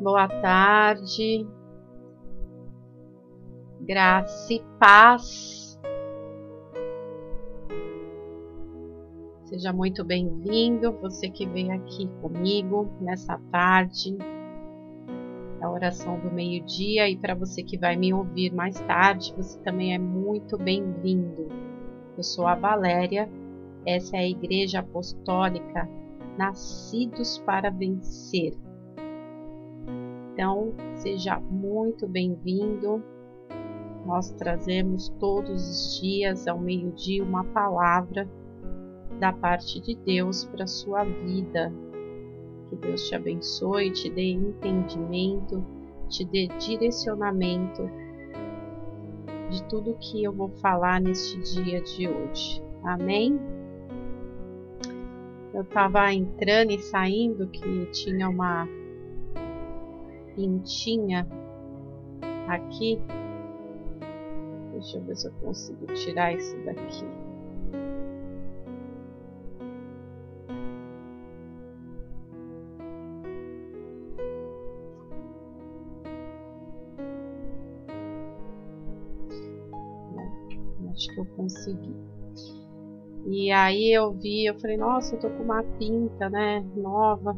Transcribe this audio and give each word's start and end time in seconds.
Boa 0.00 0.28
tarde, 0.28 1.44
graça 3.80 4.54
e 4.54 4.62
paz. 4.78 5.76
Seja 9.46 9.72
muito 9.72 10.04
bem-vindo, 10.04 10.92
você 11.00 11.28
que 11.28 11.44
veio 11.48 11.72
aqui 11.72 12.06
comigo 12.22 12.88
nessa 13.00 13.40
tarde, 13.50 14.16
a 15.60 15.68
oração 15.68 16.20
do 16.20 16.30
meio-dia, 16.30 17.10
e 17.10 17.16
para 17.16 17.34
você 17.34 17.64
que 17.64 17.76
vai 17.76 17.96
me 17.96 18.14
ouvir 18.14 18.54
mais 18.54 18.78
tarde, 18.82 19.34
você 19.36 19.58
também 19.62 19.96
é 19.96 19.98
muito 19.98 20.56
bem-vindo. 20.56 21.48
Eu 22.16 22.22
sou 22.22 22.46
a 22.46 22.54
Valéria, 22.54 23.28
essa 23.84 24.16
é 24.16 24.20
a 24.20 24.28
Igreja 24.28 24.78
Apostólica 24.78 25.88
Nascidos 26.36 27.38
para 27.38 27.68
Vencer. 27.68 28.67
Então, 30.38 30.72
seja 30.94 31.40
muito 31.40 32.06
bem-vindo. 32.06 33.02
Nós 34.06 34.30
trazemos 34.30 35.08
todos 35.18 35.68
os 35.68 36.00
dias, 36.00 36.46
ao 36.46 36.60
meio-dia, 36.60 37.24
uma 37.24 37.42
palavra 37.42 38.30
da 39.18 39.32
parte 39.32 39.80
de 39.80 39.96
Deus 39.96 40.44
para 40.44 40.62
a 40.62 40.68
sua 40.68 41.02
vida, 41.02 41.72
que 42.70 42.76
Deus 42.76 43.08
te 43.08 43.16
abençoe, 43.16 43.90
te 43.90 44.08
dê 44.08 44.30
entendimento, 44.30 45.66
te 46.08 46.24
dê 46.24 46.46
direcionamento 46.56 47.90
de 49.50 49.64
tudo 49.64 49.98
que 49.98 50.22
eu 50.22 50.32
vou 50.32 50.50
falar 50.60 51.00
neste 51.00 51.36
dia 51.52 51.80
de 51.80 52.08
hoje. 52.08 52.62
Amém? 52.84 53.40
Eu 55.52 55.62
estava 55.62 56.14
entrando 56.14 56.70
e 56.70 56.78
saindo 56.78 57.48
que 57.48 57.86
tinha 57.86 58.28
uma 58.28 58.68
pintinha 60.38 61.26
aqui. 62.46 63.00
Deixa 64.70 64.98
eu 64.98 65.02
ver 65.02 65.16
se 65.16 65.26
eu 65.26 65.32
consigo 65.32 65.86
tirar 65.94 66.32
isso 66.32 66.56
daqui. 66.64 67.04
acho 80.92 81.14
que 81.14 81.20
eu 81.20 81.26
consegui. 81.36 81.96
E 83.26 83.52
aí 83.52 83.92
eu 83.92 84.12
vi, 84.12 84.46
eu 84.46 84.58
falei, 84.58 84.76
nossa, 84.76 85.14
eu 85.14 85.20
tô 85.20 85.30
com 85.30 85.44
uma 85.44 85.62
pinta, 85.78 86.28
né, 86.28 86.64
nova. 86.74 87.36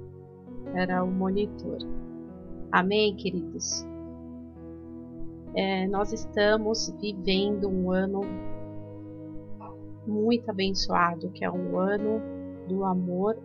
Era 0.74 1.02
o 1.02 1.10
monitor. 1.10 1.78
Amém, 2.72 3.14
queridos? 3.14 3.86
É, 5.54 5.86
nós 5.88 6.10
estamos 6.10 6.88
vivendo 6.98 7.68
um 7.68 7.92
ano 7.92 8.22
muito 10.06 10.50
abençoado, 10.50 11.30
que 11.32 11.44
é 11.44 11.50
um 11.50 11.78
ano 11.78 12.22
do 12.66 12.82
amor, 12.82 13.36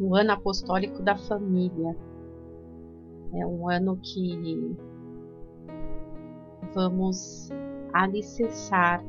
um 0.00 0.14
ano 0.14 0.32
apostólico 0.32 1.02
da 1.02 1.14
família. 1.14 1.94
É 3.34 3.46
um 3.46 3.68
ano 3.68 3.98
que 3.98 4.74
vamos 6.72 7.50
alicerçar, 7.92 9.04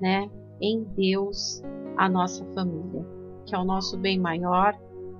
né, 0.00 0.30
em 0.62 0.82
Deus 0.96 1.62
a 1.98 2.08
nossa 2.08 2.42
família, 2.54 3.04
que 3.44 3.54
é 3.54 3.58
o 3.58 3.64
nosso 3.64 3.98
bem 3.98 4.18
maior, 4.18 4.74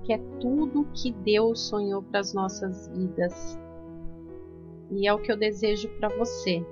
que 0.09 0.13
é 0.13 0.17
tudo 0.39 0.87
que 0.91 1.11
Deus 1.11 1.67
sonhou 1.67 2.01
para 2.01 2.21
as 2.21 2.33
nossas 2.33 2.87
vidas. 2.87 3.59
E 4.89 5.07
é 5.07 5.13
o 5.13 5.19
que 5.19 5.31
eu 5.31 5.37
desejo 5.37 5.87
para 5.99 6.09
você. 6.09 6.65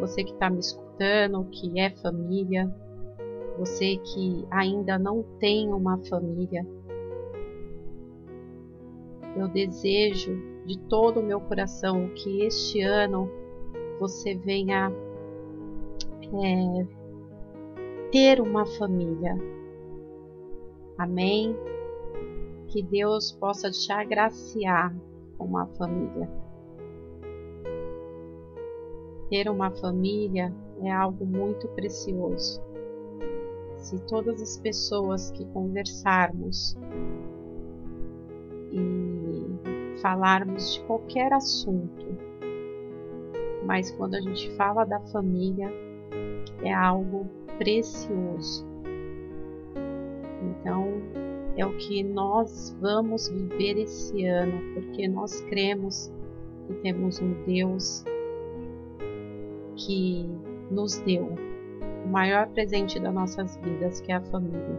Você 0.00 0.24
que 0.24 0.32
está 0.32 0.48
me 0.48 0.58
escutando, 0.58 1.44
que 1.50 1.78
é 1.78 1.90
família, 1.90 2.74
você 3.58 3.98
que 3.98 4.46
ainda 4.50 4.98
não 4.98 5.22
tem 5.38 5.70
uma 5.70 5.98
família, 6.06 6.66
eu 9.36 9.46
desejo 9.46 10.34
de 10.64 10.78
todo 10.88 11.20
o 11.20 11.22
meu 11.22 11.42
coração 11.42 12.08
que 12.14 12.42
este 12.42 12.80
ano 12.80 13.30
você 14.00 14.34
venha 14.34 14.90
é, 16.42 16.86
ter 18.10 18.40
uma 18.40 18.64
família. 18.64 19.36
Amém? 20.96 21.54
Que 22.68 22.82
Deus 22.82 23.32
possa 23.32 23.70
te 23.70 23.90
agraciar 23.90 24.94
com 25.36 25.44
uma 25.44 25.66
família. 25.66 26.28
Ter 29.30 29.48
uma 29.48 29.70
família 29.70 30.54
é 30.82 30.90
algo 30.90 31.26
muito 31.26 31.66
precioso. 31.68 32.62
Se 33.76 33.98
todas 34.06 34.40
as 34.42 34.56
pessoas 34.58 35.30
que 35.30 35.44
conversarmos 35.46 36.76
e 38.72 39.98
falarmos 40.00 40.74
de 40.74 40.80
qualquer 40.84 41.32
assunto, 41.32 42.06
mas 43.64 43.90
quando 43.92 44.14
a 44.14 44.20
gente 44.20 44.50
fala 44.56 44.84
da 44.84 45.00
família, 45.00 45.70
é 46.62 46.72
algo 46.72 47.26
precioso. 47.58 48.66
Então, 50.42 51.02
é 51.60 51.66
o 51.66 51.76
que 51.76 52.02
nós 52.02 52.76
vamos 52.80 53.28
viver 53.28 53.78
esse 53.78 54.24
ano, 54.24 54.60
porque 54.74 55.08
nós 55.08 55.40
cremos 55.42 56.12
que 56.66 56.74
temos 56.74 57.20
um 57.20 57.34
Deus 57.44 58.04
que 59.76 60.28
nos 60.70 60.98
deu 61.00 61.34
o 62.04 62.08
maior 62.08 62.48
presente 62.48 62.98
das 62.98 63.12
nossas 63.12 63.56
vidas, 63.56 64.00
que 64.00 64.12
é 64.12 64.16
a 64.16 64.20
família. 64.20 64.78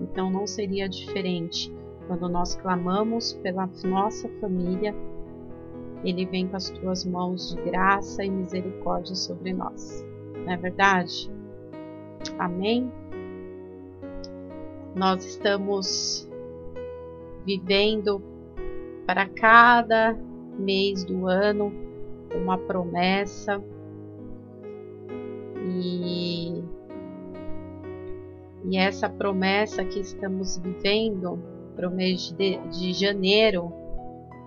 Então, 0.00 0.30
não 0.30 0.46
seria 0.46 0.88
diferente 0.88 1.72
quando 2.06 2.28
nós 2.28 2.54
clamamos 2.56 3.34
pela 3.34 3.68
nossa 3.84 4.28
família 4.40 4.94
ele 6.04 6.26
vem 6.26 6.46
com 6.46 6.56
as 6.56 6.68
tuas 6.68 7.04
mãos 7.04 7.54
de 7.54 7.62
graça 7.62 8.22
e 8.22 8.30
misericórdia 8.30 9.14
sobre 9.14 9.52
nós. 9.52 10.04
Não 10.44 10.52
é 10.52 10.56
verdade? 10.56 11.30
Amém? 12.38 12.92
Nós 14.94 15.24
estamos 15.24 16.28
vivendo 17.44 18.22
para 19.06 19.28
cada 19.28 20.16
mês 20.56 21.04
do 21.04 21.26
ano 21.26 21.72
uma 22.32 22.56
promessa 22.56 23.60
e, 25.66 26.62
e 28.64 28.76
essa 28.78 29.08
promessa 29.08 29.84
que 29.84 29.98
estamos 29.98 30.58
vivendo 30.58 31.38
para 31.74 31.88
o 31.88 31.90
mês 31.90 32.30
de, 32.30 32.58
de 32.68 32.92
janeiro 32.92 33.72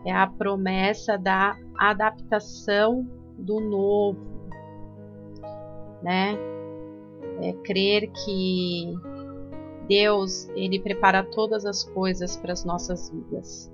é 0.06 0.14
a 0.14 0.28
promessa 0.28 1.18
da 1.18 1.58
adaptação 1.78 3.06
do 3.38 3.60
novo, 3.60 4.18
né? 6.02 6.38
É 7.42 7.52
crer 7.64 8.10
que 8.12 8.96
Deus 9.88 10.50
ele 10.50 10.80
prepara 10.80 11.24
todas 11.24 11.66
as 11.66 11.84
coisas 11.84 12.36
para 12.36 12.54
as 12.54 12.64
nossas 12.66 13.10
vidas. 13.10 13.72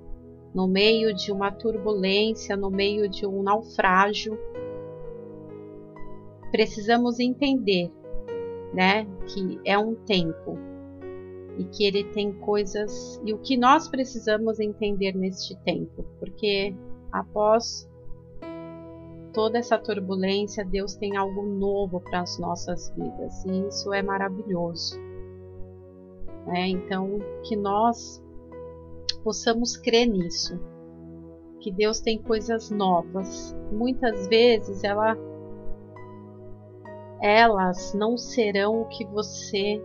No 0.54 0.68
meio 0.68 1.12
de 1.12 1.32
uma 1.32 1.50
turbulência, 1.50 2.56
no 2.56 2.70
meio 2.70 3.08
de 3.08 3.26
um 3.26 3.42
naufrágio, 3.42 4.38
precisamos 6.52 7.18
entender, 7.18 7.90
né, 8.72 9.04
que 9.26 9.58
é 9.64 9.76
um 9.76 9.96
tempo 9.96 10.56
e 11.58 11.64
que 11.64 11.84
ele 11.84 12.04
tem 12.04 12.32
coisas 12.32 13.20
e 13.24 13.32
o 13.32 13.38
que 13.38 13.56
nós 13.56 13.88
precisamos 13.88 14.60
entender 14.60 15.16
neste 15.16 15.56
tempo, 15.62 16.04
porque 16.20 16.74
após 17.10 17.88
toda 19.32 19.58
essa 19.58 19.76
turbulência, 19.76 20.64
Deus 20.64 20.94
tem 20.94 21.16
algo 21.16 21.42
novo 21.42 22.00
para 22.00 22.20
as 22.20 22.38
nossas 22.38 22.92
vidas 22.96 23.44
e 23.44 23.66
isso 23.66 23.92
é 23.92 24.00
maravilhoso. 24.02 24.96
É, 26.48 26.68
então, 26.68 27.18
que 27.42 27.56
nós 27.56 28.22
possamos 29.22 29.76
crer 29.76 30.06
nisso, 30.06 30.60
que 31.60 31.72
Deus 31.72 32.00
tem 32.00 32.20
coisas 32.20 32.70
novas. 32.70 33.56
Muitas 33.72 34.26
vezes 34.26 34.84
ela, 34.84 35.16
elas 37.20 37.94
não 37.94 38.18
serão 38.18 38.82
o 38.82 38.84
que 38.86 39.04
você 39.06 39.82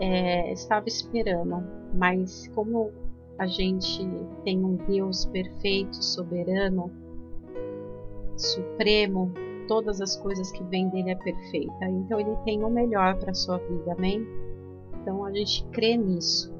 é, 0.00 0.52
estava 0.52 0.88
esperando, 0.88 1.62
mas 1.94 2.48
como 2.48 2.92
a 3.38 3.46
gente 3.46 4.04
tem 4.44 4.64
um 4.64 4.76
Deus 4.76 5.26
perfeito, 5.26 6.02
soberano, 6.02 6.90
supremo, 8.36 9.32
todas 9.68 10.00
as 10.00 10.16
coisas 10.16 10.50
que 10.50 10.62
vêm 10.64 10.88
dele 10.88 11.10
é 11.10 11.14
perfeita. 11.14 11.84
Então 11.84 12.18
ele 12.18 12.34
tem 12.44 12.64
o 12.64 12.70
melhor 12.70 13.16
para 13.18 13.32
sua 13.34 13.58
vida, 13.58 13.92
amém? 13.92 14.26
Então 15.06 15.24
a 15.24 15.32
gente 15.32 15.64
crê 15.66 15.96
nisso. 15.96 16.52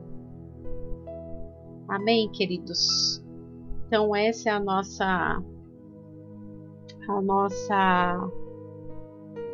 Amém, 1.88 2.30
queridos? 2.30 3.20
Então 3.84 4.14
essa 4.14 4.50
é 4.50 4.52
a 4.52 4.60
nossa 4.60 5.42
a 7.08 7.22
nossa 7.22 8.30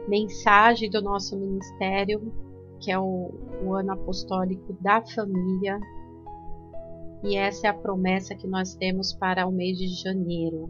mensagem 0.06 0.90
do 0.90 1.00
nosso 1.00 1.38
ministério, 1.38 2.20
que 2.80 2.92
é 2.92 2.98
o, 2.98 3.30
o 3.64 3.74
ano 3.74 3.92
apostólico 3.92 4.76
da 4.82 5.00
família. 5.00 5.80
E 7.24 7.34
essa 7.34 7.68
é 7.68 7.70
a 7.70 7.74
promessa 7.74 8.34
que 8.34 8.46
nós 8.46 8.74
temos 8.74 9.14
para 9.14 9.46
o 9.46 9.52
mês 9.52 9.78
de 9.78 9.88
janeiro. 9.88 10.68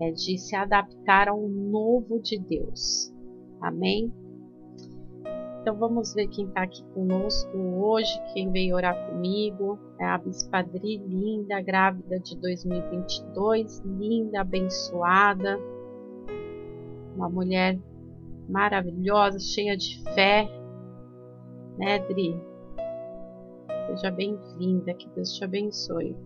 É 0.00 0.12
de 0.12 0.38
se 0.38 0.54
adaptar 0.54 1.28
ao 1.28 1.48
novo 1.48 2.20
de 2.20 2.38
Deus. 2.38 3.12
Amém? 3.60 4.12
Então 5.66 5.76
vamos 5.76 6.14
ver 6.14 6.28
quem 6.28 6.46
está 6.46 6.62
aqui 6.62 6.84
conosco 6.94 7.58
hoje, 7.58 8.22
quem 8.32 8.52
veio 8.52 8.76
orar 8.76 9.10
comigo. 9.10 9.76
É 9.98 10.04
a 10.04 10.16
Bispadri, 10.16 10.98
linda, 10.98 11.60
grávida 11.60 12.20
de 12.20 12.36
2022, 12.36 13.80
linda, 13.84 14.42
abençoada. 14.42 15.58
Uma 17.16 17.28
mulher 17.28 17.80
maravilhosa, 18.48 19.40
cheia 19.40 19.76
de 19.76 20.00
fé. 20.14 20.48
Né, 21.76 21.98
Dri? 22.06 22.40
Seja 23.88 24.12
bem-vinda, 24.12 24.94
que 24.94 25.08
Deus 25.16 25.32
te 25.32 25.44
abençoe. 25.44 26.16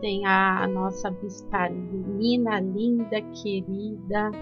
Tem 0.00 0.26
a, 0.26 0.64
a 0.64 0.66
nossa 0.66 1.08
Bispadrina 1.12 2.58
linda, 2.58 3.22
querida 3.40 4.32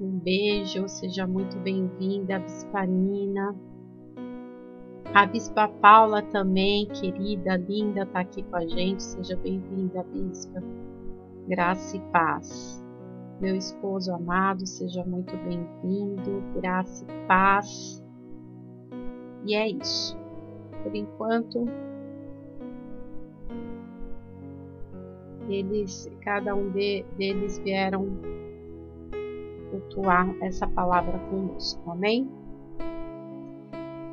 um 0.00 0.18
beijo, 0.18 0.88
seja 0.88 1.26
muito 1.26 1.56
bem-vinda, 1.58 2.38
Bispa 2.38 2.84
Nina. 2.84 3.54
A 5.14 5.24
Bispa 5.24 5.68
Paula 5.68 6.20
também, 6.22 6.86
querida, 6.88 7.56
linda, 7.56 8.02
está 8.02 8.20
aqui 8.20 8.42
com 8.42 8.56
a 8.56 8.66
gente. 8.66 9.02
Seja 9.02 9.36
bem-vinda, 9.36 10.04
Bispa. 10.12 10.62
Graça 11.48 11.96
e 11.96 12.00
paz. 12.12 12.84
Meu 13.40 13.56
esposo 13.56 14.12
amado, 14.12 14.66
seja 14.66 15.04
muito 15.04 15.34
bem-vindo. 15.38 16.42
Graça 16.60 17.04
e 17.04 17.26
paz. 17.26 18.02
E 19.46 19.54
é 19.54 19.68
isso. 19.68 20.18
Por 20.82 20.94
enquanto, 20.94 21.64
eles, 25.48 26.10
cada 26.20 26.54
um 26.54 26.70
de, 26.70 27.04
deles 27.16 27.58
vieram 27.58 28.06
cultuar 29.86 30.28
essa 30.40 30.66
palavra 30.66 31.18
conosco. 31.30 31.90
Amém? 31.90 32.30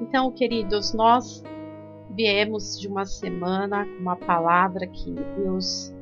Então, 0.01 0.31
queridos, 0.31 0.93
nós 0.93 1.43
viemos 2.09 2.79
de 2.79 2.87
uma 2.87 3.05
semana 3.05 3.85
com 3.85 4.01
uma 4.01 4.15
palavra 4.15 4.87
que 4.87 5.11
Deus 5.37 5.93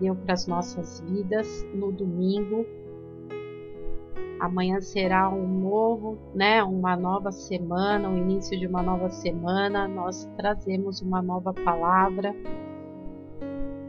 deu 0.00 0.14
para 0.14 0.34
as 0.34 0.46
nossas 0.46 1.00
vidas 1.00 1.66
no 1.74 1.92
domingo. 1.92 2.66
Amanhã 4.40 4.80
será 4.80 5.30
um 5.30 5.46
novo, 5.46 6.18
né, 6.34 6.62
uma 6.62 6.96
nova 6.96 7.32
semana, 7.32 8.10
o 8.10 8.16
início 8.16 8.58
de 8.58 8.66
uma 8.66 8.82
nova 8.82 9.08
semana. 9.10 9.88
Nós 9.88 10.28
trazemos 10.36 11.00
uma 11.00 11.22
nova 11.22 11.52
palavra. 11.52 12.34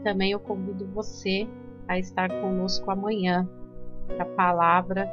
Também 0.02 0.32
eu 0.32 0.40
convido 0.40 0.86
você 0.94 1.48
a 1.88 1.98
estar 1.98 2.30
conosco 2.40 2.90
amanhã, 2.90 3.48
a 4.18 4.24
palavra 4.24 5.10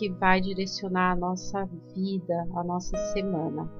que 0.00 0.08
vai 0.08 0.40
direcionar 0.40 1.12
a 1.12 1.14
nossa 1.14 1.68
vida, 1.94 2.48
a 2.54 2.64
nossa 2.64 2.96
semana. 3.12 3.70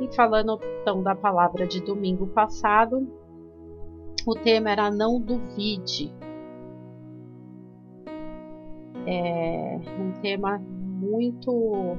E 0.00 0.12
falando 0.12 0.58
então 0.82 1.04
da 1.04 1.14
palavra 1.14 1.68
de 1.68 1.80
domingo 1.80 2.26
passado, 2.26 3.08
o 4.26 4.34
tema 4.34 4.70
era 4.70 4.90
não 4.90 5.20
duvide. 5.20 6.12
É 9.06 9.78
um 10.00 10.20
tema 10.20 10.58
muito 10.58 11.96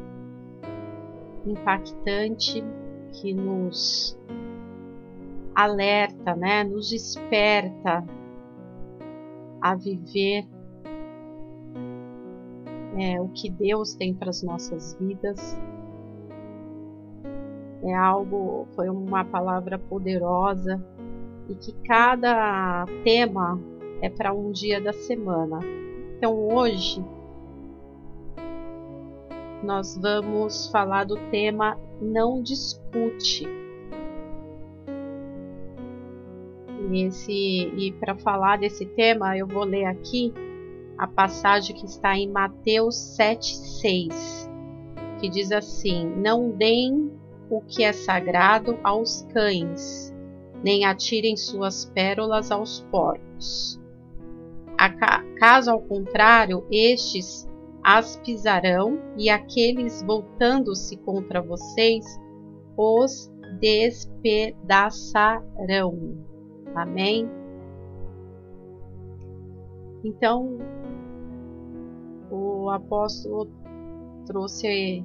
impactante 1.46 2.62
que 3.14 3.34
nos 3.34 4.20
alerta, 5.56 6.36
né, 6.36 6.66
nos 6.66 6.90
desperta 6.90 8.06
a 9.62 9.74
viver 9.74 10.46
é, 13.00 13.20
o 13.22 13.30
que 13.30 13.50
Deus 13.50 13.96
tem 13.96 14.14
para 14.14 14.30
as 14.30 14.44
nossas 14.44 14.94
vidas. 15.00 15.58
É 17.82 17.96
algo, 17.96 18.68
foi 18.76 18.90
uma 18.90 19.24
palavra 19.24 19.80
poderosa 19.80 20.84
e 21.48 21.56
que 21.56 21.72
cada 21.88 22.86
tema 23.04 23.60
é 24.02 24.10
para 24.10 24.34
um 24.34 24.52
dia 24.52 24.82
da 24.82 24.92
semana. 24.92 25.60
Então 26.18 26.36
hoje 26.54 27.04
nós 29.64 29.98
vamos 29.98 30.68
falar 30.68 31.06
do 31.06 31.16
tema 31.32 31.78
não 32.02 32.42
discute. 32.42 33.48
E 36.92 37.92
para 38.00 38.16
falar 38.16 38.58
desse 38.58 38.86
tema, 38.86 39.38
eu 39.38 39.46
vou 39.46 39.64
ler 39.64 39.86
aqui 39.86 40.34
a 41.00 41.08
passagem 41.08 41.76
que 41.76 41.86
está 41.86 42.18
em 42.18 42.30
Mateus 42.30 42.96
7,6, 43.18 44.50
que 45.20 45.30
diz 45.30 45.54
assim: 45.54 46.06
Não 46.06 46.52
deem 46.52 47.10
o 47.50 47.62
que 47.62 47.84
é 47.84 47.94
sagrado 47.94 48.78
aos 48.84 49.22
cães, 49.34 50.14
nem 50.62 50.84
atirem 50.84 51.38
suas 51.38 51.86
pérolas 51.86 52.52
aos 52.52 52.82
porcos. 52.92 53.80
Caso 55.40 55.72
ao 55.72 55.82
contrário, 55.82 56.68
estes 56.70 57.48
as 57.82 58.18
pisarão 58.18 59.00
e 59.18 59.30
aqueles 59.30 60.04
voltando-se 60.04 60.98
contra 60.98 61.42
vocês 61.42 62.06
os 62.78 63.32
despedaçarão. 63.60 66.18
Amém? 66.76 67.40
Então, 70.04 70.60
o 72.70 72.74
apóstolo 72.74 73.50
trouxe 74.26 75.04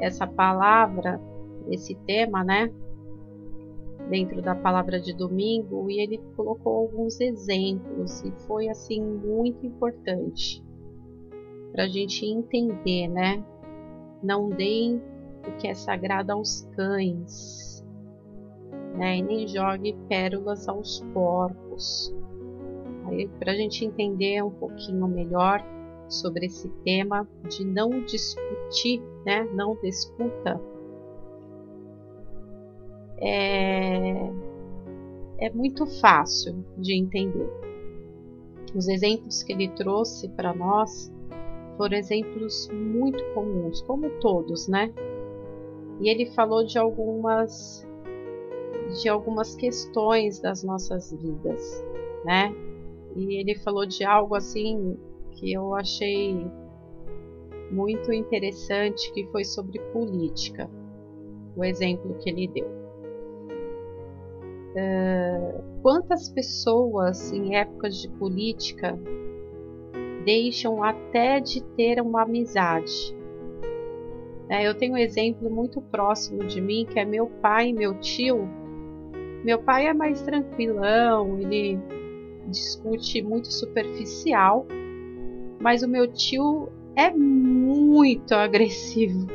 essa 0.00 0.26
palavra, 0.26 1.20
esse 1.68 1.94
tema, 2.06 2.42
né? 2.42 2.72
Dentro 4.08 4.42
da 4.42 4.54
palavra 4.54 4.98
de 4.98 5.14
domingo, 5.14 5.90
e 5.90 6.00
ele 6.00 6.18
colocou 6.34 6.78
alguns 6.78 7.20
exemplos, 7.20 8.22
e 8.22 8.32
foi 8.46 8.68
assim 8.68 9.00
muito 9.02 9.64
importante 9.66 10.64
para 11.70 11.84
a 11.84 11.88
gente 11.88 12.26
entender, 12.26 13.08
né? 13.08 13.44
Não 14.22 14.48
deem 14.48 15.00
o 15.46 15.56
que 15.58 15.68
é 15.68 15.74
sagrado 15.74 16.32
aos 16.32 16.62
cães, 16.74 17.86
né? 18.96 19.18
E 19.18 19.22
nem 19.22 19.46
jogue 19.46 19.96
pérolas 20.08 20.66
aos 20.66 21.00
porcos 21.12 22.12
para 23.38 23.52
a 23.52 23.54
gente 23.54 23.84
entender 23.84 24.42
um 24.42 24.50
pouquinho 24.50 25.06
melhor 25.08 25.64
sobre 26.08 26.46
esse 26.46 26.68
tema 26.84 27.28
de 27.48 27.64
não 27.64 28.04
discutir, 28.04 29.00
né? 29.24 29.48
não 29.54 29.76
discuta, 29.80 30.60
é, 33.20 34.32
é 35.38 35.50
muito 35.50 35.86
fácil 36.00 36.64
de 36.76 36.94
entender. 36.94 37.48
Os 38.74 38.88
exemplos 38.88 39.42
que 39.42 39.52
ele 39.52 39.68
trouxe 39.68 40.28
para 40.28 40.54
nós 40.54 41.12
foram 41.76 41.96
exemplos 41.96 42.68
muito 42.72 43.22
comuns, 43.34 43.82
como 43.82 44.08
todos, 44.20 44.68
né? 44.68 44.92
E 46.00 46.08
ele 46.08 46.26
falou 46.26 46.64
de 46.64 46.78
algumas 46.78 47.86
de 49.00 49.08
algumas 49.08 49.54
questões 49.54 50.40
das 50.40 50.64
nossas 50.64 51.12
vidas, 51.12 51.84
né? 52.24 52.52
E 53.16 53.40
ele 53.40 53.54
falou 53.56 53.86
de 53.86 54.04
algo 54.04 54.34
assim 54.34 54.96
que 55.32 55.52
eu 55.52 55.74
achei 55.74 56.46
muito 57.70 58.12
interessante, 58.12 59.12
que 59.12 59.26
foi 59.26 59.44
sobre 59.44 59.78
política. 59.92 60.68
O 61.56 61.64
exemplo 61.64 62.14
que 62.18 62.30
ele 62.30 62.48
deu. 62.48 62.80
Uh, 64.70 65.62
quantas 65.82 66.28
pessoas 66.28 67.32
em 67.32 67.56
épocas 67.56 67.96
de 67.96 68.08
política 68.08 68.98
deixam 70.24 70.82
até 70.82 71.40
de 71.40 71.62
ter 71.74 72.00
uma 72.00 72.22
amizade? 72.22 73.16
É, 74.48 74.66
eu 74.66 74.74
tenho 74.74 74.94
um 74.94 74.98
exemplo 74.98 75.48
muito 75.48 75.80
próximo 75.80 76.44
de 76.44 76.60
mim 76.60 76.84
que 76.84 76.98
é 76.98 77.04
meu 77.04 77.26
pai 77.26 77.68
e 77.68 77.72
meu 77.72 77.94
tio. 78.00 78.48
Meu 79.44 79.60
pai 79.60 79.86
é 79.86 79.94
mais 79.94 80.20
tranquilão, 80.22 81.38
ele 81.38 81.78
discute 82.50 83.22
muito 83.22 83.52
superficial, 83.52 84.66
mas 85.60 85.82
o 85.82 85.88
meu 85.88 86.06
tio 86.06 86.68
é 86.96 87.10
muito 87.10 88.34
agressivo 88.34 89.26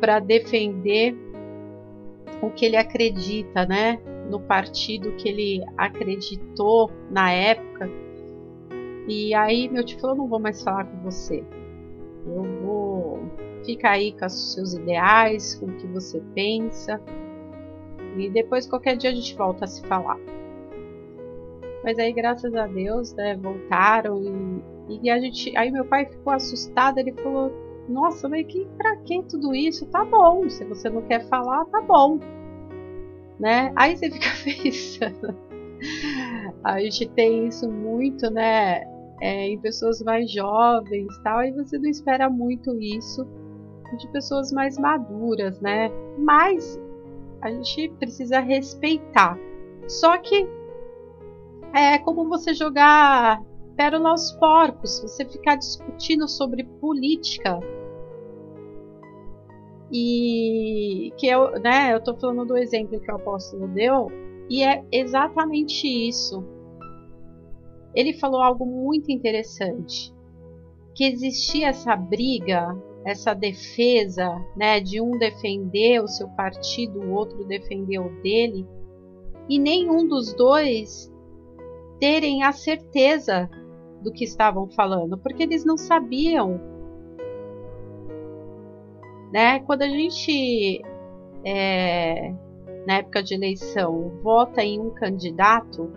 para 0.00 0.20
defender 0.20 1.16
o 2.42 2.50
que 2.50 2.64
ele 2.64 2.76
acredita, 2.76 3.66
né? 3.66 3.98
No 4.30 4.40
partido 4.40 5.12
que 5.16 5.28
ele 5.28 5.64
acreditou 5.76 6.90
na 7.10 7.30
época. 7.30 7.90
E 9.08 9.34
aí 9.34 9.68
meu 9.68 9.84
tio 9.84 9.98
falou: 10.00 10.16
não 10.16 10.28
vou 10.28 10.38
mais 10.38 10.62
falar 10.62 10.84
com 10.84 10.98
você. 11.02 11.44
Eu 12.26 12.42
vou 12.62 13.30
ficar 13.64 13.92
aí 13.92 14.12
com 14.12 14.26
os 14.26 14.54
seus 14.54 14.74
ideais, 14.74 15.54
com 15.56 15.66
o 15.66 15.76
que 15.76 15.86
você 15.86 16.22
pensa. 16.34 17.00
E 18.16 18.30
depois 18.30 18.66
qualquer 18.66 18.96
dia 18.96 19.10
a 19.10 19.14
gente 19.14 19.34
volta 19.34 19.64
a 19.64 19.68
se 19.68 19.82
falar. 19.86 20.18
Mas 21.84 21.98
aí, 21.98 22.12
graças 22.14 22.54
a 22.54 22.66
Deus, 22.66 23.12
né, 23.12 23.36
voltaram 23.36 24.62
e, 24.88 25.00
e 25.02 25.10
a 25.10 25.18
gente. 25.18 25.54
Aí 25.54 25.70
meu 25.70 25.84
pai 25.84 26.06
ficou 26.06 26.32
assustado, 26.32 26.98
ele 26.98 27.12
falou, 27.12 27.52
nossa, 27.86 28.26
mas 28.26 28.46
que 28.46 28.66
pra 28.78 28.96
que 28.96 29.22
tudo 29.24 29.54
isso? 29.54 29.84
Tá 29.86 30.02
bom, 30.02 30.48
se 30.48 30.64
você 30.64 30.88
não 30.88 31.02
quer 31.02 31.28
falar, 31.28 31.66
tá 31.66 31.82
bom. 31.82 32.18
Né? 33.38 33.70
Aí 33.76 33.96
você 33.96 34.10
fica 34.10 34.30
pensando. 34.42 35.36
a 36.64 36.80
gente 36.80 37.06
tem 37.10 37.48
isso 37.48 37.70
muito, 37.70 38.30
né? 38.30 38.82
É, 39.20 39.48
em 39.48 39.58
pessoas 39.60 40.02
mais 40.02 40.30
jovens 40.30 41.06
tal, 41.22 41.44
e 41.44 41.52
você 41.52 41.78
não 41.78 41.88
espera 41.88 42.28
muito 42.28 42.80
isso 42.80 43.26
de 43.96 44.08
pessoas 44.08 44.50
mais 44.50 44.78
maduras, 44.78 45.60
né? 45.60 45.90
Mas 46.18 46.80
a 47.42 47.50
gente 47.50 47.90
precisa 47.98 48.40
respeitar. 48.40 49.38
Só 49.86 50.16
que 50.18 50.48
é 51.74 51.98
como 51.98 52.28
você 52.28 52.54
jogar 52.54 53.42
pérola 53.76 54.10
aos 54.10 54.30
porcos, 54.32 55.00
você 55.00 55.24
ficar 55.24 55.56
discutindo 55.56 56.28
sobre 56.28 56.64
política. 56.64 57.58
E 59.92 61.12
que 61.16 61.26
eu, 61.26 61.52
né, 61.60 61.92
eu 61.92 62.02
tô 62.02 62.14
falando 62.16 62.46
do 62.46 62.56
exemplo 62.56 63.00
que 63.00 63.10
o 63.10 63.16
apóstolo 63.16 63.68
deu, 63.68 64.08
e 64.48 64.62
é 64.62 64.84
exatamente 64.92 65.86
isso. 65.86 66.44
Ele 67.94 68.12
falou 68.14 68.40
algo 68.40 68.64
muito 68.64 69.10
interessante, 69.10 70.12
que 70.94 71.04
existia 71.04 71.68
essa 71.68 71.94
briga, 71.96 72.76
essa 73.04 73.34
defesa, 73.34 74.26
né, 74.56 74.80
de 74.80 75.00
um 75.00 75.18
defender 75.18 76.02
o 76.02 76.08
seu 76.08 76.28
partido, 76.30 77.00
o 77.00 77.12
outro 77.12 77.44
defender 77.44 77.98
o 77.98 78.22
dele, 78.22 78.66
e 79.48 79.58
nenhum 79.58 80.06
dos 80.08 80.32
dois 80.34 81.13
terem 82.00 82.42
a 82.42 82.52
certeza 82.52 83.48
do 84.02 84.12
que 84.12 84.24
estavam 84.24 84.68
falando, 84.68 85.18
porque 85.18 85.42
eles 85.42 85.64
não 85.64 85.76
sabiam. 85.76 86.60
Né? 89.32 89.60
Quando 89.60 89.82
a 89.82 89.88
gente, 89.88 90.82
é, 91.44 92.32
na 92.86 92.98
época 92.98 93.22
de 93.22 93.34
eleição, 93.34 94.12
vota 94.22 94.62
em 94.62 94.78
um 94.78 94.90
candidato, 94.90 95.90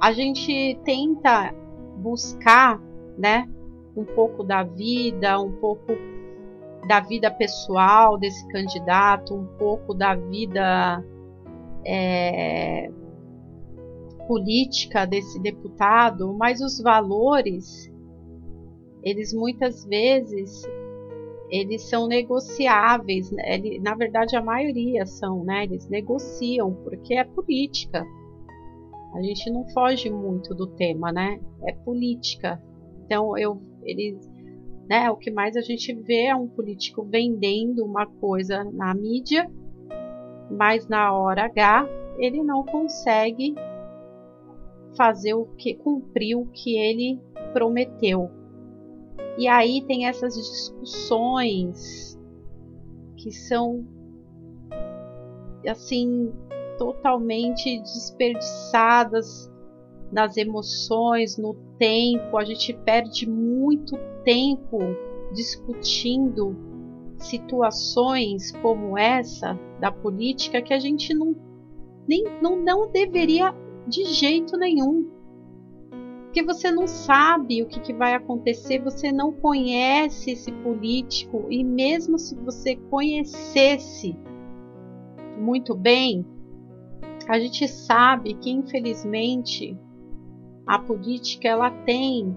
a 0.00 0.12
gente 0.12 0.78
tenta 0.84 1.54
buscar 1.96 2.80
né, 3.16 3.48
um 3.96 4.04
pouco 4.04 4.44
da 4.44 4.62
vida, 4.62 5.40
um 5.40 5.52
pouco 5.52 5.92
da 6.86 7.00
vida 7.00 7.30
pessoal 7.30 8.18
desse 8.18 8.46
candidato, 8.48 9.34
um 9.34 9.46
pouco 9.56 9.94
da 9.94 10.14
vida 10.14 11.04
é, 11.84 12.90
política 14.26 15.04
desse 15.04 15.40
deputado, 15.40 16.32
mas 16.34 16.60
os 16.60 16.80
valores, 16.80 17.90
eles 19.02 19.32
muitas 19.32 19.84
vezes 19.84 20.62
eles 21.52 21.82
são 21.82 22.08
negociáveis. 22.08 23.30
Né? 23.30 23.54
Ele, 23.54 23.78
na 23.78 23.94
verdade, 23.94 24.34
a 24.34 24.42
maioria 24.42 25.04
são, 25.04 25.44
né? 25.44 25.64
Eles 25.64 25.86
negociam 25.88 26.72
porque 26.82 27.14
é 27.14 27.24
política. 27.24 28.06
A 29.14 29.20
gente 29.20 29.50
não 29.50 29.68
foge 29.68 30.10
muito 30.10 30.54
do 30.54 30.66
tema, 30.66 31.12
né? 31.12 31.38
É 31.66 31.72
política. 31.72 32.58
Então, 33.04 33.36
eu, 33.36 33.60
eles, 33.82 34.26
né? 34.88 35.10
O 35.10 35.16
que 35.16 35.30
mais 35.30 35.54
a 35.54 35.60
gente 35.60 35.92
vê 35.92 36.28
é 36.28 36.34
um 36.34 36.48
político 36.48 37.04
vendendo 37.04 37.84
uma 37.84 38.06
coisa 38.06 38.64
na 38.72 38.94
mídia, 38.94 39.46
mas 40.50 40.88
na 40.88 41.12
hora 41.12 41.44
H 41.44 41.86
ele 42.16 42.42
não 42.42 42.64
consegue 42.64 43.54
fazer 44.96 45.34
o 45.34 45.46
que 45.56 45.74
cumprir 45.74 46.36
o 46.36 46.46
que 46.46 46.78
ele 46.78 47.20
prometeu. 47.52 48.30
E 49.38 49.48
aí 49.48 49.82
tem 49.86 50.06
essas 50.06 50.34
discussões 50.34 52.18
que 53.16 53.30
são 53.30 53.86
assim 55.66 56.32
totalmente 56.76 57.78
desperdiçadas 57.80 59.50
nas 60.10 60.36
emoções, 60.36 61.38
no 61.38 61.54
tempo. 61.78 62.36
A 62.36 62.44
gente 62.44 62.74
perde 62.74 63.28
muito 63.28 63.96
tempo 64.24 64.78
discutindo 65.32 66.54
situações 67.16 68.50
como 68.60 68.98
essa 68.98 69.58
da 69.80 69.90
política 69.90 70.60
que 70.60 70.74
a 70.74 70.78
gente 70.78 71.14
não 71.14 71.34
nem 72.06 72.24
não, 72.42 72.56
não 72.56 72.90
deveria 72.90 73.54
de 73.86 74.04
jeito 74.04 74.56
nenhum. 74.56 75.08
Porque 76.24 76.42
você 76.42 76.70
não 76.70 76.86
sabe 76.86 77.62
o 77.62 77.66
que, 77.66 77.78
que 77.78 77.92
vai 77.92 78.14
acontecer, 78.14 78.82
você 78.82 79.12
não 79.12 79.32
conhece 79.32 80.30
esse 80.30 80.50
político, 80.50 81.46
e 81.50 81.62
mesmo 81.62 82.18
se 82.18 82.34
você 82.36 82.74
conhecesse 82.74 84.16
muito 85.38 85.74
bem, 85.74 86.24
a 87.28 87.38
gente 87.38 87.68
sabe 87.68 88.34
que 88.34 88.50
infelizmente 88.50 89.76
a 90.66 90.78
política 90.78 91.48
ela 91.48 91.70
tem 91.70 92.36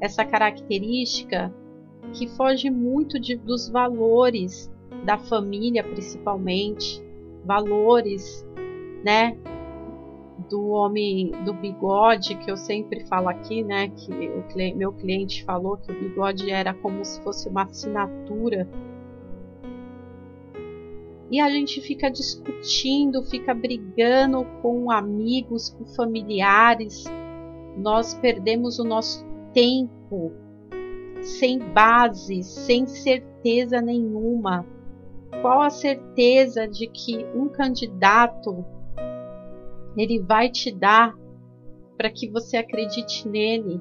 essa 0.00 0.24
característica 0.24 1.52
que 2.12 2.28
foge 2.28 2.70
muito 2.70 3.18
de, 3.18 3.36
dos 3.36 3.68
valores 3.68 4.70
da 5.04 5.18
família, 5.18 5.82
principalmente, 5.82 7.02
valores, 7.44 8.46
né, 9.04 9.36
do 10.50 10.68
homem 10.70 11.30
do 11.44 11.54
bigode, 11.54 12.34
que 12.34 12.50
eu 12.50 12.56
sempre 12.56 13.06
falo 13.06 13.28
aqui, 13.28 13.62
né? 13.62 13.88
Que 13.88 14.10
o 14.10 14.76
meu 14.76 14.92
cliente 14.92 15.44
falou 15.44 15.76
que 15.76 15.92
o 15.92 15.94
bigode 15.94 16.50
era 16.50 16.74
como 16.74 17.04
se 17.04 17.22
fosse 17.22 17.48
uma 17.48 17.62
assinatura. 17.62 18.68
E 21.30 21.40
a 21.40 21.48
gente 21.48 21.80
fica 21.80 22.10
discutindo, 22.10 23.22
fica 23.22 23.54
brigando 23.54 24.44
com 24.60 24.90
amigos, 24.90 25.70
com 25.70 25.86
familiares. 25.86 27.04
Nós 27.78 28.14
perdemos 28.14 28.80
o 28.80 28.84
nosso 28.84 29.24
tempo 29.54 30.32
sem 31.22 31.60
base, 31.60 32.42
sem 32.42 32.88
certeza 32.88 33.80
nenhuma. 33.80 34.66
Qual 35.40 35.62
a 35.62 35.70
certeza 35.70 36.66
de 36.66 36.88
que 36.88 37.24
um 37.32 37.48
candidato 37.48 38.64
ele 39.96 40.20
vai 40.20 40.48
te 40.48 40.72
dar 40.72 41.14
para 41.96 42.10
que 42.10 42.30
você 42.30 42.56
acredite 42.56 43.28
nele. 43.28 43.80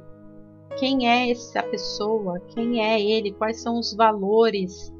Quem 0.77 1.07
é 1.07 1.31
essa 1.31 1.63
pessoa? 1.63 2.39
Quem 2.53 2.81
é 2.81 3.01
ele? 3.01 3.31
Quais 3.31 3.61
são 3.61 3.79
os 3.79 3.93
valores? 3.95 4.93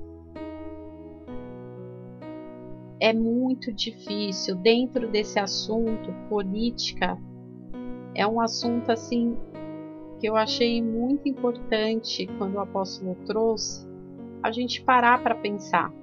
É 2.99 3.13
muito 3.13 3.71
difícil 3.73 4.55
dentro 4.55 5.07
desse 5.07 5.39
assunto 5.39 6.11
política. 6.27 7.17
É 8.13 8.27
um 8.27 8.41
assunto 8.41 8.91
assim 8.91 9.37
que 10.19 10.27
eu 10.27 10.35
achei 10.35 10.81
muito 10.81 11.29
importante 11.29 12.27
quando 12.37 12.55
o 12.55 12.59
apóstolo 12.59 13.15
trouxe 13.25 13.87
a 14.43 14.51
gente 14.51 14.83
parar 14.83 15.21
para 15.23 15.35
pensar. 15.35 15.93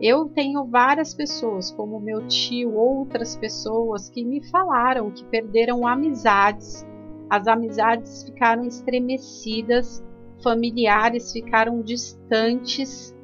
Eu 0.00 0.28
tenho 0.28 0.64
várias 0.64 1.14
pessoas, 1.14 1.70
como 1.70 2.00
meu 2.00 2.26
tio, 2.26 2.74
outras 2.74 3.36
pessoas 3.36 4.08
que 4.08 4.24
me 4.24 4.42
falaram 4.48 5.10
que 5.10 5.24
perderam 5.24 5.86
amizades. 5.86 6.84
As 7.30 7.46
amizades 7.46 8.24
ficaram 8.24 8.64
estremecidas, 8.64 10.04
familiares 10.42 11.32
ficaram 11.32 11.80
distantes 11.80 13.14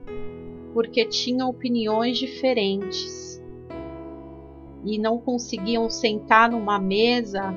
porque 0.72 1.04
tinham 1.04 1.50
opiniões 1.50 2.18
diferentes 2.18 3.42
e 4.84 4.98
não 4.98 5.18
conseguiam 5.18 5.90
sentar 5.90 6.50
numa 6.50 6.78
mesa 6.78 7.54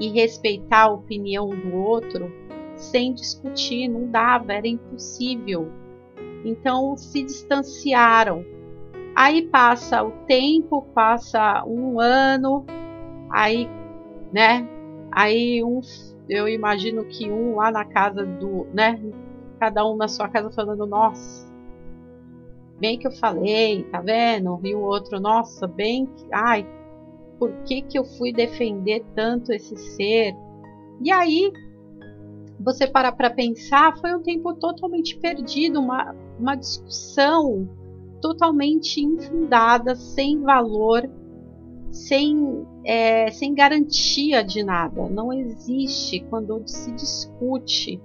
e 0.00 0.08
respeitar 0.08 0.84
a 0.84 0.92
opinião 0.92 1.48
do 1.50 1.76
outro 1.76 2.32
sem 2.74 3.12
discutir, 3.12 3.88
não 3.88 4.06
dava, 4.06 4.52
era 4.52 4.66
impossível. 4.66 5.70
Então 6.44 6.96
se 6.96 7.22
distanciaram. 7.22 8.44
Aí 9.14 9.42
passa 9.48 10.02
o 10.02 10.12
tempo, 10.26 10.82
passa 10.94 11.64
um 11.66 11.98
ano, 12.00 12.64
aí, 13.30 13.68
né? 14.32 14.66
Aí 15.10 15.62
um 15.64 15.80
eu 16.28 16.46
imagino 16.46 17.04
que 17.04 17.30
um 17.30 17.56
lá 17.56 17.70
na 17.70 17.84
casa 17.84 18.24
do, 18.24 18.66
né, 18.72 19.00
cada 19.58 19.84
um 19.86 19.96
na 19.96 20.08
sua 20.08 20.28
casa 20.28 20.50
falando, 20.50 20.86
nossa, 20.86 21.48
bem 22.78 22.98
que 22.98 23.06
eu 23.06 23.12
falei, 23.12 23.84
tá 23.84 24.00
vendo? 24.00 24.60
E 24.62 24.74
o 24.74 24.80
outro, 24.80 25.18
nossa, 25.18 25.66
bem 25.66 26.06
que, 26.06 26.26
ai, 26.32 26.66
por 27.38 27.50
que 27.64 27.82
que 27.82 27.98
eu 27.98 28.04
fui 28.04 28.32
defender 28.32 29.04
tanto 29.14 29.52
esse 29.52 29.76
ser? 29.76 30.34
E 31.02 31.10
aí, 31.10 31.50
você 32.60 32.86
para 32.86 33.10
para 33.10 33.30
pensar, 33.30 33.96
foi 33.98 34.14
um 34.14 34.22
tempo 34.22 34.54
totalmente 34.54 35.16
perdido, 35.16 35.80
uma, 35.80 36.14
uma 36.38 36.54
discussão 36.54 37.68
totalmente 38.20 39.00
infundada, 39.00 39.94
sem 39.94 40.40
valor, 40.40 41.08
sem, 41.90 42.66
é, 42.84 43.30
sem 43.30 43.54
garantia 43.54 44.42
de 44.42 44.62
nada. 44.62 45.08
Não 45.08 45.32
existe 45.32 46.20
quando 46.28 46.62
se 46.66 46.92
discute 46.92 48.00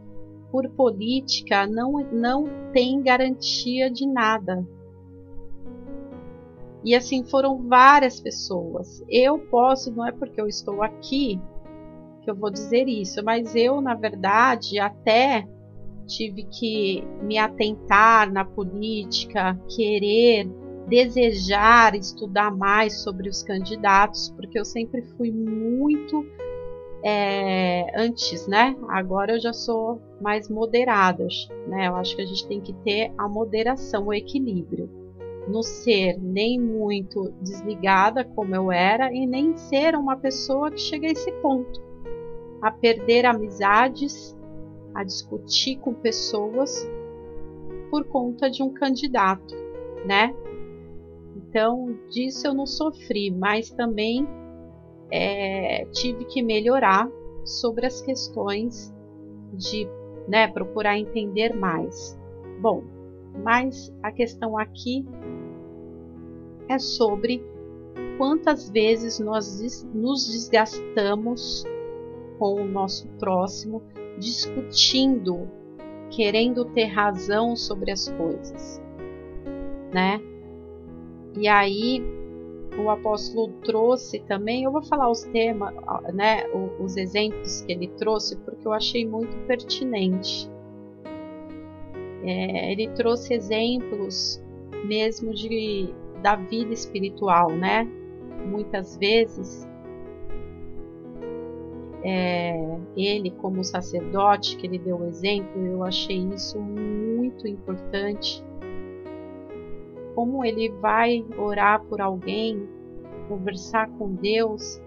por 0.52 0.70
política, 0.70 1.66
não, 1.66 1.94
não 2.12 2.48
tem 2.72 3.02
garantia 3.02 3.90
de 3.90 4.06
nada. 4.06 4.66
E 6.84 6.94
assim 6.94 7.24
foram 7.24 7.68
várias 7.68 8.20
pessoas. 8.20 9.04
Eu 9.10 9.40
posso, 9.40 9.92
não 9.92 10.06
é 10.06 10.12
porque 10.12 10.40
eu 10.40 10.48
estou 10.48 10.84
aqui 10.84 11.40
que 12.22 12.30
eu 12.30 12.36
vou 12.36 12.50
dizer 12.50 12.88
isso, 12.88 13.24
mas 13.24 13.56
eu, 13.56 13.82
na 13.82 13.96
verdade, 13.96 14.80
até 14.80 15.48
tive 16.08 16.44
que 16.44 17.04
me 17.22 17.38
atentar 17.38 18.32
na 18.32 18.46
política, 18.46 19.60
querer, 19.76 20.48
desejar 20.88 21.96
estudar 21.96 22.52
mais 22.56 23.02
sobre 23.02 23.30
os 23.30 23.42
candidatos, 23.44 24.30
porque 24.36 24.60
eu 24.60 24.66
sempre 24.66 25.02
fui 25.18 25.32
muito 25.32 26.26
é, 27.04 27.92
antes, 27.96 28.48
né? 28.48 28.76
Agora 28.88 29.34
eu 29.34 29.40
já 29.40 29.52
sou 29.52 30.02
mais 30.22 30.50
moderada, 30.50 31.28
né? 31.68 31.88
Eu 31.88 31.96
acho 31.96 32.16
que 32.16 32.22
a 32.22 32.26
gente 32.26 32.48
tem 32.48 32.62
que 32.62 32.74
ter 32.74 33.12
a 33.18 33.28
moderação, 33.28 34.08
o 34.08 34.14
equilíbrio. 34.14 34.90
No 35.48 35.62
ser 35.62 36.18
nem 36.22 36.58
muito 36.58 37.34
desligada 37.42 38.24
como 38.24 38.56
eu 38.56 38.72
era 38.72 39.14
e 39.14 39.26
nem 39.26 39.58
ser 39.58 39.96
uma 39.96 40.16
pessoa 40.16 40.72
que 40.72 40.80
chega 40.80 41.08
a 41.08 41.12
esse 41.12 41.32
ponto 41.42 41.82
a 42.62 42.72
perder 42.72 43.26
amizades 43.26 44.34
a 44.94 45.04
discutir 45.04 45.78
com 45.78 45.94
pessoas 45.94 46.88
por 47.90 48.06
conta 48.06 48.50
de 48.50 48.64
um 48.64 48.74
candidato, 48.74 49.56
né? 50.06 50.36
Então, 51.36 51.98
disso 52.10 52.48
eu 52.48 52.54
não 52.54 52.66
sofri, 52.66 53.30
mas 53.32 53.70
também 53.70 54.28
é, 55.12 55.86
tive 55.92 56.26
que 56.26 56.42
melhorar 56.42 57.08
sobre 57.46 57.86
as 57.86 58.02
questões 58.02 58.94
de 59.54 59.88
né, 60.28 60.48
procurar 60.48 60.98
entender 60.98 61.56
mais. 61.56 62.20
Bom, 62.60 62.84
mas 63.44 63.94
a 64.02 64.12
questão 64.12 64.58
aqui 64.58 65.06
é 66.68 66.80
sobre 66.80 67.44
quantas 68.18 68.70
vezes 68.70 69.20
nós 69.20 69.86
nos 69.94 70.32
desgastamos 70.32 71.64
com 72.40 72.62
o 72.62 72.66
nosso 72.66 73.08
próximo 73.20 73.82
discutindo, 74.24 75.48
querendo 76.10 76.66
ter 76.66 76.86
razão 76.86 77.56
sobre 77.56 77.92
as 77.92 78.10
coisas, 78.10 78.82
né? 79.94 80.22
E 81.38 81.48
aí 81.48 82.02
o 82.78 82.90
apóstolo 82.90 83.54
trouxe 83.64 84.20
também, 84.22 84.64
eu 84.64 84.72
vou 84.72 84.82
falar 84.82 85.10
os 85.10 85.24
temas, 85.26 85.74
né, 86.14 86.44
os 86.80 86.98
exemplos 86.98 87.62
que 87.62 87.72
ele 87.72 87.88
trouxe, 87.90 88.36
porque 88.38 88.68
eu 88.68 88.74
achei 88.74 89.06
muito 89.06 89.36
pertinente. 89.46 90.50
É, 92.24 92.72
ele 92.72 92.90
trouxe 92.92 93.34
exemplos 93.34 94.42
mesmo 94.86 95.34
de 95.34 95.94
da 96.22 96.36
vida 96.36 96.74
espiritual, 96.74 97.52
né? 97.52 97.86
Muitas 98.50 98.96
vezes 98.96 99.68
é, 102.04 102.54
ele 102.98 103.32
como 103.32 103.64
sacerdote, 103.64 104.58
que 104.58 104.68
ele 104.68 104.78
deu 104.78 104.98
o 105.00 105.06
exemplo, 105.06 105.66
eu 105.66 105.84
achei 105.84 106.18
isso 106.18 106.60
muito 106.60 107.48
importante. 107.48 108.44
Como 110.14 110.44
ele 110.44 110.70
vai 110.70 111.26
orar 111.38 111.84
por 111.86 112.02
alguém, 112.02 112.68
conversar 113.28 113.90
com 113.98 114.14
Deus, 114.14 114.82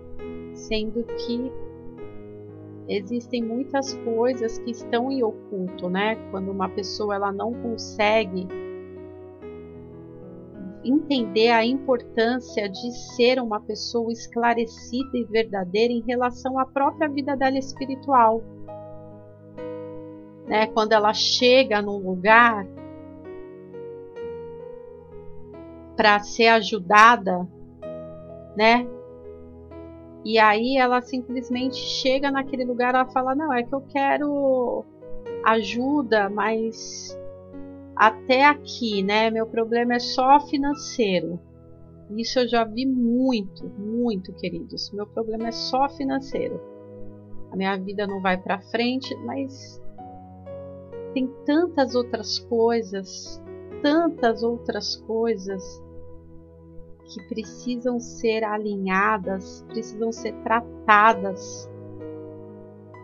sendo 0.53 1.03
que 1.05 1.51
existem 2.89 3.43
muitas 3.43 3.95
coisas 3.95 4.59
que 4.59 4.71
estão 4.71 5.11
em 5.11 5.23
oculto, 5.23 5.89
né? 5.89 6.17
Quando 6.31 6.51
uma 6.51 6.69
pessoa 6.69 7.15
ela 7.15 7.33
não 7.33 7.53
consegue 7.55 8.47
entender 10.89 11.51
a 11.51 11.65
importância 11.65 12.69
de 12.69 12.93
ser 13.15 13.41
uma 13.41 13.61
pessoa 13.61 14.13
esclarecida 14.13 15.17
e 15.17 15.25
verdadeira 15.25 15.93
em 15.93 16.03
relação 16.03 16.59
à 16.59 16.65
própria 16.65 17.09
vida 17.09 17.37
dela 17.37 17.59
espiritual. 17.59 18.43
Né? 20.47 20.67
Quando 20.69 20.93
ela 20.93 21.13
chega 21.13 21.83
num 21.83 21.99
lugar 21.99 22.67
para 25.97 26.21
ser 26.21 26.49
ajudada, 26.49 27.49
né? 28.57 28.87
E 30.25 30.39
aí 30.39 30.77
ela 30.77 31.01
simplesmente 31.01 31.77
chega 31.77 32.31
naquele 32.31 32.65
lugar, 32.65 32.95
ela 32.95 33.07
fala: 33.07 33.35
"Não, 33.35 33.53
é 33.53 33.63
que 33.63 33.73
eu 33.73 33.81
quero 33.81 34.85
ajuda, 35.45 36.29
mas 36.29 37.17
até 37.97 38.45
aqui, 38.45 39.03
né? 39.03 39.31
Meu 39.31 39.47
problema 39.47 39.95
é 39.95 39.99
só 39.99 40.39
financeiro. 40.41 41.41
Isso 42.11 42.39
eu 42.39 42.47
já 42.47 42.63
vi 42.63 42.87
muito, 42.87 43.67
muito, 43.79 44.33
queridos. 44.35 44.93
Meu 44.93 45.07
problema 45.07 45.49
é 45.49 45.53
só 45.53 45.89
financeiro. 45.89 46.61
A 47.51 47.57
minha 47.57 47.77
vida 47.77 48.07
não 48.07 48.21
vai 48.21 48.37
para 48.37 48.61
frente, 48.61 49.15
mas 49.25 49.83
tem 51.15 51.27
tantas 51.47 51.95
outras 51.95 52.39
coisas, 52.39 53.43
tantas 53.83 54.43
outras 54.43 54.97
coisas 54.97 55.83
que 57.07 57.29
precisam 57.29 57.99
ser 57.99 58.45
alinhadas, 58.45 59.65
precisam 59.69 60.13
ser 60.13 60.35
tratadas, 60.43 61.69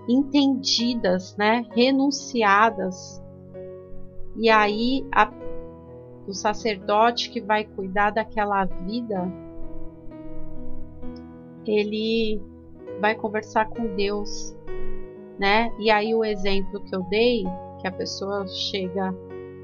entendidas, 0.09 1.37
né? 1.37 1.65
Renunciadas 1.75 3.22
e 4.37 4.49
aí 4.49 5.07
a, 5.13 5.31
o 6.27 6.33
sacerdote 6.33 7.31
que 7.31 7.41
vai 7.41 7.65
cuidar 7.65 8.11
daquela 8.11 8.65
vida, 8.65 9.31
ele 11.67 12.41
vai 13.01 13.15
conversar 13.15 13.69
com 13.69 13.95
Deus, 13.95 14.57
né? 15.39 15.73
E 15.79 15.91
aí 15.91 16.15
o 16.15 16.25
exemplo 16.25 16.81
que 16.85 16.95
eu 16.95 17.03
dei, 17.05 17.45
que 17.81 17.87
a 17.87 17.93
pessoa 17.93 18.47
chega 18.47 19.15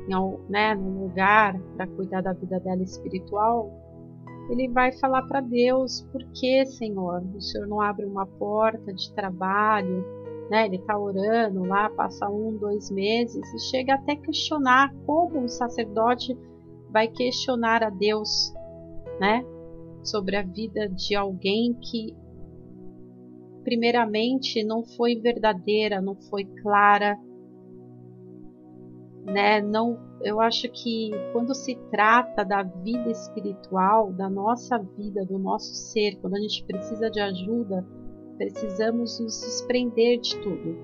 em 0.09 0.39
né, 0.49 0.75
num 0.75 1.05
lugar 1.05 1.59
para 1.77 1.87
cuidar 1.87 2.23
da 2.23 2.33
vida 2.33 2.59
dela 2.59 2.83
espiritual, 2.83 3.71
ele 4.49 4.69
vai 4.69 4.93
falar 4.93 5.23
para 5.23 5.41
Deus: 5.41 6.07
por 6.11 6.25
que, 6.33 6.65
Senhor, 6.65 7.23
o 7.35 7.41
Senhor 7.41 7.67
não 7.67 7.81
abre 7.81 8.07
uma 8.07 8.27
porta 8.27 8.93
de 8.93 9.13
trabalho? 9.13 10.05
Né? 10.51 10.67
Ele 10.67 10.77
está 10.77 10.99
orando 10.99 11.65
lá, 11.65 11.91
passa 11.91 12.29
um, 12.29 12.57
dois 12.57 12.91
meses 12.91 13.43
e 13.55 13.59
chega 13.71 13.95
até 13.95 14.17
questionar 14.17 14.95
como 15.05 15.39
um 15.39 15.49
sacerdote 15.49 16.37
vai 16.91 17.09
questionar 17.09 17.83
a 17.83 17.91
Deus, 17.91 18.53
né? 19.21 19.45
Sobre 20.03 20.37
a 20.37 20.43
vida 20.43 20.89
de 20.89 21.15
alguém 21.15 21.75
que, 21.75 22.17
primeiramente, 23.63 24.65
não 24.65 24.85
foi 24.85 25.17
verdadeira, 25.17 26.01
não 26.01 26.15
foi 26.15 26.45
clara, 26.45 27.19
né? 29.25 29.61
Não, 29.61 29.99
eu 30.23 30.41
acho 30.41 30.69
que 30.71 31.11
quando 31.33 31.55
se 31.55 31.77
trata 31.91 32.45
da 32.45 32.63
vida 32.63 33.11
espiritual, 33.11 34.13
da 34.13 34.31
nossa 34.31 34.79
vida, 34.79 35.25
do 35.27 35.39
nosso 35.39 35.75
ser, 35.75 36.17
quando 36.21 36.37
a 36.37 36.41
gente 36.41 36.65
precisa 36.65 37.11
de 37.11 37.21
ajuda, 37.21 37.87
precisamos 38.39 39.21
nos 39.21 39.41
desprender 39.41 40.21
de 40.21 40.39
tudo. 40.39 40.79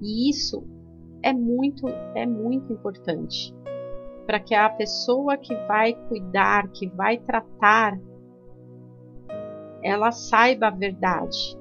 E 0.00 0.30
isso 0.30 0.66
é 1.22 1.32
muito, 1.32 1.86
é 2.14 2.26
muito 2.26 2.72
importante 2.72 3.54
para 4.26 4.40
que 4.40 4.54
a 4.54 4.68
pessoa 4.68 5.36
que 5.36 5.54
vai 5.68 5.94
cuidar, 6.08 6.68
que 6.72 6.88
vai 6.88 7.18
tratar, 7.18 7.96
ela 9.82 10.10
saiba 10.10 10.66
a 10.66 10.70
verdade 10.70 11.56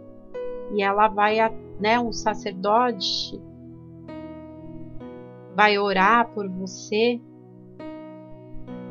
e 0.74 0.82
ela 0.82 1.08
vai, 1.08 1.38
né, 1.80 2.00
um 2.00 2.12
sacerdote 2.12 3.40
vai 5.56 5.78
orar 5.78 6.34
por 6.34 6.50
você, 6.50 7.22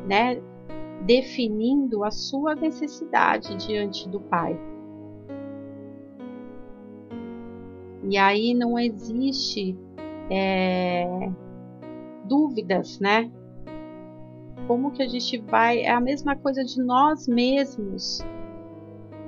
né, 0.07 0.41
definindo 1.05 2.03
a 2.03 2.11
sua 2.11 2.55
necessidade 2.55 3.55
diante 3.57 4.09
do 4.09 4.19
Pai. 4.21 4.57
E 8.07 8.17
aí 8.17 8.53
não 8.53 8.77
existe 8.77 9.77
é, 10.29 11.07
dúvidas, 12.25 12.99
né? 12.99 13.31
Como 14.67 14.91
que 14.91 15.03
a 15.03 15.07
gente 15.07 15.37
vai. 15.39 15.79
É 15.79 15.91
a 15.91 15.99
mesma 15.99 16.35
coisa 16.35 16.63
de 16.63 16.81
nós 16.81 17.27
mesmos 17.27 18.23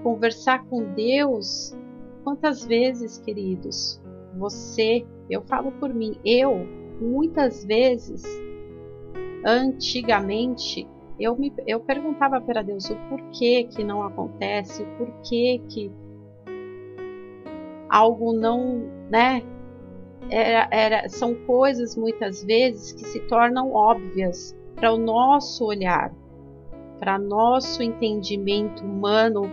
conversar 0.03 0.63
com 0.65 0.83
Deus. 0.93 1.75
Quantas 2.23 2.65
vezes, 2.65 3.19
queridos, 3.19 4.01
você, 4.37 5.05
eu 5.29 5.41
falo 5.43 5.71
por 5.73 5.93
mim, 5.93 6.19
eu, 6.25 6.67
muitas 6.99 7.63
vezes, 7.63 8.23
antigamente, 9.45 10.87
eu, 11.19 11.37
me, 11.37 11.53
eu 11.65 11.79
perguntava 11.79 12.39
para 12.41 12.61
Deus 12.61 12.89
o 12.89 12.95
porquê 13.09 13.63
que 13.63 13.83
não 13.83 14.03
acontece, 14.03 14.83
o 14.83 14.97
porquê 14.97 15.61
que 15.69 15.91
algo 17.89 18.33
não, 18.33 18.89
né? 19.09 19.43
Era, 20.29 20.67
era, 20.71 21.09
são 21.09 21.33
coisas 21.45 21.95
muitas 21.95 22.43
vezes 22.43 22.91
que 22.91 23.05
se 23.05 23.19
tornam 23.21 23.73
óbvias 23.73 24.55
para 24.75 24.91
o 24.91 24.97
nosso 24.97 25.65
olhar, 25.65 26.13
para 26.99 27.17
nosso 27.17 27.81
entendimento 27.81 28.83
humano, 28.83 29.43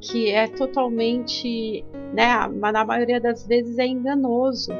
que 0.00 0.30
é 0.30 0.48
totalmente, 0.48 1.84
né? 2.12 2.46
Na 2.48 2.84
maioria 2.84 3.20
das 3.20 3.46
vezes 3.46 3.78
é 3.78 3.86
enganoso 3.86 4.72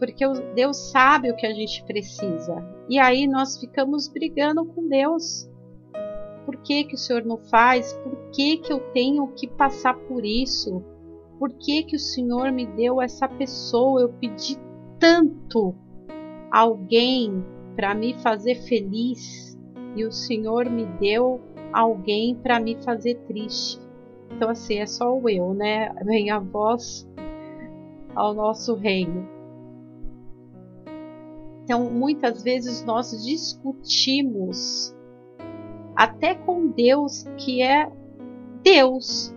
porque 0.00 0.26
Deus 0.54 0.90
sabe 0.90 1.30
o 1.30 1.36
que 1.36 1.46
a 1.46 1.52
gente 1.52 1.84
precisa. 1.84 2.66
E 2.88 2.98
aí 2.98 3.28
nós 3.28 3.60
ficamos 3.60 4.08
brigando 4.08 4.64
com 4.64 4.88
Deus. 4.88 5.48
Por 6.44 6.56
que, 6.56 6.84
que 6.84 6.94
o 6.94 6.98
Senhor 6.98 7.24
não 7.24 7.38
faz? 7.38 7.92
Por 7.92 8.16
que, 8.30 8.58
que 8.58 8.72
eu 8.72 8.80
tenho 8.92 9.26
que 9.28 9.46
passar 9.46 9.94
por 9.94 10.24
isso? 10.24 10.82
Por 11.38 11.52
que, 11.52 11.82
que 11.84 11.96
o 11.96 11.98
Senhor 11.98 12.50
me 12.52 12.66
deu 12.66 13.00
essa 13.00 13.28
pessoa? 13.28 14.02
Eu 14.02 14.08
pedi 14.10 14.58
tanto 14.98 15.74
alguém 16.50 17.44
para 17.76 17.94
me 17.94 18.14
fazer 18.14 18.56
feliz 18.56 19.58
e 19.96 20.04
o 20.04 20.12
Senhor 20.12 20.68
me 20.68 20.84
deu 20.84 21.40
alguém 21.72 22.34
para 22.34 22.60
me 22.60 22.76
fazer 22.82 23.14
triste. 23.26 23.80
Então, 24.30 24.50
assim, 24.50 24.76
é 24.76 24.86
só 24.86 25.16
o 25.16 25.28
eu, 25.28 25.54
né? 25.54 25.92
Vem 26.04 26.30
a 26.30 26.38
voz 26.38 27.08
ao 28.14 28.34
nosso 28.34 28.74
reino. 28.74 29.28
Então, 31.64 31.90
muitas 31.90 32.42
vezes 32.42 32.84
nós 32.84 33.10
discutimos 33.24 34.94
até 35.94 36.34
com 36.34 36.68
Deus, 36.68 37.24
que 37.36 37.62
é 37.62 37.90
Deus. 38.62 39.34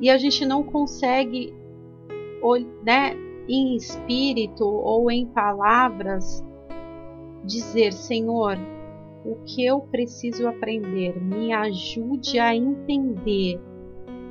E 0.00 0.10
a 0.10 0.16
gente 0.16 0.46
não 0.46 0.62
consegue, 0.62 1.54
né, 2.84 3.14
em 3.48 3.74
espírito 3.74 4.64
ou 4.64 5.10
em 5.10 5.26
palavras, 5.26 6.44
dizer: 7.44 7.92
Senhor, 7.92 8.56
o 9.24 9.36
que 9.44 9.64
eu 9.64 9.80
preciso 9.80 10.46
aprender? 10.46 11.20
Me 11.20 11.52
ajude 11.52 12.38
a 12.38 12.54
entender 12.54 13.60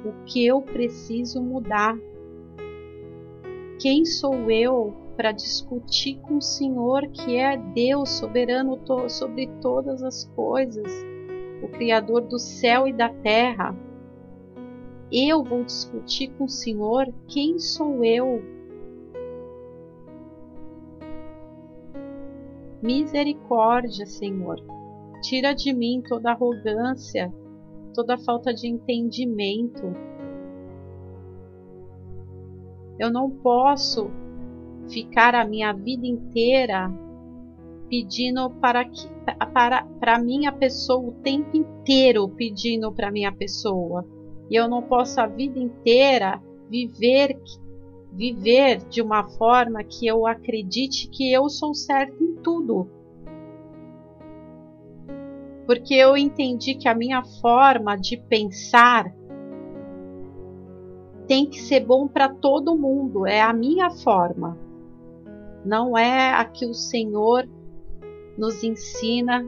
o 0.05 0.23
que 0.25 0.45
eu 0.45 0.61
preciso 0.61 1.41
mudar 1.41 1.97
quem 3.79 4.05
sou 4.05 4.49
eu 4.49 5.06
para 5.17 5.31
discutir 5.31 6.19
com 6.21 6.37
o 6.37 6.41
Senhor, 6.41 7.07
que 7.07 7.35
é 7.35 7.57
Deus 7.57 8.11
soberano 8.11 8.77
to 8.77 9.09
sobre 9.09 9.47
todas 9.59 10.03
as 10.03 10.25
coisas, 10.35 10.89
o 11.61 11.67
Criador 11.67 12.21
do 12.21 12.37
céu 12.37 12.87
e 12.87 12.93
da 12.93 13.09
terra? 13.09 13.75
Eu 15.11 15.43
vou 15.43 15.63
discutir 15.63 16.29
com 16.37 16.43
o 16.45 16.49
Senhor 16.49 17.11
quem 17.27 17.57
sou 17.57 18.05
eu? 18.05 18.43
Misericórdia, 22.81 24.05
Senhor. 24.05 24.61
Tira 25.23 25.53
de 25.53 25.73
mim 25.73 26.03
toda 26.07 26.31
arrogância, 26.31 27.33
toda 27.93 28.19
falta 28.19 28.53
de 28.53 28.67
entendimento 28.67 29.93
eu 32.99 33.11
não 33.11 33.29
posso 33.29 34.09
ficar 34.89 35.35
a 35.35 35.45
minha 35.45 35.73
vida 35.73 36.05
inteira 36.05 36.91
pedindo 37.89 38.49
para 38.61 38.85
que 38.85 39.07
para 39.53 39.83
para 39.99 40.19
minha 40.19 40.51
pessoa 40.51 41.09
o 41.09 41.11
tempo 41.21 41.55
inteiro 41.55 42.27
pedindo 42.29 42.91
para 42.91 43.11
minha 43.11 43.31
pessoa. 43.31 44.05
E 44.49 44.55
eu 44.55 44.67
não 44.67 44.81
posso 44.81 45.19
a 45.19 45.27
vida 45.27 45.59
inteira 45.59 46.41
viver 46.69 47.39
viver 48.11 48.77
de 48.89 49.01
uma 49.01 49.27
forma 49.27 49.83
que 49.83 50.07
eu 50.07 50.25
acredite 50.25 51.09
que 51.09 51.31
eu 51.31 51.49
sou 51.49 51.73
certo 51.73 52.23
em 52.23 52.35
tudo. 52.37 52.89
Porque 55.65 55.93
eu 55.93 56.15
entendi 56.15 56.75
que 56.75 56.87
a 56.87 56.95
minha 56.95 57.23
forma 57.41 57.97
de 57.97 58.17
pensar 58.17 59.13
tem 61.27 61.45
que 61.45 61.59
ser 61.59 61.85
bom 61.85 62.07
para 62.07 62.29
todo 62.29 62.77
mundo, 62.77 63.27
é 63.27 63.41
a 63.41 63.51
minha 63.51 63.91
forma. 63.91 64.57
Não 65.67 65.97
é 65.97 66.31
a 66.31 66.45
que 66.45 66.65
o 66.65 66.73
Senhor 66.73 67.45
nos 68.37 68.63
ensina 68.63 69.45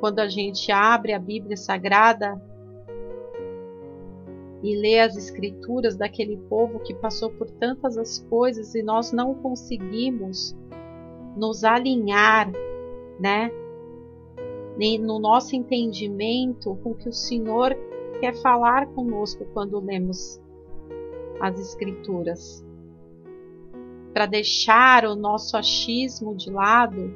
quando 0.00 0.18
a 0.18 0.28
gente 0.28 0.72
abre 0.72 1.12
a 1.12 1.20
Bíblia 1.20 1.56
Sagrada 1.56 2.34
e 4.60 4.74
lê 4.74 4.98
as 4.98 5.16
escrituras 5.16 5.96
daquele 5.96 6.36
povo 6.36 6.80
que 6.80 6.92
passou 6.92 7.30
por 7.30 7.48
tantas 7.48 7.96
as 7.96 8.18
coisas 8.28 8.74
e 8.74 8.82
nós 8.82 9.12
não 9.12 9.36
conseguimos 9.36 10.52
nos 11.36 11.62
alinhar, 11.62 12.50
né? 13.20 13.52
No 15.00 15.20
nosso 15.20 15.54
entendimento 15.54 16.74
com 16.82 16.92
que 16.92 17.08
o 17.08 17.12
Senhor 17.12 17.76
quer 18.18 18.34
falar 18.42 18.88
conosco 18.88 19.46
quando 19.54 19.78
lemos 19.78 20.40
as 21.40 21.56
Escrituras. 21.60 22.68
Para 24.12 24.26
deixar 24.26 25.04
o 25.04 25.14
nosso 25.14 25.56
achismo 25.56 26.34
de 26.34 26.50
lado 26.50 27.14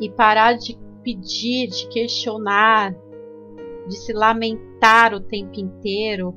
e 0.00 0.08
parar 0.10 0.54
de 0.54 0.78
pedir, 1.02 1.68
de 1.68 1.88
questionar, 1.88 2.94
de 3.88 3.96
se 3.96 4.12
lamentar 4.12 5.12
o 5.14 5.20
tempo 5.20 5.58
inteiro. 5.58 6.34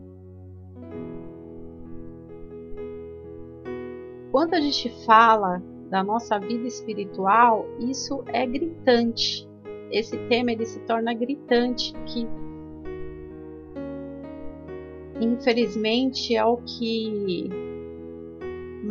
Quando 4.31 4.53
a 4.53 4.61
gente 4.61 4.89
fala 5.05 5.61
da 5.89 6.03
nossa 6.03 6.39
vida 6.39 6.65
espiritual, 6.65 7.65
isso 7.79 8.23
é 8.27 8.45
gritante 8.47 9.51
esse 9.91 10.17
tema 10.29 10.51
ele 10.51 10.65
se 10.65 10.79
torna 10.81 11.13
gritante 11.13 11.93
que 12.05 12.25
infelizmente 15.19 16.35
é 16.35 16.43
o 16.43 16.57
que 16.57 17.49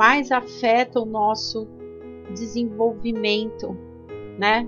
mais 0.00 0.32
afeta 0.32 0.98
o 0.98 1.04
nosso 1.04 1.68
desenvolvimento, 2.32 3.76
né? 4.38 4.66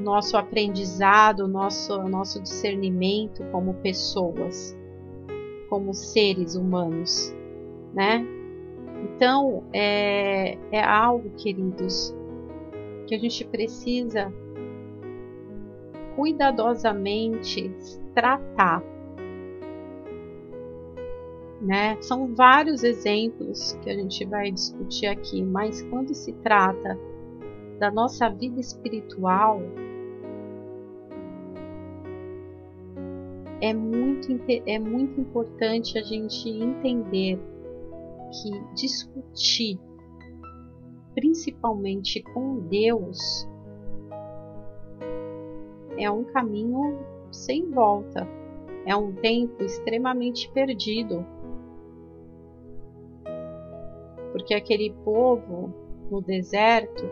Nosso 0.00 0.36
aprendizado, 0.36 1.46
nosso 1.46 1.96
nosso 2.08 2.42
discernimento 2.42 3.44
como 3.52 3.74
pessoas, 3.74 4.76
como 5.70 5.94
seres 5.94 6.56
humanos, 6.56 7.32
né? 7.94 8.26
Então 9.04 9.62
é, 9.72 10.58
é 10.72 10.82
algo, 10.82 11.30
queridos, 11.36 12.12
que 13.06 13.14
a 13.14 13.18
gente 13.18 13.44
precisa 13.44 14.32
cuidadosamente 16.16 17.72
tratar. 18.12 18.82
Né? 21.60 22.00
São 22.00 22.34
vários 22.34 22.84
exemplos 22.84 23.72
que 23.82 23.90
a 23.90 23.94
gente 23.94 24.24
vai 24.24 24.50
discutir 24.50 25.06
aqui, 25.06 25.42
mas 25.42 25.82
quando 25.82 26.14
se 26.14 26.32
trata 26.34 26.98
da 27.78 27.90
nossa 27.90 28.28
vida 28.28 28.60
espiritual, 28.60 29.60
é 33.60 33.74
muito, 33.74 34.28
é 34.66 34.78
muito 34.78 35.20
importante 35.20 35.98
a 35.98 36.02
gente 36.02 36.48
entender 36.48 37.38
que 38.30 38.74
discutir, 38.74 39.80
principalmente 41.14 42.22
com 42.34 42.60
Deus, 42.60 43.48
é 45.98 46.10
um 46.10 46.24
caminho 46.24 46.98
sem 47.32 47.68
volta, 47.70 48.26
é 48.86 48.94
um 48.94 49.12
tempo 49.12 49.62
extremamente 49.62 50.50
perdido. 50.52 51.26
Porque 54.32 54.54
aquele 54.54 54.94
povo 55.04 55.72
no 56.10 56.20
deserto 56.20 57.04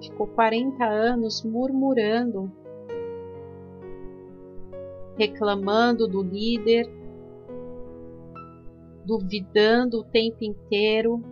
ficou 0.00 0.26
40 0.28 0.84
anos 0.84 1.42
murmurando, 1.42 2.50
reclamando 5.16 6.06
do 6.06 6.22
líder, 6.22 6.88
duvidando 9.04 10.00
o 10.00 10.04
tempo 10.04 10.44
inteiro. 10.44 11.22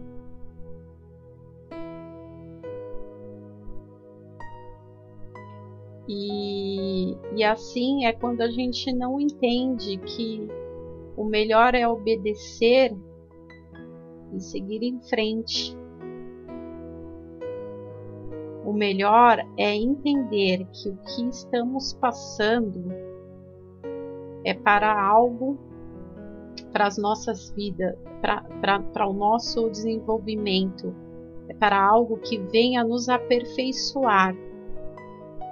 E, 6.09 7.17
e 7.35 7.45
assim 7.45 8.07
é 8.07 8.13
quando 8.13 8.41
a 8.41 8.49
gente 8.49 8.93
não 8.93 9.21
entende 9.21 9.97
que 9.99 10.49
o 11.17 11.25
melhor 11.25 11.75
é 11.75 11.87
obedecer 11.87 12.97
e 14.37 14.41
seguir 14.41 14.83
em 14.83 15.01
frente. 15.01 15.77
O 18.65 18.73
melhor 18.73 19.39
é 19.57 19.75
entender 19.75 20.67
que 20.73 20.89
o 20.89 20.97
que 20.97 21.29
estamos 21.29 21.95
passando 21.95 22.85
é 24.45 24.55
para 24.55 25.01
algo, 25.01 25.59
para 26.73 26.87
as 26.87 26.99
nossas 26.99 27.51
vidas, 27.51 27.97
para 28.61 29.09
o 29.09 29.13
nosso 29.13 29.71
desenvolvimento, 29.71 30.95
é 31.49 31.55
para 31.55 31.81
algo 31.81 32.19
que 32.19 32.39
venha 32.39 32.85
nos 32.85 33.09
aperfeiçoar 33.09 34.35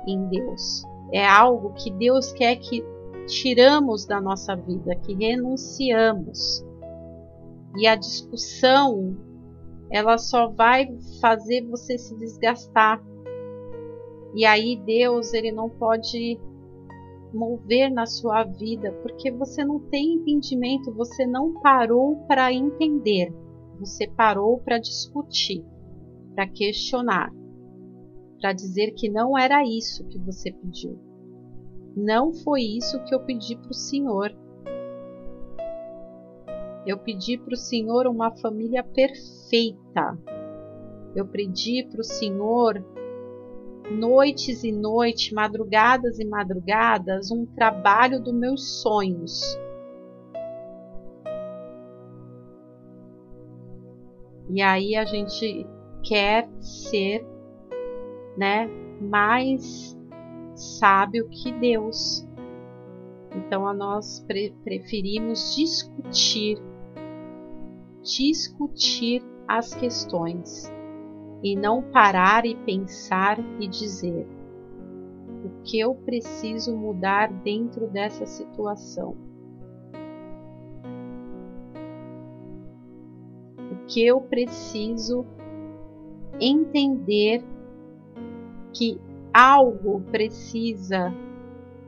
em 0.06 0.28
Deus. 0.28 0.82
É 1.12 1.26
algo 1.26 1.72
que 1.74 1.90
Deus 1.90 2.32
quer 2.32 2.56
que 2.56 2.84
tiramos 3.26 4.04
da 4.06 4.20
nossa 4.20 4.56
vida, 4.56 4.94
que 4.96 5.14
renunciamos. 5.14 6.64
E 7.76 7.86
a 7.86 7.96
discussão, 7.96 9.16
ela 9.90 10.16
só 10.16 10.48
vai 10.48 10.86
fazer 11.20 11.66
você 11.66 11.98
se 11.98 12.16
desgastar. 12.16 13.02
E 14.34 14.44
aí 14.44 14.80
Deus, 14.84 15.32
ele 15.32 15.52
não 15.52 15.68
pode 15.68 16.38
mover 17.32 17.90
na 17.90 18.06
sua 18.06 18.44
vida, 18.44 18.92
porque 19.02 19.30
você 19.30 19.64
não 19.64 19.80
tem 19.80 20.14
entendimento, 20.14 20.94
você 20.94 21.26
não 21.26 21.54
parou 21.60 22.16
para 22.26 22.52
entender. 22.52 23.34
Você 23.80 24.06
parou 24.06 24.58
para 24.58 24.78
discutir, 24.78 25.64
para 26.34 26.48
questionar, 26.48 27.32
para 28.40 28.52
dizer 28.52 28.92
que 28.92 29.08
não 29.08 29.36
era 29.36 29.64
isso 29.64 30.06
que 30.06 30.18
você 30.20 30.52
pediu. 30.52 30.98
Não 31.96 32.32
foi 32.32 32.62
isso 32.62 33.02
que 33.04 33.14
eu 33.14 33.20
pedi 33.20 33.56
para 33.56 33.70
o 33.70 33.74
Senhor. 33.74 34.30
Eu 36.86 36.98
pedi 36.98 37.38
para 37.38 37.54
o 37.54 37.56
Senhor 37.56 38.06
uma 38.06 38.30
família 38.36 38.82
perfeita. 38.82 40.18
Eu 41.14 41.26
pedi 41.26 41.86
para 41.90 42.00
o 42.00 42.04
Senhor 42.04 42.84
noites 43.90 44.64
e 44.64 44.72
noites, 44.72 45.32
madrugadas 45.32 46.18
e 46.18 46.24
madrugadas, 46.24 47.30
um 47.30 47.46
trabalho 47.46 48.20
dos 48.20 48.34
meus 48.34 48.82
sonhos. 48.82 49.58
E 54.50 54.60
aí 54.60 54.94
a 54.94 55.04
gente 55.04 55.66
quer 56.02 56.48
ser, 56.60 57.26
né, 58.36 58.68
mais 59.00 59.98
sábio 60.54 61.28
que 61.28 61.50
Deus. 61.52 62.26
Então 63.34 63.66
a 63.66 63.74
nós 63.74 64.20
pre 64.26 64.54
preferimos 64.62 65.56
discutir, 65.56 66.58
discutir 68.04 69.22
as 69.48 69.72
questões 69.74 70.70
e 71.42 71.56
não 71.56 71.82
parar 71.82 72.44
e 72.44 72.54
pensar 72.54 73.38
e 73.58 73.66
dizer 73.66 74.26
o 75.44 75.62
que 75.62 75.80
eu 75.80 75.94
preciso 75.94 76.76
mudar 76.76 77.32
dentro 77.32 77.86
dessa 77.88 78.26
situação. 78.26 79.16
O 83.58 83.86
que 83.86 84.06
eu 84.06 84.20
preciso 84.20 85.26
entender 86.40 87.44
que 88.72 88.98
algo 89.32 90.00
precisa 90.10 91.12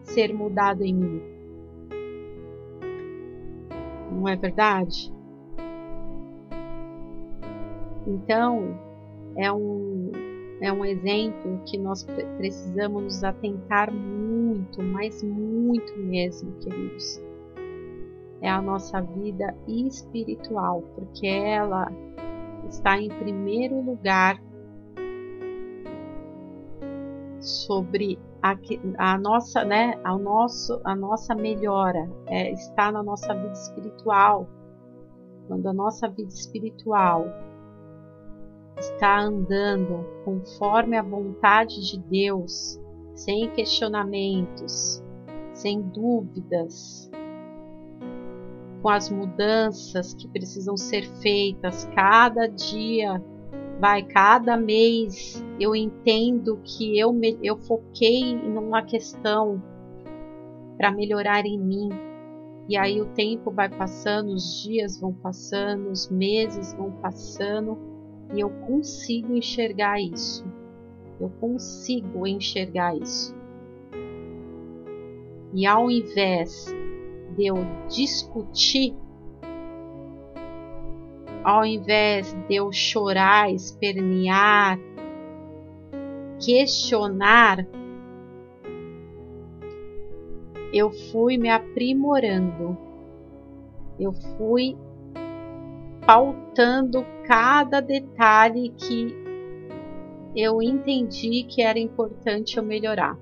ser 0.02 0.34
mudado 0.34 0.82
em 0.82 0.94
mim. 0.94 1.22
Não 4.12 4.28
é 4.28 4.36
verdade? 4.36 5.15
Então, 8.06 8.78
é 9.36 9.52
um, 9.52 10.12
é 10.60 10.72
um 10.72 10.84
exemplo 10.84 11.60
que 11.66 11.76
nós 11.76 12.04
precisamos 12.36 13.02
nos 13.02 13.24
atentar 13.24 13.92
muito, 13.92 14.82
mas 14.82 15.22
muito 15.22 15.96
mesmo, 15.98 16.52
queridos. 16.60 17.20
É 18.40 18.50
a 18.50 18.62
nossa 18.62 19.00
vida 19.00 19.56
espiritual, 19.66 20.82
porque 20.94 21.26
ela 21.26 21.90
está 22.68 22.98
em 22.98 23.08
primeiro 23.08 23.80
lugar 23.80 24.40
sobre 27.40 28.18
a, 28.42 28.56
a 28.98 29.18
nossa, 29.18 29.64
né, 29.64 29.98
a, 30.04 30.16
nosso, 30.16 30.80
a 30.84 30.94
nossa 30.94 31.34
melhora 31.34 32.08
é, 32.26 32.52
está 32.52 32.92
na 32.92 33.02
nossa 33.02 33.34
vida 33.34 33.52
espiritual. 33.52 34.48
Quando 35.48 35.68
a 35.68 35.72
nossa 35.72 36.08
vida 36.08 36.28
espiritual 36.28 37.26
está 38.78 39.20
andando 39.20 40.04
conforme 40.24 40.96
a 40.96 41.02
vontade 41.02 41.80
de 41.90 41.98
Deus, 41.98 42.80
sem 43.14 43.50
questionamentos, 43.50 45.02
sem 45.52 45.80
dúvidas, 45.80 47.10
com 48.82 48.88
as 48.88 49.10
mudanças 49.10 50.14
que 50.14 50.28
precisam 50.28 50.76
ser 50.76 51.08
feitas 51.20 51.88
cada 51.94 52.46
dia 52.46 53.22
vai 53.80 54.02
cada 54.02 54.56
mês 54.56 55.44
eu 55.58 55.74
entendo 55.74 56.60
que 56.62 56.98
eu, 56.98 57.12
me, 57.12 57.38
eu 57.42 57.56
foquei 57.56 58.32
em 58.32 58.56
uma 58.56 58.82
questão 58.82 59.62
para 60.76 60.92
melhorar 60.92 61.46
em 61.46 61.58
mim. 61.58 61.88
E 62.68 62.76
aí 62.76 63.00
o 63.00 63.06
tempo 63.06 63.50
vai 63.50 63.68
passando, 63.68 64.34
os 64.34 64.62
dias 64.62 65.00
vão 65.00 65.12
passando, 65.12 65.90
os 65.90 66.10
meses 66.10 66.74
vão 66.74 66.90
passando 67.00 67.78
e 68.34 68.40
eu 68.40 68.50
consigo 68.50 69.34
enxergar 69.34 70.00
isso. 70.00 70.44
Eu 71.20 71.30
consigo 71.40 72.26
enxergar 72.26 72.96
isso. 72.96 73.34
E 75.54 75.66
ao 75.66 75.90
invés 75.90 76.66
de 77.36 77.46
eu 77.46 77.56
discutir 77.88 78.94
ao 81.46 81.64
invés 81.64 82.32
de 82.48 82.56
eu 82.56 82.72
chorar, 82.72 83.52
espernear, 83.52 84.80
questionar, 86.44 87.64
eu 90.72 90.90
fui 90.90 91.38
me 91.38 91.48
aprimorando, 91.48 92.76
eu 93.96 94.12
fui 94.12 94.76
pautando 96.06 97.04
cada 97.26 97.80
detalhe 97.80 98.70
que 98.70 99.12
eu 100.36 100.62
entendi 100.62 101.42
que 101.42 101.60
era 101.60 101.78
importante 101.78 102.56
eu 102.56 102.62
melhorar. 102.62 103.18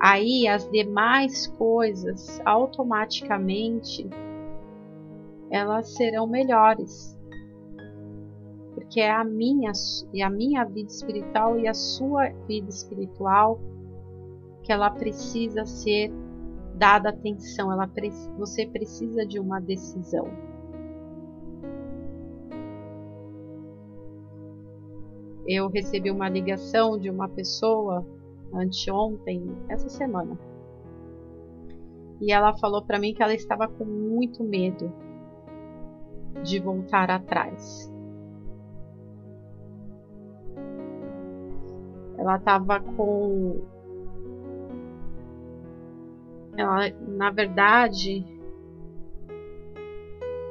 Aí 0.00 0.48
as 0.48 0.70
demais 0.70 1.46
coisas 1.46 2.40
automaticamente 2.44 4.08
elas 5.50 5.94
serão 5.94 6.26
melhores. 6.26 7.16
Porque 8.74 9.00
é 9.00 9.10
a 9.10 9.24
minha, 9.24 9.72
e 10.12 10.22
a 10.22 10.30
minha 10.30 10.64
vida 10.64 10.88
espiritual 10.88 11.58
e 11.58 11.66
a 11.66 11.74
sua 11.74 12.28
vida 12.46 12.68
espiritual 12.68 13.60
que 14.62 14.72
ela 14.72 14.90
precisa 14.90 15.64
ser 15.64 16.12
dada 16.76 17.08
atenção, 17.08 17.72
ela, 17.72 17.90
você 18.38 18.66
precisa 18.66 19.26
de 19.26 19.40
uma 19.40 19.60
decisão. 19.60 20.28
Eu 25.46 25.68
recebi 25.68 26.10
uma 26.10 26.28
ligação 26.28 26.98
de 26.98 27.08
uma 27.08 27.28
pessoa 27.28 28.04
anteontem, 28.52 29.56
essa 29.68 29.88
semana. 29.88 30.38
E 32.20 32.32
ela 32.32 32.56
falou 32.56 32.82
para 32.84 32.98
mim 32.98 33.14
que 33.14 33.22
ela 33.22 33.34
estava 33.34 33.68
com 33.68 33.84
muito 33.84 34.42
medo 34.42 34.92
de 36.42 36.58
voltar 36.58 37.10
atrás. 37.10 37.92
Ela 42.18 42.36
estava 42.36 42.80
com. 42.80 43.75
Ela, 46.56 46.90
na 47.06 47.30
verdade, 47.30 48.24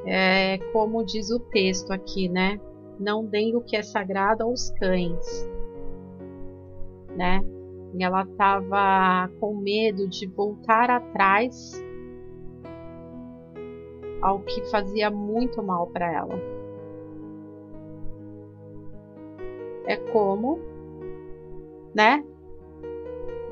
é 0.05 0.59
como 0.71 1.03
diz 1.03 1.31
o 1.31 1.39
texto 1.39 1.91
aqui, 1.91 2.29
né? 2.29 2.59
Não 2.99 3.25
deem 3.25 3.55
o 3.55 3.61
que 3.61 3.75
é 3.75 3.81
sagrado 3.81 4.43
aos 4.43 4.69
cães, 4.71 5.49
né? 7.15 7.43
E 7.97 8.03
ela 8.03 8.23
estava 8.23 9.31
com 9.39 9.55
medo 9.55 10.07
de 10.07 10.27
voltar 10.27 10.89
atrás 10.89 11.83
ao 14.21 14.39
que 14.41 14.69
fazia 14.69 15.09
muito 15.09 15.61
mal 15.63 15.87
para 15.87 16.11
ela. 16.11 16.35
É 19.87 19.97
como, 19.97 20.59
né, 21.93 22.23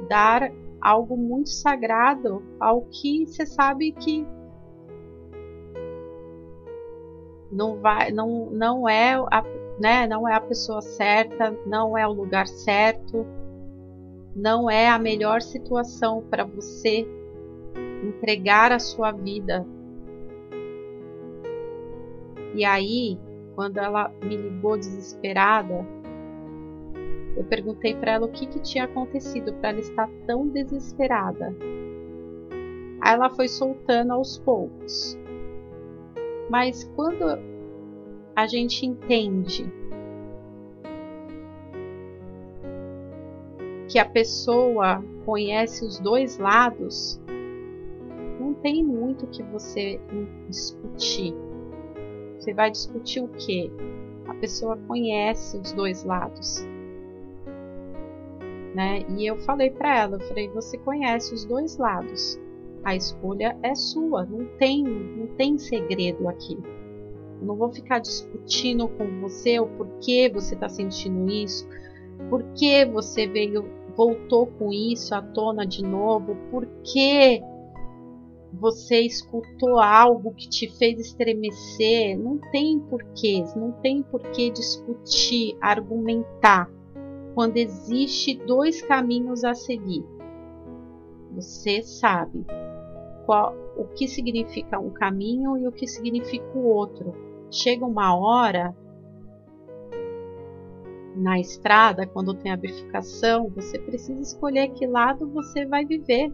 dar 0.09 0.51
algo 0.84 1.15
muito 1.15 1.50
sagrado 1.50 2.43
ao 2.60 2.82
que 2.82 3.26
você 3.26 3.46
sabe 3.46 3.93
que 3.93 4.28
não 7.50 7.80
vai, 7.80 8.12
não, 8.12 8.50
não 8.50 8.89
é 8.89 9.13
a, 9.13 9.43
né, 9.80 10.06
não 10.08 10.28
é 10.28 10.36
a 10.36 10.41
pessoa 10.41 10.82
certa, 10.82 11.52
não 11.65 11.98
é 11.98 12.06
o 12.06 12.12
lugar 12.12 12.48
certo, 12.48 13.26
não 14.36 14.69
é 14.69 14.89
a 14.89 15.00
melhor 15.00 15.41
situação 15.41 16.22
para 16.30 16.43
você 16.43 17.08
entregar 18.04 18.72
a 18.74 18.80
sua 18.80 19.12
vida. 19.12 19.65
E 22.56 22.65
aí, 22.65 23.17
quando 23.56 23.78
ela 23.78 24.12
me 24.22 24.36
ligou 24.36 24.78
desesperada, 24.78 25.88
eu 27.36 27.43
perguntei 27.43 27.96
para 27.96 28.13
ela 28.13 28.26
o 28.26 28.32
que, 28.32 28.46
que 28.46 28.60
tinha 28.60 28.84
acontecido 28.84 29.54
para 29.54 29.69
ela 29.69 29.80
estar 29.80 30.10
tão 30.28 30.48
desesperada. 30.48 31.56
Aí 33.02 33.13
ela 33.13 33.30
foi 33.30 33.48
soltando 33.48 34.13
aos 34.13 34.38
poucos. 34.38 35.17
Mas 36.50 36.84
quando 36.96 37.26
a 38.36 38.48
gente 38.48 38.86
entende 38.86 39.65
que 43.89 44.00
a 44.00 44.06
pessoa 44.06 45.04
conhece 45.26 45.86
os 45.86 46.00
dois 46.00 46.38
lados, 46.38 47.19
não 48.39 48.54
tem 48.54 48.84
muito 48.84 49.28
que 49.28 49.41
você 49.43 50.00
discutir. 50.48 51.34
Você 52.39 52.54
vai 52.54 52.72
discutir 52.72 53.22
o 53.22 53.28
que? 53.28 53.72
A 54.28 54.34
pessoa 54.36 54.78
conhece 54.88 55.58
os 55.58 55.74
dois 55.74 56.04
lados. 56.04 56.65
Né? 58.73 59.05
E 59.17 59.25
eu 59.25 59.38
falei 59.38 59.69
para 59.69 59.99
ela, 59.99 60.15
eu 60.15 60.27
falei, 60.27 60.49
você 60.49 60.77
conhece 60.79 61.33
os 61.33 61.45
dois 61.45 61.77
lados. 61.77 62.39
A 62.83 62.95
escolha 62.95 63.57
é 63.62 63.75
sua, 63.75 64.25
não 64.25 64.45
tem, 64.57 64.83
não 64.83 65.27
tem 65.36 65.57
segredo 65.57 66.27
aqui. 66.27 66.57
Eu 67.39 67.47
não 67.47 67.55
vou 67.55 67.71
ficar 67.71 67.99
discutindo 67.99 68.88
com 68.88 69.21
você 69.21 69.59
o 69.59 69.67
porquê 69.67 70.29
você 70.33 70.55
está 70.55 70.67
sentindo 70.67 71.29
isso, 71.31 71.67
por 72.29 72.43
que 72.53 72.86
você 72.86 73.27
veio, 73.27 73.65
voltou 73.95 74.47
com 74.47 74.71
isso 74.71 75.13
à 75.13 75.21
tona 75.21 75.65
de 75.65 75.83
novo, 75.83 76.36
por 76.49 76.65
que 76.83 77.41
você 78.53 79.01
escutou 79.01 79.79
algo 79.79 80.33
que 80.33 80.47
te 80.47 80.67
fez 80.77 80.99
estremecer, 80.99 82.17
não 82.17 82.38
tem 82.51 82.79
porquê, 82.79 83.43
não 83.55 83.71
tem 83.71 84.03
porquê 84.03 84.49
discutir, 84.51 85.57
argumentar, 85.59 86.69
quando 87.34 87.58
existe 87.58 88.36
dois 88.46 88.82
caminhos 88.82 89.43
a 89.43 89.54
seguir. 89.54 90.06
Você 91.32 91.82
sabe 91.82 92.46
qual, 93.26 93.56
o 93.76 93.86
que 93.86 94.08
significa 94.08 94.80
um 94.80 94.91
caminho 94.91 95.58
e 95.58 95.67
o 95.67 95.72
que 95.72 95.88
significa 95.88 96.46
o 96.58 96.65
outro. 96.65 97.13
Chega 97.52 97.86
uma 97.86 98.15
hora 98.15 98.76
na 101.15 101.39
estrada, 101.39 102.08
quando 102.08 102.34
tem 102.34 102.52
a 102.52 102.58
bifurcação, 102.58 103.50
você 103.50 103.78
precisa 103.78 104.19
escolher 104.19 104.69
que 104.69 104.88
lado 104.88 105.28
você 105.28 105.65
vai 105.65 105.86
viver 105.86 106.34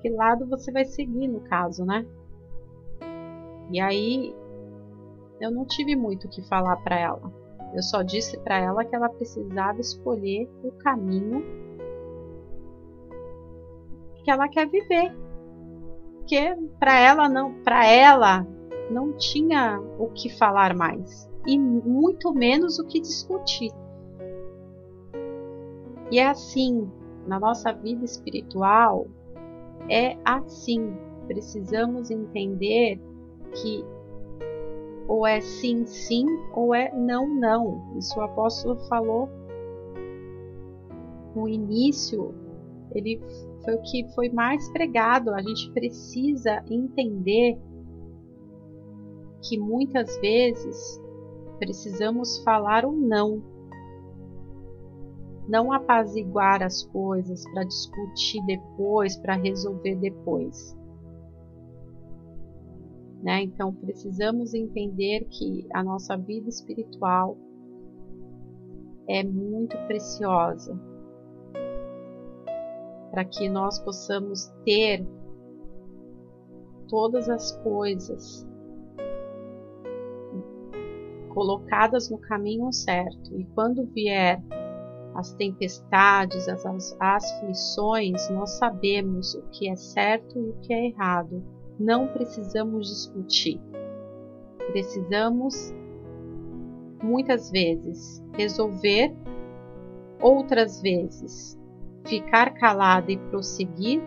que 0.00 0.08
lado 0.08 0.46
você 0.46 0.70
vai 0.70 0.84
seguir 0.84 1.28
no 1.28 1.40
caso, 1.40 1.84
né? 1.84 2.06
E 3.70 3.80
aí 3.80 4.34
eu 5.40 5.50
não 5.50 5.64
tive 5.64 5.94
muito 5.94 6.26
o 6.26 6.30
que 6.30 6.42
falar 6.42 6.76
para 6.78 6.98
ela. 6.98 7.32
Eu 7.74 7.82
só 7.82 8.02
disse 8.02 8.38
para 8.38 8.58
ela 8.58 8.84
que 8.84 8.94
ela 8.94 9.08
precisava 9.08 9.80
escolher 9.80 10.48
o 10.62 10.72
caminho 10.72 11.44
que 14.28 14.30
ela 14.30 14.48
quer 14.48 14.68
viver. 14.68 15.14
Porque 16.18 16.54
para 16.78 16.98
ela 16.98 17.28
não, 17.28 17.54
para 17.62 17.86
ela 17.86 18.46
não 18.90 19.12
tinha 19.12 19.80
o 19.98 20.08
que 20.08 20.28
falar 20.28 20.74
mais 20.74 21.28
e 21.46 21.58
muito 21.58 22.32
menos 22.34 22.78
o 22.78 22.86
que 22.86 23.00
discutir. 23.00 23.72
E 26.10 26.18
é 26.18 26.26
assim, 26.26 26.90
na 27.26 27.38
nossa 27.40 27.72
vida 27.72 28.04
espiritual, 28.04 29.06
é 29.88 30.16
assim. 30.24 30.94
Precisamos 31.26 32.10
entender 32.10 32.98
que 33.52 33.84
ou 35.08 35.26
é 35.26 35.40
sim, 35.40 35.86
sim, 35.86 36.26
ou 36.52 36.74
é 36.74 36.92
não, 36.94 37.26
não. 37.26 37.96
Isso 37.98 38.20
o 38.20 38.22
apóstolo 38.22 38.76
falou 38.88 39.28
no 41.34 41.48
início, 41.48 42.34
ele 42.92 43.18
foi 43.64 43.74
o 43.74 43.82
que 43.82 44.06
foi 44.14 44.28
mais 44.28 44.68
pregado. 44.70 45.30
A 45.30 45.40
gente 45.40 45.70
precisa 45.72 46.62
entender 46.70 47.58
que 49.42 49.58
muitas 49.58 50.16
vezes 50.18 51.00
precisamos 51.58 52.38
falar 52.44 52.84
o 52.84 52.92
não 52.92 53.42
não 55.48 55.72
apaziguar 55.72 56.62
as 56.62 56.82
coisas 56.82 57.42
para 57.52 57.64
discutir 57.64 58.44
depois, 58.44 59.16
para 59.16 59.34
resolver 59.34 59.96
depois. 59.96 60.77
Né? 63.22 63.42
Então 63.42 63.74
precisamos 63.74 64.54
entender 64.54 65.26
que 65.30 65.66
a 65.74 65.82
nossa 65.82 66.16
vida 66.16 66.48
espiritual 66.48 67.36
é 69.08 69.24
muito 69.24 69.76
preciosa 69.86 70.78
para 73.10 73.24
que 73.24 73.48
nós 73.48 73.78
possamos 73.80 74.46
ter 74.64 75.04
todas 76.86 77.28
as 77.28 77.52
coisas 77.62 78.46
colocadas 81.30 82.10
no 82.10 82.18
caminho 82.18 82.72
certo 82.72 83.34
e 83.38 83.44
quando 83.54 83.86
vier 83.86 84.42
as 85.14 85.32
tempestades, 85.32 86.48
as, 86.48 86.64
as 86.64 86.96
aflições, 87.00 88.28
nós 88.30 88.50
sabemos 88.50 89.34
o 89.34 89.42
que 89.50 89.68
é 89.68 89.74
certo 89.74 90.38
e 90.38 90.50
o 90.50 90.60
que 90.60 90.72
é 90.72 90.86
errado. 90.86 91.42
Não 91.78 92.08
precisamos 92.08 92.88
discutir. 92.88 93.60
Precisamos, 94.72 95.72
muitas 97.02 97.50
vezes, 97.50 98.22
resolver, 98.34 99.14
outras 100.20 100.82
vezes, 100.82 101.58
ficar 102.04 102.54
calado 102.54 103.10
e 103.10 103.16
prosseguir, 103.16 104.02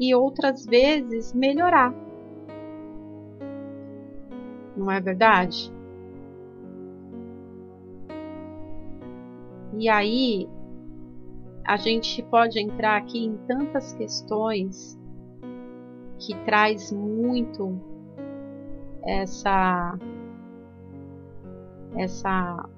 e 0.00 0.12
outras 0.14 0.66
vezes, 0.66 1.32
melhorar. 1.32 1.94
Não 4.76 4.90
é 4.90 5.00
verdade? 5.00 5.72
E 9.78 9.88
aí 9.88 10.48
a 11.64 11.76
gente 11.76 12.22
pode 12.24 12.60
entrar 12.60 12.96
aqui 12.96 13.24
em 13.24 13.36
tantas 13.46 13.92
questões 13.92 14.98
que 16.18 16.34
traz 16.44 16.92
muito 16.92 17.78
essa 19.04 19.98
essa 21.96 22.68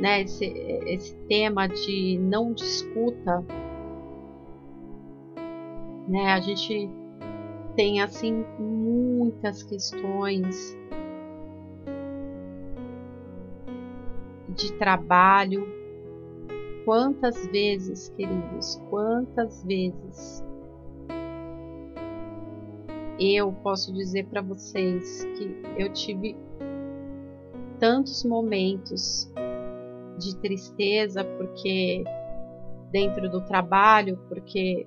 né, 0.00 0.22
esse, 0.22 0.44
esse 0.44 1.14
tema 1.28 1.66
de 1.66 2.18
não 2.18 2.52
discuta 2.52 3.44
né, 6.08 6.32
a 6.32 6.40
gente 6.40 6.90
tem 7.76 8.00
assim 8.00 8.44
muitas 8.58 9.62
questões 9.62 10.76
de 14.48 14.72
trabalho. 14.74 15.66
Quantas 16.84 17.46
vezes, 17.46 18.08
queridos, 18.16 18.82
quantas 18.90 19.62
vezes 19.64 20.44
eu 23.20 23.52
posso 23.52 23.92
dizer 23.92 24.26
para 24.26 24.40
vocês 24.40 25.24
que 25.36 25.54
eu 25.76 25.92
tive 25.92 26.34
tantos 27.78 28.24
momentos 28.24 29.30
de 30.18 30.36
tristeza 30.38 31.22
porque 31.22 32.02
dentro 32.90 33.30
do 33.30 33.42
trabalho, 33.42 34.18
porque 34.28 34.86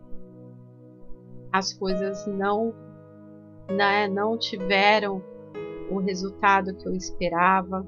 as 1.52 1.74
coisas 1.74 2.26
não 2.26 2.74
né, 3.70 4.08
não 4.08 4.38
tiveram 4.38 5.24
o 5.90 6.00
resultado 6.00 6.76
que 6.76 6.88
eu 6.88 6.94
esperava. 6.94 7.86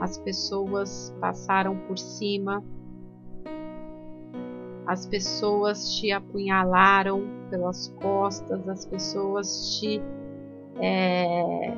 As 0.00 0.18
pessoas 0.18 1.14
passaram 1.20 1.76
por 1.86 1.98
cima 1.98 2.62
as 4.86 5.06
pessoas 5.06 5.96
te 5.96 6.12
apunhalaram 6.12 7.24
pelas 7.50 7.88
costas, 8.00 8.68
as 8.68 8.84
pessoas 8.84 9.78
te, 9.78 10.00
é, 10.80 11.74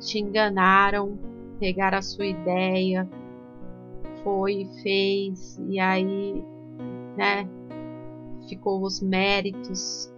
te 0.00 0.18
enganaram, 0.18 1.18
pegaram 1.58 1.98
a 1.98 2.02
sua 2.02 2.26
ideia, 2.26 3.08
foi 4.24 4.62
e 4.62 4.82
fez, 4.82 5.58
e 5.68 5.78
aí, 5.78 6.44
né, 7.16 7.48
ficou 8.48 8.82
os 8.82 9.00
méritos. 9.00 10.12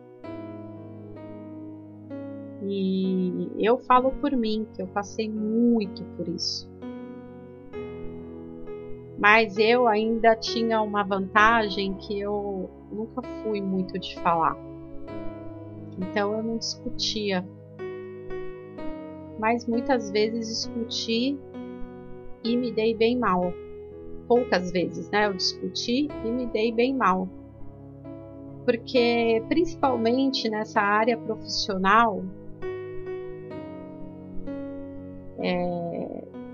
E 2.65 3.51
eu 3.59 3.77
falo 3.77 4.13
por 4.13 4.33
mim, 4.33 4.67
que 4.75 4.81
eu 4.81 4.87
passei 4.87 5.29
muito 5.29 6.03
por 6.17 6.29
isso. 6.29 6.72
Mas 9.19 9.59
eu 9.59 9.87
ainda 9.87 10.35
tinha 10.35 10.81
uma 10.81 11.03
vantagem 11.03 11.95
que 11.95 12.21
eu 12.21 12.71
nunca 12.91 13.23
fui 13.43 13.61
muito 13.61 13.99
de 13.99 14.15
falar. 14.21 14.57
Então 15.99 16.33
eu 16.33 16.43
não 16.43 16.59
discutia. 16.59 17.47
Mas 19.39 19.67
muitas 19.67 20.11
vezes 20.11 20.49
discuti 20.49 21.39
e 22.45 22.57
me 22.57 22.73
dei 22.73 22.95
bem 22.95 23.19
mal. 23.19 23.53
Poucas 24.27 24.71
vezes, 24.71 25.11
né? 25.11 25.27
Eu 25.27 25.35
discuti 25.35 26.09
e 26.25 26.31
me 26.31 26.47
dei 26.47 26.73
bem 26.73 26.95
mal. 26.95 27.29
Porque 28.65 29.43
principalmente 29.49 30.49
nessa 30.49 30.81
área 30.81 31.17
profissional, 31.19 32.23
é, 35.41 36.02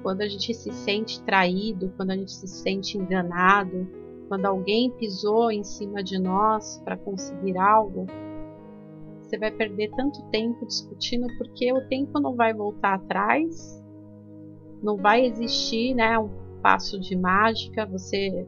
quando 0.03 0.22
a 0.22 0.28
gente 0.28 0.55
se 0.55 0.72
sente 0.72 1.22
traído, 1.22 1.92
quando 1.96 2.11
a 2.11 2.16
gente 2.16 2.32
se 2.32 2.46
sente 2.46 2.96
enganado, 2.96 3.88
quando 4.28 4.46
alguém 4.46 4.90
pisou 4.90 5.51
em 5.51 5.64
cima 5.64 6.03
de 6.03 6.18
nós 6.18 6.80
para 6.84 6.96
conseguir 6.96 7.57
algo, 7.57 8.07
você 9.22 9.38
vai 9.38 9.51
perder 9.51 9.90
tanto 9.96 10.22
tempo 10.30 10.66
discutindo 10.66 11.26
porque 11.36 11.72
o 11.72 11.86
tempo 11.88 12.18
não 12.20 12.34
vai 12.34 12.55
voltar 12.55 12.94
atrás, 12.94 13.82
não 14.82 14.96
vai 14.96 15.24
existir, 15.24 15.94
né, 15.94 16.18
um 16.18 16.30
passo 16.62 16.99
de 16.99 17.16
mágica, 17.16 17.86
você 17.86 18.46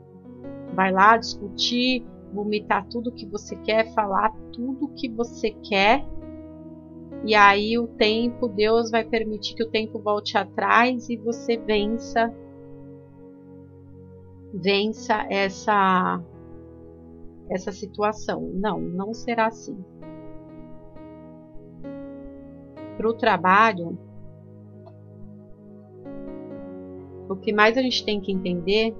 vai 0.74 0.92
lá 0.92 1.16
discutir, 1.16 2.06
vomitar 2.32 2.86
tudo 2.88 3.12
que 3.12 3.26
você 3.26 3.56
quer, 3.56 3.92
falar 3.94 4.30
tudo 4.52 4.88
que 4.94 5.08
você 5.08 5.50
quer 5.50 6.06
e 7.24 7.34
aí 7.34 7.78
o 7.78 7.86
tempo, 7.86 8.48
Deus 8.48 8.90
vai 8.90 9.04
permitir 9.04 9.54
que 9.54 9.62
o 9.62 9.70
tempo 9.70 9.98
volte 9.98 10.38
atrás 10.38 11.08
e 11.08 11.16
você 11.16 11.56
vença 11.56 12.32
vença 14.52 15.26
essa 15.30 16.20
essa 17.50 17.72
situação. 17.72 18.50
Não, 18.54 18.80
não 18.80 19.12
será 19.12 19.48
assim. 19.48 19.76
Para 22.96 23.08
o 23.08 23.14
trabalho, 23.14 23.98
o 27.28 27.36
que 27.36 27.52
mais 27.52 27.76
a 27.76 27.82
gente 27.82 28.04
tem 28.04 28.20
que 28.20 28.32
entender 28.32 28.94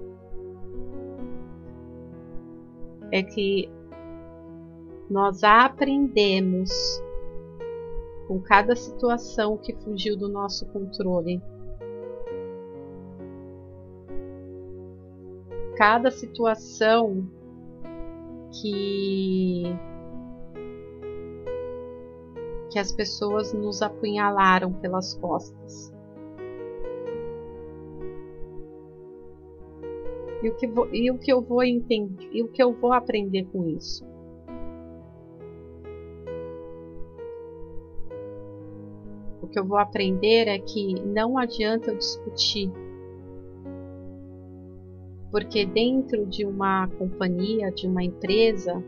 é 3.13 3.23
que 3.23 3.69
nós 5.09 5.43
aprendemos 5.43 6.71
com 8.31 8.39
cada 8.39 8.77
situação 8.77 9.57
que 9.57 9.75
fugiu 9.75 10.17
do 10.17 10.29
nosso 10.29 10.65
controle. 10.67 11.43
Cada 15.77 16.13
situação 16.13 17.29
que 18.53 19.65
que 22.71 22.79
as 22.79 22.93
pessoas 22.93 23.53
nos 23.53 23.83
apunhalaram 23.83 24.73
pelas 24.75 25.15
costas. 25.15 25.93
E 30.41 30.49
o 30.49 30.55
que, 30.55 30.69
vou, 30.69 30.89
e 30.95 31.11
o 31.11 31.19
que 31.19 31.33
eu 31.33 31.43
vou 31.43 31.65
entender, 31.65 32.29
e 32.31 32.45
o 32.45 32.49
que 32.49 32.63
eu 32.63 32.73
vou 32.73 32.93
aprender 32.93 33.45
com 33.47 33.67
isso? 33.67 34.10
Que 39.51 39.59
eu 39.59 39.65
vou 39.65 39.79
aprender 39.79 40.49
é 40.49 40.59
que 40.59 40.95
não 41.05 41.37
adianta 41.37 41.91
eu 41.91 41.97
discutir. 41.97 42.71
Porque 45.31 45.65
dentro 45.65 46.27
de 46.27 46.45
uma 46.45 46.89
companhia, 46.89 47.71
de 47.71 47.87
uma 47.87 48.03
empresa, 48.03 48.83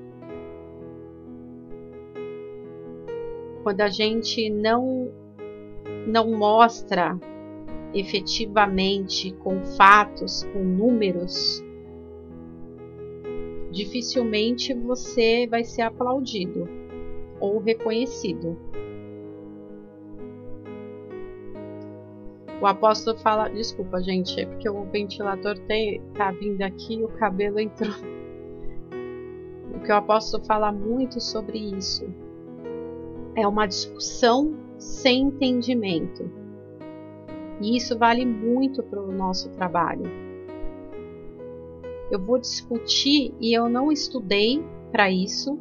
quando 3.62 3.80
a 3.80 3.88
gente 3.88 4.50
não 4.50 5.10
não 6.06 6.32
mostra 6.32 7.16
efetivamente 7.94 9.32
com 9.34 9.62
fatos, 9.76 10.42
com 10.52 10.58
números, 10.58 11.62
dificilmente 13.70 14.74
você 14.74 15.46
vai 15.46 15.64
ser 15.64 15.82
aplaudido 15.82 16.68
ou 17.40 17.58
reconhecido. 17.58 18.56
O 22.62 22.66
apóstolo 22.68 23.18
fala, 23.18 23.48
desculpa 23.48 24.00
gente, 24.00 24.40
é 24.40 24.46
porque 24.46 24.70
o 24.70 24.84
ventilador 24.84 25.58
tem, 25.66 26.00
tá 26.14 26.30
vindo 26.30 26.62
aqui 26.62 26.94
e 26.94 27.04
o 27.04 27.08
cabelo 27.08 27.58
entrou. 27.58 27.90
O 29.74 29.80
que 29.80 29.90
o 29.90 29.96
apóstolo 29.96 30.44
fala 30.44 30.70
muito 30.70 31.20
sobre 31.20 31.58
isso 31.58 32.06
é 33.34 33.44
uma 33.48 33.66
discussão 33.66 34.54
sem 34.78 35.22
entendimento. 35.22 36.30
E 37.60 37.76
isso 37.76 37.98
vale 37.98 38.24
muito 38.24 38.80
para 38.80 39.02
o 39.02 39.10
nosso 39.10 39.50
trabalho. 39.50 40.04
Eu 42.12 42.20
vou 42.20 42.38
discutir 42.38 43.34
e 43.40 43.52
eu 43.52 43.68
não 43.68 43.90
estudei 43.90 44.64
para 44.92 45.10
isso, 45.10 45.58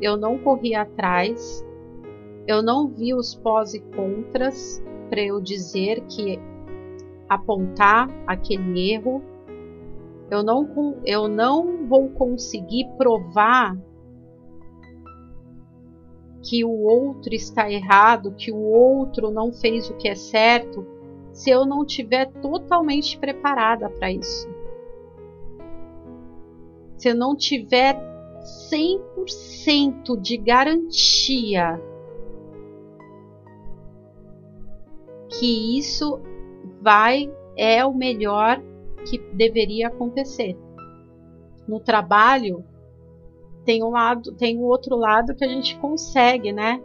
eu 0.00 0.16
não 0.16 0.38
corri 0.38 0.76
atrás, 0.76 1.66
eu 2.46 2.62
não 2.62 2.86
vi 2.86 3.12
os 3.12 3.34
pós 3.34 3.74
e 3.74 3.80
contras, 3.80 4.80
para 5.08 5.20
eu 5.22 5.40
dizer 5.40 6.04
que 6.06 6.38
apontar 7.28 8.08
aquele 8.26 8.92
erro, 8.92 9.22
eu 10.30 10.42
não, 10.42 11.00
eu 11.04 11.28
não 11.28 11.86
vou 11.86 12.08
conseguir 12.10 12.86
provar 12.96 13.76
que 16.42 16.64
o 16.64 16.82
outro 16.82 17.34
está 17.34 17.70
errado, 17.70 18.34
que 18.34 18.52
o 18.52 18.60
outro 18.60 19.30
não 19.30 19.52
fez 19.52 19.90
o 19.90 19.94
que 19.94 20.08
é 20.08 20.14
certo, 20.14 20.86
se 21.32 21.50
eu 21.50 21.66
não 21.66 21.84
tiver 21.84 22.26
totalmente 22.40 23.18
preparada 23.18 23.88
para 23.90 24.10
isso. 24.10 24.48
Se 26.96 27.10
eu 27.10 27.14
não 27.14 27.36
tiver 27.36 27.96
100% 28.72 30.20
de 30.20 30.36
garantia 30.36 31.80
que 35.28 35.78
isso 35.78 36.20
vai 36.80 37.30
é 37.56 37.84
o 37.84 37.92
melhor 37.92 38.62
que 39.04 39.18
deveria 39.34 39.88
acontecer. 39.88 40.56
No 41.66 41.80
trabalho 41.80 42.64
tem 43.64 43.84
um 43.84 43.90
lado, 43.90 44.32
tem 44.32 44.56
o 44.56 44.62
um 44.62 44.64
outro 44.64 44.96
lado 44.96 45.34
que 45.34 45.44
a 45.44 45.48
gente 45.48 45.78
consegue, 45.78 46.52
né, 46.52 46.82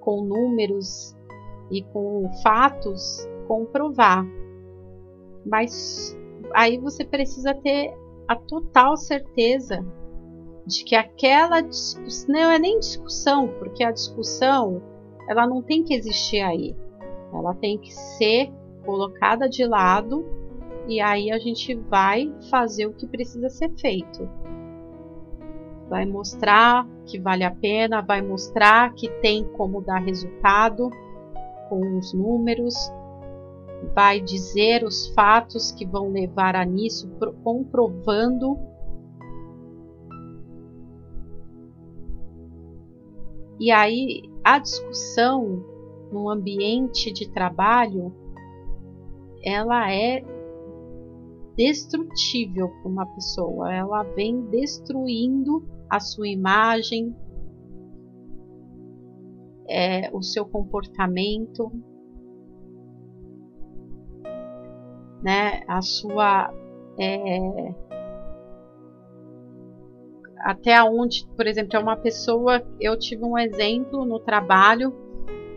com 0.00 0.22
números 0.22 1.16
e 1.70 1.82
com 1.82 2.30
fatos 2.42 3.26
comprovar. 3.46 4.26
Mas 5.46 6.16
aí 6.52 6.78
você 6.78 7.04
precisa 7.04 7.54
ter 7.54 7.94
a 8.26 8.36
total 8.36 8.96
certeza 8.96 9.84
de 10.66 10.84
que 10.84 10.94
aquela 10.94 11.62
discussão 11.62 12.34
não 12.34 12.50
é 12.50 12.58
nem 12.58 12.78
discussão, 12.78 13.48
porque 13.58 13.82
a 13.82 13.90
discussão 13.90 14.82
ela 15.26 15.46
não 15.46 15.62
tem 15.62 15.82
que 15.82 15.94
existir 15.94 16.40
aí. 16.40 16.76
Ela 17.32 17.54
tem 17.54 17.78
que 17.78 17.92
ser 17.92 18.50
colocada 18.84 19.48
de 19.48 19.66
lado 19.66 20.24
e 20.88 21.00
aí 21.00 21.30
a 21.30 21.38
gente 21.38 21.74
vai 21.74 22.34
fazer 22.50 22.86
o 22.86 22.94
que 22.94 23.06
precisa 23.06 23.50
ser 23.50 23.70
feito. 23.76 24.28
Vai 25.88 26.06
mostrar 26.06 26.86
que 27.04 27.18
vale 27.18 27.44
a 27.44 27.50
pena, 27.50 28.00
vai 28.00 28.22
mostrar 28.22 28.92
que 28.94 29.08
tem 29.20 29.44
como 29.44 29.82
dar 29.82 29.98
resultado 29.98 30.90
com 31.68 31.98
os 31.98 32.14
números, 32.14 32.74
vai 33.94 34.20
dizer 34.20 34.82
os 34.82 35.08
fatos 35.08 35.72
que 35.72 35.86
vão 35.86 36.10
levar 36.10 36.56
a 36.56 36.64
nisso, 36.64 37.10
comprovando. 37.44 38.58
E 43.60 43.70
aí 43.70 44.22
a 44.44 44.58
discussão 44.58 45.77
num 46.12 46.28
ambiente 46.28 47.12
de 47.12 47.30
trabalho, 47.30 48.14
ela 49.42 49.92
é 49.92 50.24
destrutível 51.56 52.68
para 52.68 52.90
uma 52.90 53.06
pessoa. 53.06 53.72
Ela 53.72 54.02
vem 54.02 54.42
destruindo 54.46 55.66
a 55.90 56.00
sua 56.00 56.28
imagem, 56.28 57.14
é, 59.68 60.10
o 60.12 60.22
seu 60.22 60.46
comportamento, 60.46 61.70
né, 65.22 65.62
a 65.66 65.82
sua 65.82 66.52
é, 66.98 67.74
até 70.38 70.82
onde, 70.82 71.26
por 71.36 71.46
exemplo, 71.46 71.76
é 71.76 71.78
uma 71.78 71.96
pessoa. 71.96 72.62
Eu 72.80 72.98
tive 72.98 73.24
um 73.24 73.36
exemplo 73.36 74.04
no 74.04 74.18
trabalho. 74.20 74.94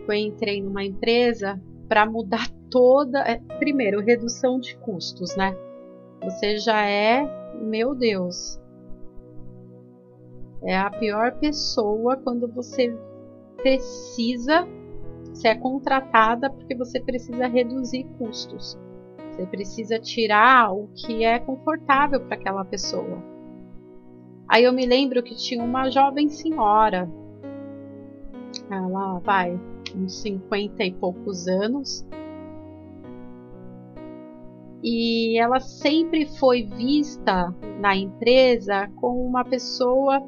Eu 0.06 0.14
entrei 0.14 0.62
numa 0.62 0.84
empresa 0.84 1.60
para 1.88 2.06
mudar 2.06 2.48
toda. 2.70 3.20
É, 3.20 3.36
primeiro, 3.58 4.00
redução 4.00 4.58
de 4.58 4.76
custos, 4.78 5.36
né? 5.36 5.56
Você 6.22 6.56
já 6.58 6.86
é, 6.86 7.24
meu 7.60 7.94
Deus, 7.94 8.60
é 10.62 10.76
a 10.76 10.90
pior 10.90 11.32
pessoa 11.38 12.16
quando 12.16 12.46
você 12.46 12.96
precisa, 13.56 14.66
você 15.32 15.48
é 15.48 15.54
contratada 15.54 16.50
porque 16.50 16.74
você 16.74 17.00
precisa 17.00 17.46
reduzir 17.46 18.04
custos. 18.18 18.78
Você 19.30 19.46
precisa 19.46 19.98
tirar 19.98 20.72
o 20.72 20.88
que 20.94 21.24
é 21.24 21.38
confortável 21.38 22.20
para 22.20 22.36
aquela 22.36 22.64
pessoa. 22.64 23.22
Aí 24.48 24.64
eu 24.64 24.72
me 24.72 24.84
lembro 24.84 25.22
que 25.22 25.34
tinha 25.34 25.64
uma 25.64 25.88
jovem 25.88 26.28
senhora, 26.28 27.10
ela 28.70 29.18
vai, 29.20 29.58
uns 29.96 30.20
50 30.20 30.84
e 30.84 30.92
poucos 30.92 31.46
anos, 31.48 32.04
e 34.82 35.38
ela 35.38 35.60
sempre 35.60 36.26
foi 36.26 36.64
vista 36.64 37.54
na 37.78 37.94
empresa 37.94 38.90
como 38.96 39.24
uma 39.24 39.44
pessoa 39.44 40.20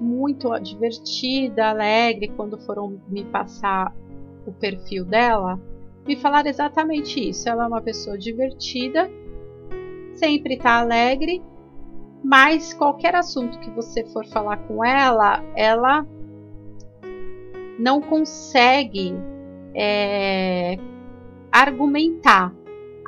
muito 0.00 0.50
divertida, 0.60 1.70
alegre. 1.70 2.28
Quando 2.36 2.58
foram 2.58 3.00
me 3.08 3.24
passar 3.24 3.94
o 4.46 4.52
perfil 4.52 5.04
dela, 5.06 5.58
me 6.06 6.14
falaram 6.16 6.50
exatamente 6.50 7.26
isso. 7.26 7.48
Ela 7.48 7.64
é 7.64 7.68
uma 7.68 7.80
pessoa 7.80 8.18
divertida, 8.18 9.10
sempre 10.14 10.54
está 10.54 10.80
alegre, 10.80 11.42
mas 12.22 12.74
qualquer 12.74 13.14
assunto 13.14 13.58
que 13.60 13.70
você 13.70 14.04
for 14.04 14.26
falar 14.26 14.58
com 14.68 14.84
ela, 14.84 15.42
ela 15.54 16.06
não 17.78 18.00
consegue 18.00 19.14
é, 19.74 20.78
argumentar. 21.52 22.54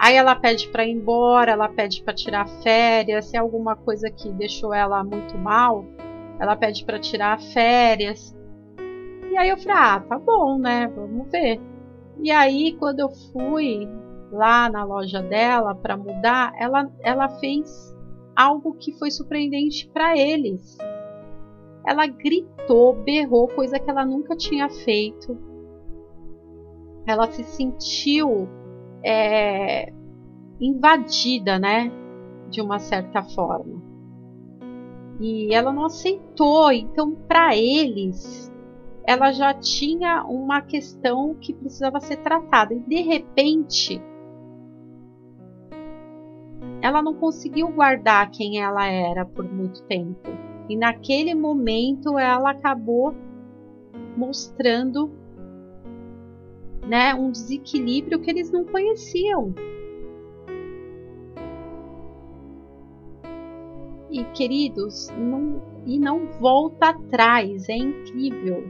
Aí 0.01 0.15
ela 0.15 0.37
pede 0.37 0.69
para 0.69 0.87
ir 0.87 0.93
embora, 0.93 1.53
ela 1.53 1.69
pede 1.69 2.03
para 2.03 2.15
tirar 2.15 2.47
férias, 2.63 3.27
se 3.27 3.37
é 3.37 3.41
alguma 3.41 3.75
coisa 3.75 4.11
que 4.11 4.31
deixou 4.31 4.73
ela 4.73 5.03
muito 5.03 5.37
mal, 5.37 5.85
ela 6.39 6.55
pede 6.55 6.85
para 6.85 6.99
tirar 6.99 7.41
férias. 7.41 8.37
E 9.31 9.37
aí 9.37 9.49
eu 9.49 9.59
falei: 9.59 9.77
"Ah, 9.77 10.01
tá 10.01 10.19
bom, 10.19 10.59
né? 10.59 10.87
Vamos 10.95 11.29
ver". 11.31 11.61
E 12.23 12.31
aí 12.31 12.77
quando 12.79 13.01
eu 13.01 13.11
fui 13.33 13.89
lá 14.31 14.69
na 14.71 14.85
loja 14.85 15.21
dela 15.23 15.75
para 15.75 15.97
mudar, 15.97 16.53
ela 16.59 16.89
ela 17.01 17.29
fez 17.41 17.97
algo 18.37 18.75
que 18.75 18.93
foi 18.93 19.11
surpreendente 19.11 19.89
para 19.93 20.17
eles. 20.17 20.79
Ela 21.89 22.07
gritou, 22.07 22.93
berrou, 22.93 23.49
coisa 23.49 23.81
que 23.81 23.89
ela 23.89 24.05
nunca 24.05 24.37
tinha 24.37 24.69
feito. 24.69 25.39
Ela 27.07 27.31
se 27.33 27.43
sentiu 27.45 28.47
é, 29.03 29.91
invadida, 30.61 31.59
né? 31.59 31.91
De 32.51 32.61
uma 32.61 32.79
certa 32.79 33.23
forma. 33.23 33.83
E 35.19 35.55
ela 35.55 35.73
não 35.73 35.87
aceitou. 35.87 36.71
Então, 36.71 37.15
para 37.27 37.57
eles, 37.57 38.53
ela 39.07 39.33
já 39.33 39.55
tinha 39.55 40.25
uma 40.25 40.61
questão 40.61 41.37
que 41.37 41.55
precisava 41.55 42.01
ser 42.01 42.19
tratada. 42.19 42.75
E 42.75 42.81
de 42.81 43.01
repente, 43.01 43.99
ela 46.83 47.01
não 47.01 47.15
conseguiu 47.15 47.69
guardar 47.69 48.31
quem 48.31 48.61
ela 48.61 48.87
era 48.87 49.25
por 49.25 49.51
muito 49.51 49.83
tempo. 49.85 50.48
E 50.69 50.77
naquele 50.77 51.35
momento 51.35 52.19
ela 52.19 52.51
acabou 52.51 53.15
mostrando 54.17 55.11
né, 56.87 57.15
um 57.15 57.31
desequilíbrio 57.31 58.21
que 58.21 58.31
eles 58.31 58.51
não 58.51 58.65
conheciam. 58.65 59.55
E 64.11 64.25
queridos, 64.33 65.09
não, 65.19 65.63
e 65.87 65.99
não 65.99 66.27
volta 66.41 66.89
atrás, 66.89 67.69
é 67.69 67.77
incrível. 67.77 68.65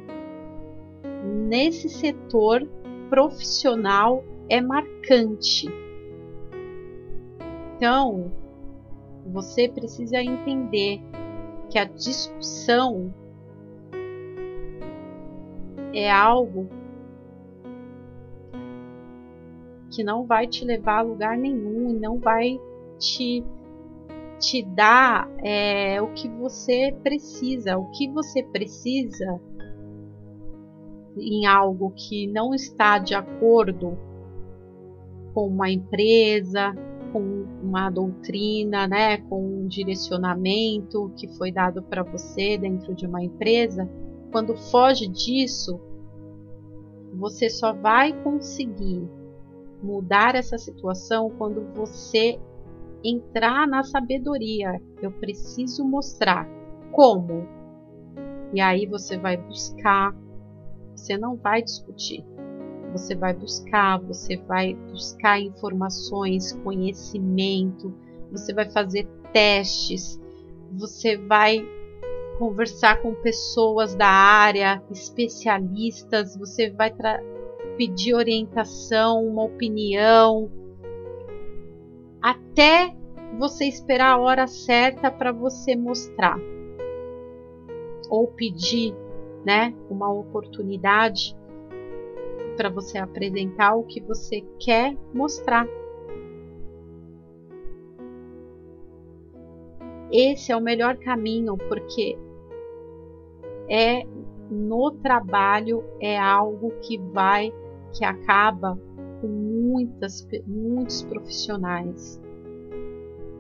Nesse 1.49 1.89
setor 1.89 2.69
profissional 3.09 4.25
é 4.49 4.61
marcante. 4.61 5.69
Então, 7.77 8.33
você 9.25 9.69
precisa 9.69 10.21
entender 10.21 11.01
que 11.71 11.79
a 11.79 11.85
discussão 11.85 13.13
é 15.93 16.11
algo 16.11 16.69
que 19.91 20.05
não 20.05 20.25
vai 20.25 20.47
te 20.47 20.65
levar 20.65 20.99
a 20.99 21.03
lugar 21.03 21.37
nenhum 21.37 21.91
e 21.91 21.95
não 21.95 22.19
vai 22.19 22.61
te 22.99 23.45
te 24.39 24.63
dar 24.65 25.29
é, 25.43 26.01
o 26.01 26.13
que 26.13 26.29
você 26.29 26.97
precisa. 27.03 27.77
O 27.77 27.91
que 27.91 28.09
você 28.09 28.43
precisa 28.43 29.41
em 31.17 31.47
algo 31.47 31.93
que 31.97 32.29
não 32.29 32.55
está 32.55 32.99
de 32.99 33.15
acordo 33.15 33.99
com 35.35 35.49
uma 35.49 35.69
empresa, 35.69 36.73
com 37.13 37.21
uma 37.63 37.91
doutrina, 37.91 38.87
né, 38.87 39.19
com 39.19 39.43
um 39.43 39.67
direcionamento 39.67 41.13
que 41.17 41.29
foi 41.37 41.51
dado 41.51 41.83
para 41.83 42.03
você 42.03 42.57
dentro 42.59 42.95
de 42.95 43.07
uma 43.07 43.23
empresa, 43.23 43.89
quando 44.31 44.57
foge 44.57 45.09
disso, 45.09 45.81
você 47.15 47.49
só 47.49 47.73
vai 47.73 48.13
conseguir 48.23 49.09
mudar 49.83 50.35
essa 50.35 50.59
situação 50.59 51.31
quando 51.31 51.65
você 51.75 52.39
entrar 53.03 53.67
na 53.67 53.83
sabedoria. 53.83 54.81
Eu 55.01 55.11
preciso 55.13 55.85
mostrar 55.85 56.49
como. 56.93 57.47
E 58.53 58.61
aí 58.61 58.87
você 58.87 59.19
vai 59.19 59.37
buscar, 59.37 60.15
você 60.95 61.17
não 61.17 61.37
vai 61.37 61.63
discutir. 61.63 62.25
Você 62.93 63.15
vai 63.15 63.35
buscar, 63.35 64.01
você 64.01 64.37
vai 64.37 64.75
buscar 64.75 65.41
informações, 65.41 66.53
conhecimento, 66.65 67.95
você 68.31 68.53
vai 68.53 68.71
fazer 68.71 69.07
testes, 69.33 70.21
você 70.73 71.17
vai 71.17 71.67
conversar 72.39 73.03
com 73.03 73.15
pessoas 73.15 73.95
da 73.95 74.07
área, 74.07 74.83
especialistas, 74.91 76.37
você 76.37 76.71
vai 76.71 76.95
pedir 77.77 78.15
orientação, 78.15 79.25
uma 79.27 79.45
opinião, 79.45 80.51
até 82.23 82.95
você 83.39 83.67
esperar 83.67 84.15
a 84.15 84.19
hora 84.19 84.47
certa 84.47 85.11
para 85.11 85.33
você 85.33 85.77
mostrar 85.77 86.39
ou 88.09 88.27
pedir, 88.29 88.95
né, 89.45 89.75
uma 89.91 90.11
oportunidade 90.11 91.37
para 92.59 92.69
você 92.69 92.99
apresentar 92.99 93.77
o 93.77 93.85
que 93.85 94.01
você 94.01 94.45
quer 94.59 94.97
mostrar. 95.15 95.65
Esse 100.11 100.51
é 100.51 100.57
o 100.57 100.61
melhor 100.61 100.97
caminho 100.97 101.57
porque 101.57 102.19
é 103.71 104.03
no 104.51 104.91
trabalho 104.91 105.85
é 106.01 106.19
algo 106.19 106.73
que 106.81 106.99
vai 106.99 107.53
que 107.93 108.05
acaba 108.05 108.77
com 109.21 109.29
muitas 109.29 110.27
muitos 110.45 111.05
profissionais. 111.05 112.21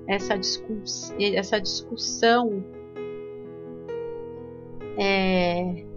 Essa, 0.07 0.39
discuss, 0.39 1.12
essa 1.19 1.61
discussão 1.61 2.62
é, 4.97 5.88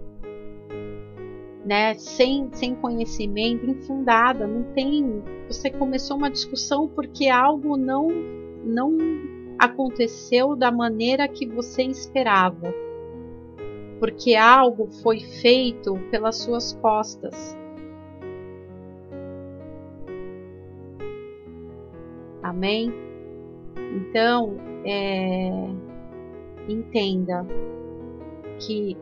né, 1.64 1.94
sem, 1.94 2.48
sem 2.52 2.74
conhecimento, 2.74 3.66
infundada, 3.66 4.46
não 4.46 4.64
tem. 4.74 5.22
Você 5.48 5.70
começou 5.70 6.16
uma 6.16 6.30
discussão 6.30 6.88
porque 6.88 7.28
algo 7.28 7.76
não, 7.76 8.08
não 8.64 8.96
aconteceu 9.58 10.56
da 10.56 10.72
maneira 10.72 11.28
que 11.28 11.46
você 11.46 11.82
esperava, 11.84 12.74
porque 14.00 14.34
algo 14.34 14.88
foi 15.02 15.20
feito 15.20 15.94
pelas 16.10 16.38
suas 16.38 16.72
costas. 16.74 17.56
Amém? 22.42 22.92
Então, 23.76 24.56
é, 24.84 25.48
entenda 26.68 27.46
que 28.58 28.96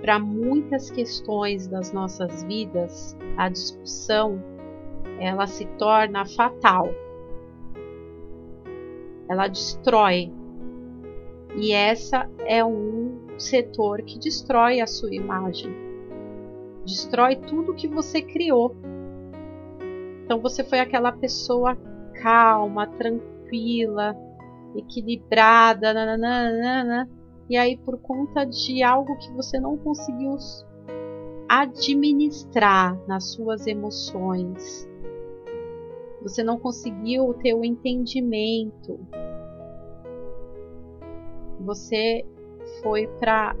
para 0.00 0.18
muitas 0.18 0.90
questões 0.90 1.66
das 1.66 1.92
nossas 1.92 2.42
vidas, 2.44 3.16
a 3.36 3.48
discussão 3.48 4.42
ela 5.18 5.46
se 5.46 5.66
torna 5.78 6.24
fatal. 6.24 6.88
Ela 9.28 9.48
destrói. 9.48 10.32
E 11.56 11.72
essa 11.72 12.28
é 12.46 12.64
um 12.64 13.18
setor 13.36 14.02
que 14.02 14.18
destrói 14.18 14.80
a 14.80 14.86
sua 14.86 15.14
imagem. 15.14 15.74
Destrói 16.84 17.36
tudo 17.36 17.74
que 17.74 17.88
você 17.88 18.22
criou. 18.22 18.76
Então 20.24 20.40
você 20.40 20.62
foi 20.62 20.78
aquela 20.78 21.10
pessoa 21.10 21.76
calma, 22.22 22.86
tranquila, 22.86 24.16
equilibrada, 24.76 25.92
nananana, 25.92 27.08
e 27.48 27.56
aí 27.56 27.76
por 27.78 27.98
conta 27.98 28.44
de 28.44 28.82
algo 28.82 29.16
que 29.16 29.32
você 29.32 29.58
não 29.58 29.76
conseguiu 29.76 30.36
administrar 31.48 32.98
nas 33.06 33.32
suas 33.32 33.66
emoções, 33.66 34.88
você 36.22 36.42
não 36.42 36.58
conseguiu 36.58 37.32
ter 37.34 37.54
o 37.54 37.64
entendimento, 37.64 39.00
você 41.60 42.24
foi 42.82 43.06
para 43.18 43.56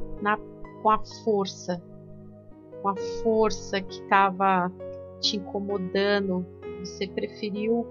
com 0.82 0.90
a 0.90 0.98
força, 1.24 1.82
com 2.82 2.88
a 2.88 2.96
força 3.22 3.80
que 3.80 4.02
estava 4.02 4.70
te 5.20 5.36
incomodando, 5.36 6.46
você 6.80 7.06
preferiu 7.08 7.86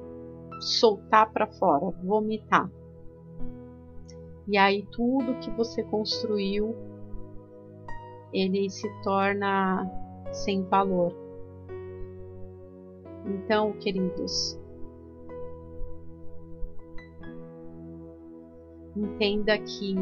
soltar 0.62 1.32
para 1.32 1.48
fora, 1.48 1.92
vomitar. 2.04 2.70
E 4.48 4.58
aí 4.58 4.86
tudo 4.92 5.40
que 5.40 5.52
você 5.52 5.84
construiu 5.84 6.76
ele 8.34 8.70
se 8.70 8.88
torna 9.04 9.90
sem 10.32 10.64
valor. 10.64 11.14
Então, 13.26 13.74
queridos, 13.74 14.60
entenda 18.96 19.58
que 19.58 19.96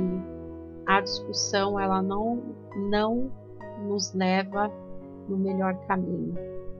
a 0.85 1.01
discussão 1.01 1.79
ela 1.79 2.01
não 2.01 2.55
não 2.89 3.31
nos 3.87 4.13
leva 4.13 4.71
no 5.27 5.37
melhor 5.37 5.75
caminho. 5.87 6.35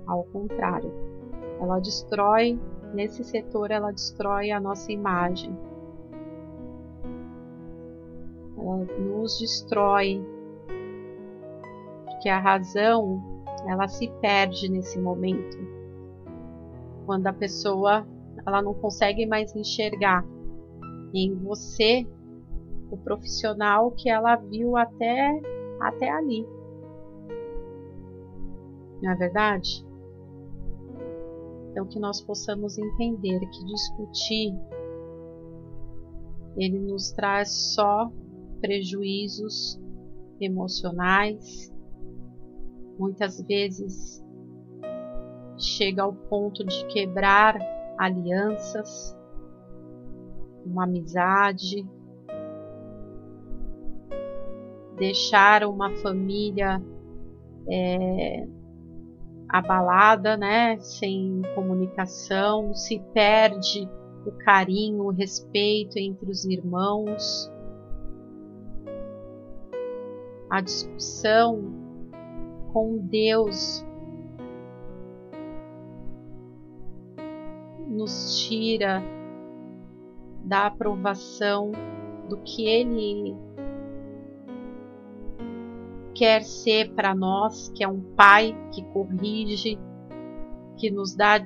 Ao 0.05 0.23
contrário, 0.25 0.91
ela 1.59 1.79
destrói 1.79 2.59
nesse 2.93 3.23
setor 3.23 3.71
ela 3.71 3.91
destrói 3.91 4.51
a 4.51 4.59
nossa 4.59 4.91
imagem. 4.91 5.55
Nos 8.73 9.39
destrói 9.39 10.25
porque 12.05 12.29
a 12.29 12.39
razão 12.39 13.21
ela 13.67 13.87
se 13.87 14.07
perde 14.19 14.67
nesse 14.69 14.99
momento. 14.99 15.57
Quando 17.05 17.27
a 17.27 17.33
pessoa 17.33 18.07
ela 18.45 18.61
não 18.61 18.73
consegue 18.73 19.25
mais 19.27 19.55
enxergar 19.55 20.25
em 21.13 21.35
você 21.35 22.07
o 22.89 22.97
profissional 22.97 23.91
que 23.91 24.09
ela 24.09 24.35
viu 24.35 24.75
até 24.75 25.39
até 25.79 26.09
ali. 26.09 26.47
Não 29.01 29.11
é 29.11 29.15
verdade? 29.15 29.85
Então 31.71 31.85
que 31.85 31.99
nós 31.99 32.21
possamos 32.21 32.77
entender 32.77 33.39
que 33.39 33.65
discutir 33.65 34.51
ele 36.57 36.79
nos 36.79 37.11
traz 37.11 37.51
só 37.75 38.09
prejuízos 38.61 39.79
emocionais, 40.39 41.73
muitas 42.97 43.41
vezes 43.41 44.23
chega 45.57 46.03
ao 46.03 46.13
ponto 46.13 46.65
de 46.65 46.85
quebrar 46.87 47.57
alianças, 47.97 49.17
uma 50.65 50.83
amizade, 50.83 51.85
deixar 54.97 55.63
uma 55.63 55.91
família 55.97 56.81
é, 57.69 58.47
abalada, 59.49 60.35
né, 60.35 60.77
sem 60.79 61.41
comunicação, 61.53 62.73
se 62.73 62.99
perde 63.13 63.87
o 64.25 64.31
carinho, 64.31 65.03
o 65.03 65.11
respeito 65.11 65.97
entre 65.97 66.29
os 66.29 66.45
irmãos. 66.45 67.51
A 70.49 70.61
discussão 70.61 71.73
com 72.71 72.97
Deus 72.97 73.85
nos 77.87 78.45
tira 78.45 79.01
da 80.43 80.67
aprovação 80.67 81.71
do 82.29 82.37
que 82.37 82.67
Ele 82.67 83.35
quer 86.13 86.43
ser 86.43 86.93
para 86.93 87.15
nós, 87.15 87.69
que 87.69 87.83
é 87.83 87.87
um 87.87 88.01
pai 88.15 88.55
que 88.71 88.83
corrige, 88.85 89.79
que 90.77 90.91
nos 90.91 91.15
dá 91.15 91.45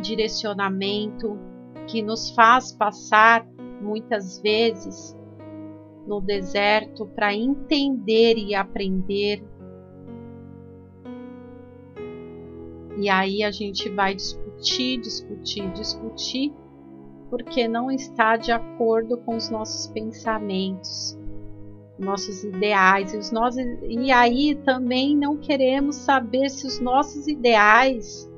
direcionamento, 0.00 1.38
que 1.86 2.02
nos 2.02 2.30
faz 2.30 2.72
passar 2.72 3.46
muitas 3.80 4.40
vezes 4.40 5.16
no 6.06 6.20
deserto 6.20 7.06
para 7.06 7.34
entender 7.34 8.36
e 8.36 8.54
aprender. 8.54 9.42
E 12.96 13.08
aí 13.08 13.42
a 13.42 13.50
gente 13.50 13.88
vai 13.90 14.14
discutir, 14.14 15.00
discutir, 15.00 15.70
discutir, 15.72 16.52
porque 17.30 17.66
não 17.66 17.90
está 17.90 18.36
de 18.36 18.52
acordo 18.52 19.18
com 19.18 19.36
os 19.36 19.50
nossos 19.50 19.88
pensamentos 19.88 21.18
nossos 21.98 22.42
ideais 22.42 23.14
e 23.14 23.18
os 23.18 23.30
nossos 23.30 23.62
e 23.82 24.10
aí 24.10 24.54
também 24.56 25.16
não 25.16 25.36
queremos 25.36 25.96
saber 25.96 26.50
se 26.50 26.66
os 26.66 26.80
nossos 26.80 27.28
ideais 27.28 28.28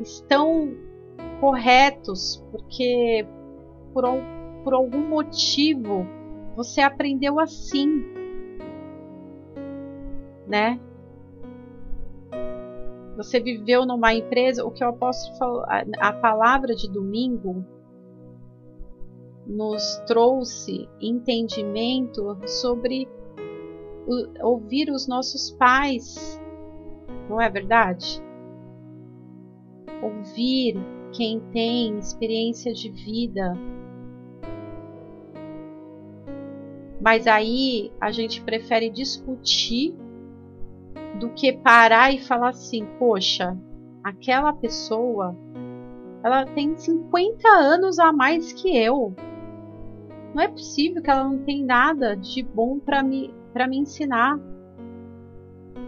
estão 0.00 0.74
corretos 1.40 2.42
porque 2.50 3.26
por, 3.92 4.04
por 4.64 4.74
algum 4.74 5.06
motivo 5.06 6.06
você 6.62 6.80
aprendeu 6.80 7.38
assim 7.38 8.04
né 10.46 10.80
você 13.16 13.40
viveu 13.40 13.86
numa 13.86 14.14
empresa 14.14 14.64
o 14.64 14.70
que 14.70 14.84
eu 14.84 14.92
posso 14.92 15.36
falar 15.38 15.84
a 15.98 16.12
palavra 16.12 16.74
de 16.74 16.90
domingo 16.90 17.64
nos 19.46 19.96
trouxe 20.06 20.88
entendimento 21.00 22.36
sobre 22.46 23.08
o, 24.06 24.46
ouvir 24.46 24.90
os 24.90 25.08
nossos 25.08 25.50
pais, 25.50 26.40
não 27.28 27.40
é 27.40 27.50
verdade? 27.50 28.22
Ouvir 30.02 30.76
quem 31.12 31.40
tem 31.52 31.98
experiência 31.98 32.72
de 32.72 32.90
vida. 32.90 33.52
Mas 37.00 37.26
aí 37.26 37.90
a 38.00 38.10
gente 38.10 38.42
prefere 38.42 38.90
discutir 38.90 39.94
do 41.18 41.30
que 41.30 41.52
parar 41.52 42.12
e 42.12 42.18
falar 42.18 42.50
assim: 42.50 42.86
poxa, 42.98 43.56
aquela 44.04 44.52
pessoa 44.52 45.36
ela 46.22 46.44
tem 46.44 46.76
50 46.76 47.48
anos 47.48 47.98
a 47.98 48.12
mais 48.12 48.52
que 48.52 48.76
eu. 48.76 49.14
Não 50.34 50.42
é 50.42 50.48
possível 50.48 51.02
que 51.02 51.10
ela 51.10 51.24
não 51.24 51.38
tenha 51.38 51.64
nada 51.64 52.14
de 52.14 52.42
bom 52.42 52.78
para 52.78 53.02
me, 53.02 53.32
para 53.52 53.66
me 53.66 53.78
ensinar. 53.78 54.38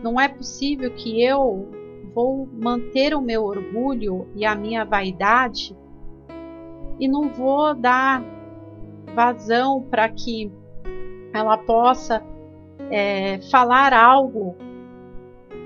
Não 0.03 0.19
é 0.19 0.29
possível 0.29 0.91
que 0.95 1.23
eu 1.23 1.69
vou 2.15 2.49
manter 2.53 3.15
o 3.15 3.21
meu 3.21 3.45
orgulho 3.45 4.29
e 4.35 4.45
a 4.45 4.55
minha 4.55 4.85
vaidade 4.85 5.77
e 6.99 7.09
não 7.09 7.29
vou 7.29 7.75
dar 7.75 8.23
vazão 9.15 9.83
para 9.83 10.09
que 10.09 10.51
ela 11.33 11.57
possa 11.57 12.23
é, 12.91 13.41
falar 13.51 13.93
algo 13.93 14.57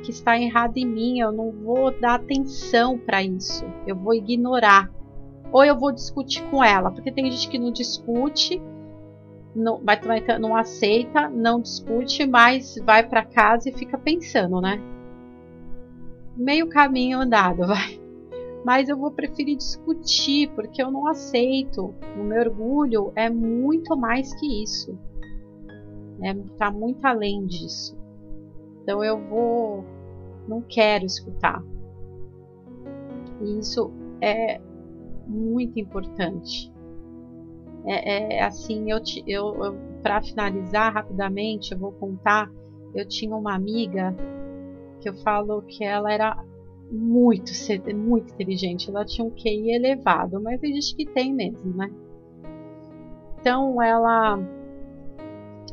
que 0.03 0.11
está 0.11 0.39
errado 0.39 0.77
em 0.77 0.87
mim. 0.87 1.19
Eu 1.19 1.33
não 1.33 1.51
vou 1.51 1.91
dar 1.91 2.15
atenção 2.15 2.99
para 2.99 3.23
isso. 3.23 3.65
Eu 3.87 3.97
vou 3.97 4.15
ignorar 4.15 4.91
ou 5.53 5.65
eu 5.65 5.79
vou 5.79 5.93
discutir 5.93 6.43
com 6.51 6.63
ela, 6.63 6.91
porque 6.91 7.11
tem 7.11 7.31
gente 7.31 7.49
que 7.49 7.59
não 7.59 7.71
discute, 7.71 8.61
não, 9.55 9.81
vai, 9.83 9.99
não 10.39 10.57
aceita, 10.57 11.29
não 11.29 11.61
discute, 11.61 12.27
mas 12.27 12.77
vai 12.85 13.09
para 13.09 13.25
casa 13.25 13.69
e 13.69 13.73
fica 13.73 13.97
pensando, 13.97 14.61
né? 14.61 14.81
Meio 16.37 16.69
caminho 16.69 17.21
andado, 17.21 17.65
vai. 17.67 18.01
mas 18.65 18.89
eu 18.89 18.97
vou 18.97 19.11
preferir 19.11 19.57
discutir 19.57 20.51
porque 20.55 20.83
eu 20.83 20.91
não 20.91 21.07
aceito. 21.07 21.95
O 22.19 22.23
meu 22.23 22.41
orgulho 22.41 23.13
é 23.15 23.31
muito 23.31 23.97
mais 23.97 24.35
que 24.39 24.63
isso. 24.63 24.99
Está 26.21 26.71
né? 26.71 26.79
Muito 26.79 27.05
além 27.05 27.47
disso. 27.47 27.97
Então 28.83 29.03
eu 29.03 29.19
vou. 29.19 29.85
Não 30.49 30.63
quero 30.63 31.05
escutar. 31.05 31.63
E 33.43 33.59
isso 33.59 33.93
é 34.21 34.61
muito 35.27 35.79
importante. 35.79 36.73
É, 37.85 38.37
é 38.37 38.43
assim, 38.45 38.91
eu, 38.91 38.99
eu, 39.27 39.65
eu 39.65 39.77
para 40.03 40.23
finalizar 40.23 40.95
rapidamente, 40.95 41.73
eu 41.73 41.79
vou 41.79 41.93
contar. 41.93 42.51
Eu 42.95 43.07
tinha 43.07 43.35
uma 43.35 43.55
amiga 43.55 44.15
que 45.01 45.09
eu 45.09 45.15
falo 45.17 45.63
que 45.63 45.85
ela 45.85 46.13
era 46.13 46.43
muito, 46.91 47.51
muito 47.95 48.33
inteligente. 48.33 48.89
Ela 48.89 49.05
tinha 49.05 49.27
um 49.27 49.31
QI 49.31 49.75
elevado, 49.75 50.41
mas 50.41 50.61
gente 50.61 50.95
que 50.95 51.05
tem 51.07 51.35
mesmo, 51.35 51.75
né? 51.75 51.91
Então 53.41 53.83
ela 53.83 54.39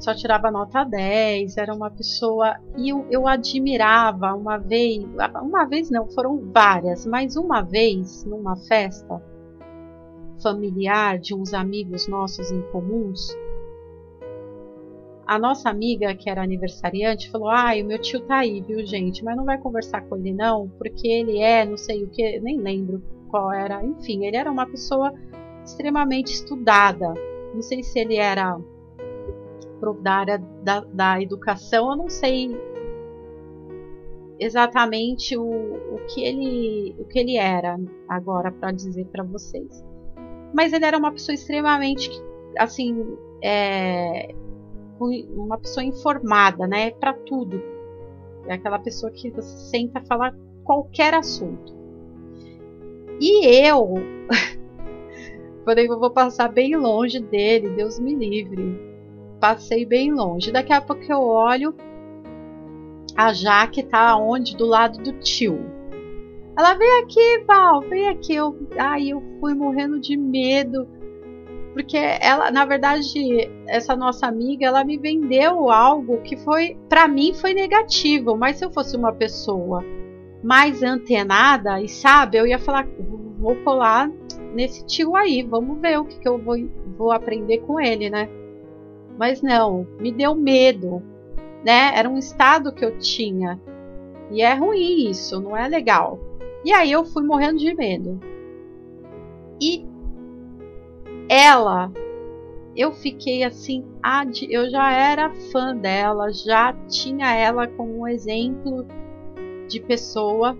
só 0.04 0.14
tirava 0.14 0.52
nota 0.52 0.84
10, 0.84 1.56
era 1.56 1.74
uma 1.74 1.90
pessoa. 1.90 2.58
E 2.78 2.90
eu, 2.90 3.06
eu 3.10 3.28
admirava 3.28 4.34
uma 4.34 4.58
vez. 4.58 5.04
Uma 5.42 5.66
vez 5.66 5.90
não, 5.90 6.10
foram 6.12 6.52
várias, 6.52 7.06
mas 7.06 7.38
uma 7.38 7.62
vez, 7.62 8.26
numa 8.26 8.58
festa 8.58 9.24
familiar 10.42 11.18
de 11.20 11.34
uns 11.34 11.54
amigos 11.54 12.08
nossos 12.08 12.52
em 12.52 12.62
comuns, 12.64 13.34
a 15.26 15.40
nossa 15.40 15.70
amiga, 15.70 16.14
que 16.14 16.30
era 16.30 16.44
aniversariante, 16.44 17.32
falou: 17.32 17.50
Ai, 17.50 17.82
o 17.82 17.86
meu 17.86 17.98
tio 17.98 18.20
tá 18.22 18.40
aí, 18.40 18.60
viu, 18.60 18.86
gente? 18.86 19.24
Mas 19.24 19.38
não 19.38 19.46
vai 19.46 19.58
conversar 19.58 20.02
com 20.02 20.18
ele, 20.18 20.34
não, 20.34 20.68
porque 20.78 21.08
ele 21.08 21.40
é, 21.40 21.66
não 21.66 21.78
sei 21.78 22.04
o 22.04 22.10
que, 22.10 22.42
nem 22.42 22.58
lembro 22.58 23.02
qual 23.30 23.54
era. 23.54 23.82
Enfim, 23.82 24.26
ele 24.26 24.36
era 24.36 24.52
uma 24.52 24.68
pessoa 24.68 25.14
extremamente 25.64 26.34
estudada. 26.34 27.14
Não 27.54 27.62
sei 27.62 27.82
se 27.84 28.00
ele 28.00 28.18
era 28.18 28.60
da 29.92 30.14
área 30.14 30.38
da, 30.64 30.82
da 30.82 31.22
educação, 31.22 31.92
eu 31.92 31.98
não 31.98 32.10
sei 32.10 32.56
exatamente 34.40 35.38
o, 35.38 35.44
o, 35.44 36.00
que 36.08 36.24
ele 36.24 36.96
o 37.00 37.06
que 37.06 37.20
ele 37.20 37.38
era 37.38 37.80
agora 38.10 38.52
para 38.52 38.72
dizer 38.72 39.06
para 39.06 39.24
vocês 39.24 39.86
mas 40.54 40.74
ele 40.74 40.86
era 40.86 40.98
uma 40.98 41.12
pessoa 41.12 41.34
extremamente 41.34 42.10
assim 42.58 43.16
é, 43.42 44.34
uma 45.00 45.58
pessoa 45.58 45.84
informada, 45.84 46.68
né, 46.68 46.92
para 46.92 47.14
tudo. 47.14 47.62
É 48.48 48.54
aquela 48.54 48.80
pessoa 48.80 49.12
que 49.12 49.30
você 49.30 49.58
senta 49.70 50.00
a 50.00 50.06
falar 50.06 50.36
qualquer 50.64 51.14
assunto. 51.14 51.74
E 53.20 53.46
eu, 53.46 53.94
falei, 55.64 55.88
eu 55.88 56.00
vou 56.00 56.12
passar 56.12 56.50
bem 56.50 56.76
longe 56.76 57.20
dele, 57.20 57.70
Deus 57.70 58.00
me 58.00 58.14
livre. 58.16 58.93
Passei 59.44 59.86
bem 59.86 60.10
longe. 60.10 60.54
Daqui 60.54 60.72
a 60.72 60.80
pouco 60.80 61.04
eu 61.04 61.20
olho, 61.20 61.76
a 63.14 63.34
Jaque 63.34 63.84
tá 63.84 64.16
onde? 64.16 64.56
Do 64.56 64.66
lado 64.66 65.04
do 65.04 65.20
tio. 65.20 65.60
Ela 66.58 66.76
vem 66.76 67.02
aqui, 67.02 67.44
Val, 67.46 67.82
vem 67.82 68.08
aqui. 68.08 68.36
Eu, 68.36 68.58
ai, 68.80 69.10
eu 69.10 69.22
fui 69.42 69.54
morrendo 69.54 70.00
de 70.00 70.16
medo 70.16 70.88
porque 71.74 71.98
ela, 71.98 72.52
na 72.52 72.64
verdade, 72.64 73.04
essa 73.68 73.98
nossa 73.98 74.28
amiga, 74.28 74.66
ela 74.66 74.86
me 74.86 74.98
vendeu 74.98 75.70
algo 75.70 76.22
que 76.22 76.38
foi, 76.38 76.78
para 76.88 77.06
mim, 77.10 77.34
foi 77.34 77.54
negativo. 77.54 78.38
Mas 78.38 78.60
se 78.60 78.64
eu 78.64 78.72
fosse 78.72 78.96
uma 78.96 79.12
pessoa 79.12 79.84
mais 80.42 80.82
antenada 80.82 81.82
e 81.82 81.90
sabe, 81.90 82.38
eu 82.38 82.48
ia 82.48 82.60
falar, 82.60 82.88
vou 83.38 83.58
colar 83.58 84.10
nesse 84.56 84.86
tio 84.86 85.18
aí, 85.18 85.44
vamos 85.44 85.82
ver 85.82 86.00
o 86.00 86.06
que, 86.06 86.18
que 86.18 86.30
eu 86.30 86.38
vou, 86.38 86.56
vou 86.98 87.12
aprender 87.12 87.58
com 87.58 87.78
ele, 87.78 88.10
né? 88.10 88.30
Mas 89.18 89.42
não, 89.42 89.88
me 90.00 90.12
deu 90.12 90.36
medo, 90.36 91.02
né? 91.64 91.92
Era 91.96 92.10
um 92.10 92.18
estado 92.18 92.74
que 92.74 92.84
eu 92.84 92.98
tinha. 92.98 93.60
E 94.32 94.42
é 94.42 94.54
ruim 94.54 95.10
isso, 95.10 95.40
não 95.40 95.56
é 95.56 95.68
legal. 95.68 96.20
E 96.66 96.72
aí 96.72 96.92
eu 96.92 97.06
fui 97.06 97.24
morrendo 97.24 97.58
de 97.58 97.74
medo. 97.74 98.20
E 99.62 99.86
ela, 101.30 101.92
eu 102.76 102.92
fiquei 102.92 103.44
assim, 103.44 103.86
eu 104.50 104.70
já 104.70 104.92
era 104.92 105.34
fã 105.52 105.76
dela, 105.76 106.32
já 106.32 106.74
tinha 106.88 107.36
ela 107.36 107.68
como 107.68 108.00
um 108.00 108.08
exemplo 108.08 108.86
de 109.68 109.80
pessoa. 109.80 110.58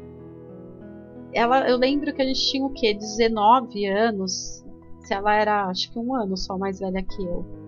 Ela, 1.34 1.68
eu 1.68 1.78
lembro 1.78 2.14
que 2.14 2.22
a 2.22 2.26
gente 2.26 2.46
tinha 2.52 2.66
o 2.66 2.70
quê? 2.70 2.94
19 2.94 3.86
anos. 3.88 4.64
Se 5.00 5.14
ela 5.14 5.36
era, 5.36 5.66
acho 5.66 5.92
que 5.92 6.00
um 6.00 6.16
ano 6.16 6.38
só 6.38 6.58
mais 6.58 6.80
velha 6.80 7.04
que 7.04 7.24
eu. 7.24 7.63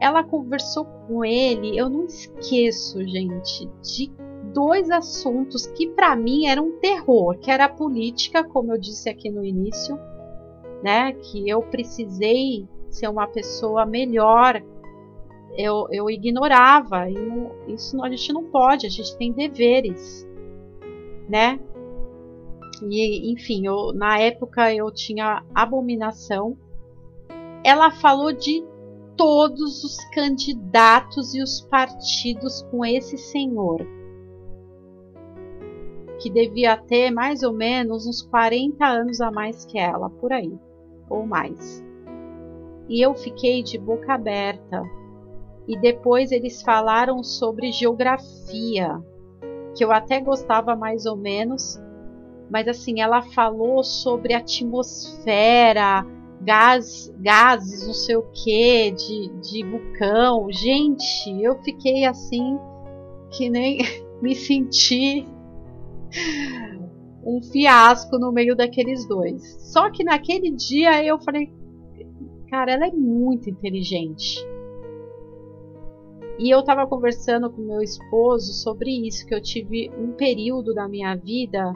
Ela 0.00 0.22
conversou 0.22 0.84
com 0.84 1.24
ele, 1.24 1.78
eu 1.78 1.88
não 1.88 2.04
esqueço, 2.04 3.02
gente, 3.06 3.66
de 3.82 4.12
dois 4.52 4.90
assuntos 4.90 5.66
que 5.66 5.88
para 5.88 6.14
mim 6.16 6.46
eram 6.46 6.68
um 6.68 6.78
terror, 6.78 7.38
que 7.38 7.50
era 7.50 7.64
a 7.66 7.68
política, 7.68 8.44
como 8.44 8.72
eu 8.72 8.78
disse 8.78 9.08
aqui 9.08 9.30
no 9.30 9.44
início, 9.44 9.98
né? 10.82 11.12
Que 11.12 11.48
eu 11.48 11.62
precisei 11.62 12.66
ser 12.90 13.08
uma 13.08 13.26
pessoa 13.26 13.84
melhor. 13.84 14.62
Eu, 15.56 15.86
eu 15.90 16.10
ignorava. 16.10 17.08
E 17.10 17.14
não, 17.14 17.52
isso 17.68 18.02
a 18.02 18.10
gente 18.10 18.32
não 18.32 18.44
pode, 18.44 18.86
a 18.86 18.90
gente 18.90 19.16
tem 19.16 19.32
deveres, 19.32 20.26
né? 21.28 21.58
E, 22.82 23.32
enfim, 23.32 23.66
eu, 23.66 23.92
na 23.94 24.18
época 24.18 24.72
eu 24.74 24.90
tinha 24.90 25.42
abominação. 25.54 26.56
Ela 27.64 27.90
falou 27.90 28.32
de 28.32 28.64
todos 29.16 29.82
os 29.82 29.96
candidatos 30.10 31.34
e 31.34 31.42
os 31.42 31.60
partidos 31.62 32.62
com 32.70 32.84
esse 32.84 33.16
senhor 33.16 33.96
que 36.18 36.30
devia 36.30 36.76
ter 36.76 37.10
mais 37.10 37.42
ou 37.42 37.52
menos 37.52 38.06
uns 38.06 38.22
40 38.22 38.84
anos 38.84 39.20
a 39.20 39.30
mais 39.30 39.64
que 39.64 39.78
ela, 39.78 40.08
por 40.08 40.32
aí 40.32 40.58
ou 41.08 41.26
mais. 41.26 41.84
E 42.88 43.04
eu 43.04 43.14
fiquei 43.14 43.62
de 43.62 43.78
boca 43.78 44.14
aberta. 44.14 44.82
E 45.68 45.78
depois 45.78 46.30
eles 46.30 46.62
falaram 46.62 47.22
sobre 47.24 47.72
geografia, 47.72 49.02
que 49.76 49.84
eu 49.84 49.90
até 49.90 50.20
gostava 50.20 50.76
mais 50.76 51.06
ou 51.06 51.16
menos, 51.16 51.80
mas 52.48 52.68
assim, 52.68 53.00
ela 53.00 53.20
falou 53.20 53.82
sobre 53.82 54.32
atmosfera, 54.32 56.06
gás, 56.42 57.12
gases, 57.18 57.86
não 57.86 57.94
sei 57.94 58.16
o 58.16 58.22
que, 58.32 58.90
de, 58.92 59.28
de 59.40 59.64
vulcão. 59.64 60.50
Gente, 60.50 61.42
eu 61.42 61.60
fiquei 61.62 62.04
assim, 62.04 62.58
que 63.30 63.50
nem 63.50 63.78
me 64.22 64.34
senti 64.34 65.26
um 67.24 67.42
fiasco 67.42 68.18
no 68.18 68.32
meio 68.32 68.54
daqueles 68.54 69.06
dois. 69.06 69.42
Só 69.72 69.90
que 69.90 70.04
naquele 70.04 70.50
dia 70.50 71.04
eu 71.04 71.18
falei, 71.18 71.52
cara, 72.48 72.72
ela 72.72 72.86
é 72.86 72.92
muito 72.92 73.50
inteligente. 73.50 74.38
E 76.38 76.50
eu 76.50 76.60
estava 76.60 76.86
conversando 76.86 77.50
com 77.50 77.62
meu 77.62 77.80
esposo 77.80 78.52
sobre 78.52 78.90
isso, 79.06 79.26
que 79.26 79.34
eu 79.34 79.40
tive 79.40 79.90
um 79.98 80.12
período 80.12 80.74
da 80.74 80.86
minha 80.86 81.16
vida 81.16 81.72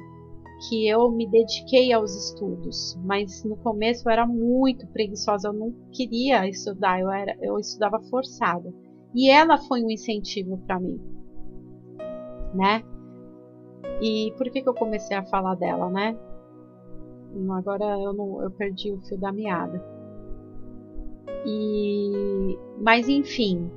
que 0.68 0.88
eu 0.88 1.10
me 1.10 1.26
dediquei 1.26 1.92
aos 1.92 2.14
estudos, 2.14 2.98
mas 3.02 3.44
no 3.44 3.56
começo 3.56 4.08
eu 4.08 4.12
era 4.12 4.26
muito 4.26 4.86
preguiçosa, 4.88 5.48
eu 5.48 5.52
não 5.52 5.72
queria 5.92 6.46
estudar, 6.48 7.00
eu 7.00 7.10
era, 7.10 7.36
eu 7.40 7.58
estudava 7.58 8.00
forçada. 8.10 8.72
E 9.14 9.30
ela 9.30 9.58
foi 9.58 9.82
um 9.82 9.90
incentivo 9.90 10.58
para 10.58 10.78
mim, 10.78 11.00
né? 12.54 12.82
E 14.02 14.32
por 14.36 14.50
que, 14.50 14.62
que 14.62 14.68
eu 14.68 14.74
comecei 14.74 15.16
a 15.16 15.24
falar 15.24 15.54
dela, 15.56 15.90
né? 15.90 16.16
Agora 17.50 17.98
eu, 17.98 18.12
não, 18.12 18.42
eu 18.42 18.50
perdi 18.50 18.92
o 18.92 19.00
fio 19.02 19.18
da 19.18 19.32
meada. 19.32 19.82
E, 21.46 22.58
mas 22.80 23.08
enfim, 23.08 23.70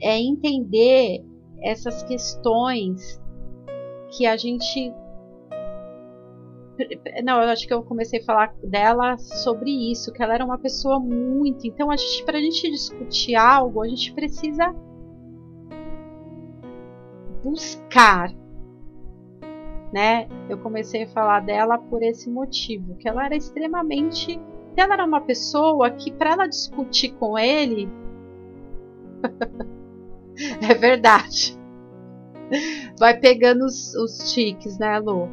é 0.00 0.18
entender 0.18 1.24
essas 1.60 2.02
questões 2.04 3.20
que 4.10 4.26
a 4.26 4.36
gente. 4.36 4.92
Não, 7.24 7.42
eu 7.42 7.48
acho 7.48 7.66
que 7.66 7.74
eu 7.74 7.82
comecei 7.82 8.20
a 8.20 8.24
falar 8.24 8.54
dela 8.62 9.16
sobre 9.18 9.70
isso, 9.90 10.12
que 10.12 10.22
ela 10.22 10.34
era 10.34 10.44
uma 10.44 10.58
pessoa 10.58 11.00
muito. 11.00 11.66
Então, 11.66 11.90
a 11.90 11.96
gente, 11.96 12.24
para 12.24 12.38
a 12.38 12.40
gente 12.40 12.70
discutir 12.70 13.34
algo, 13.34 13.82
a 13.82 13.88
gente 13.88 14.12
precisa 14.12 14.74
buscar 17.42 18.32
né? 19.92 20.28
Eu 20.48 20.58
comecei 20.58 21.04
a 21.04 21.08
falar 21.08 21.40
dela 21.40 21.78
por 21.78 22.02
esse 22.02 22.30
motivo, 22.30 22.96
que 22.96 23.08
ela 23.08 23.24
era 23.24 23.36
extremamente, 23.36 24.40
ela 24.76 24.94
era 24.94 25.04
uma 25.04 25.20
pessoa 25.20 25.90
que 25.90 26.12
para 26.12 26.32
ela 26.32 26.46
discutir 26.46 27.14
com 27.14 27.38
ele 27.38 27.88
é 30.68 30.74
verdade. 30.74 31.58
Vai 32.98 33.18
pegando 33.18 33.64
os, 33.64 33.94
os 33.94 34.32
tiques, 34.32 34.78
né, 34.78 34.98
Lu? 34.98 35.28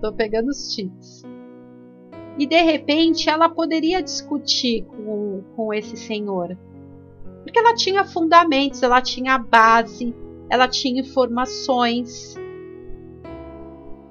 Tô 0.00 0.12
pegando 0.12 0.48
os 0.48 0.74
tips. 0.74 1.24
E 2.38 2.46
de 2.46 2.62
repente 2.62 3.28
ela 3.28 3.48
poderia 3.48 4.00
discutir 4.00 4.84
com, 4.84 5.42
com 5.56 5.74
esse 5.74 5.96
senhor. 5.96 6.56
Porque 7.42 7.58
ela 7.58 7.74
tinha 7.74 8.04
fundamentos, 8.04 8.82
ela 8.82 9.02
tinha 9.02 9.38
base, 9.38 10.14
ela 10.48 10.68
tinha 10.68 11.00
informações. 11.00 12.36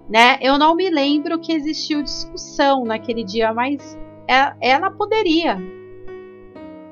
Né? 0.10 0.40
Eu 0.42 0.58
não 0.58 0.76
me 0.76 0.90
lembro 0.90 1.40
que 1.40 1.54
existiu 1.54 2.02
discussão 2.02 2.84
naquele 2.84 3.24
dia, 3.24 3.54
mas 3.54 3.98
ela, 4.28 4.58
ela 4.60 4.92
poderia. 4.92 5.58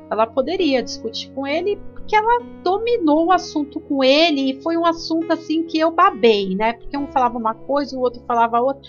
Ela 0.10 0.28
poderia 0.28 0.82
discutir 0.82 1.32
com 1.32 1.46
ele 1.46 1.80
porque 2.06 2.16
ela 2.16 2.40
dominou 2.64 3.26
o 3.26 3.32
assunto 3.32 3.80
com 3.80 4.04
ele 4.04 4.52
e 4.52 4.62
foi 4.62 4.78
um 4.78 4.86
assunto 4.86 5.34
assim 5.34 5.64
que 5.64 5.80
eu 5.80 5.90
babei, 5.90 6.56
né? 6.56 6.74
Porque 6.74 6.96
um 6.96 7.08
falava 7.08 7.36
uma 7.36 7.56
coisa, 7.56 7.98
o 7.98 8.00
outro 8.00 8.22
falava 8.28 8.62
outra. 8.62 8.88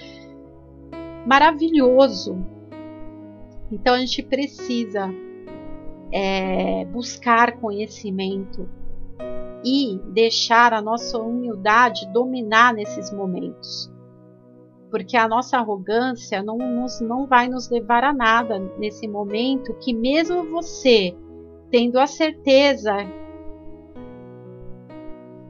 Maravilhoso. 1.26 2.36
Então 3.72 3.94
a 3.94 3.98
gente 4.00 4.22
precisa 4.22 5.08
é, 6.12 6.84
buscar 6.84 7.58
conhecimento 7.58 8.68
e 9.64 9.98
deixar 10.12 10.74
a 10.74 10.82
nossa 10.82 11.18
humildade 11.18 12.06
dominar 12.12 12.74
nesses 12.74 13.10
momentos. 13.10 13.90
Porque 14.90 15.16
a 15.16 15.26
nossa 15.26 15.56
arrogância 15.56 16.42
não, 16.42 16.58
nos, 16.58 17.00
não 17.00 17.26
vai 17.26 17.48
nos 17.48 17.70
levar 17.70 18.04
a 18.04 18.12
nada 18.12 18.58
nesse 18.78 19.08
momento 19.08 19.72
que, 19.78 19.94
mesmo 19.94 20.44
você 20.50 21.16
tendo 21.70 21.98
a 21.98 22.06
certeza, 22.06 22.96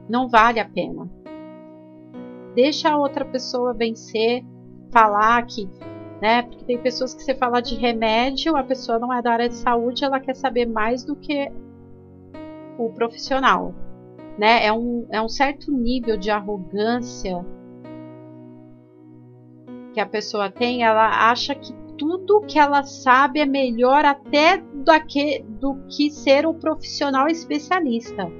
não 0.09 0.27
vale 0.27 0.59
a 0.59 0.65
pena. 0.65 1.09
Deixa 2.55 2.89
a 2.89 2.97
outra 2.97 3.23
pessoa 3.23 3.73
vencer, 3.73 4.43
falar 4.91 5.45
que, 5.45 5.69
né? 6.21 6.41
Porque 6.41 6.65
tem 6.65 6.77
pessoas 6.81 7.13
que 7.13 7.21
você 7.21 7.35
fala 7.35 7.61
de 7.61 7.75
remédio, 7.75 8.55
a 8.55 8.63
pessoa 8.63 8.97
não 8.97 9.13
é 9.13 9.21
da 9.21 9.31
área 9.31 9.49
de 9.49 9.55
saúde, 9.55 10.03
ela 10.03 10.19
quer 10.19 10.35
saber 10.35 10.65
mais 10.65 11.03
do 11.03 11.15
que 11.15 11.51
o 12.77 12.89
profissional, 12.89 13.73
né? 14.37 14.65
É 14.65 14.73
um, 14.73 15.07
é 15.11 15.21
um 15.21 15.29
certo 15.29 15.71
nível 15.71 16.17
de 16.17 16.31
arrogância 16.31 17.45
que 19.93 19.99
a 19.99 20.05
pessoa 20.05 20.49
tem, 20.49 20.83
ela 20.83 21.29
acha 21.31 21.53
que 21.55 21.73
tudo 21.97 22.41
que 22.41 22.59
ela 22.59 22.83
sabe 22.83 23.39
é 23.39 23.45
melhor 23.45 24.05
até 24.05 24.57
do 24.57 25.05
que, 25.05 25.43
do 25.43 25.75
que 25.89 26.09
ser 26.09 26.45
o 26.45 26.53
profissional 26.53 27.27
especialista. 27.27 28.31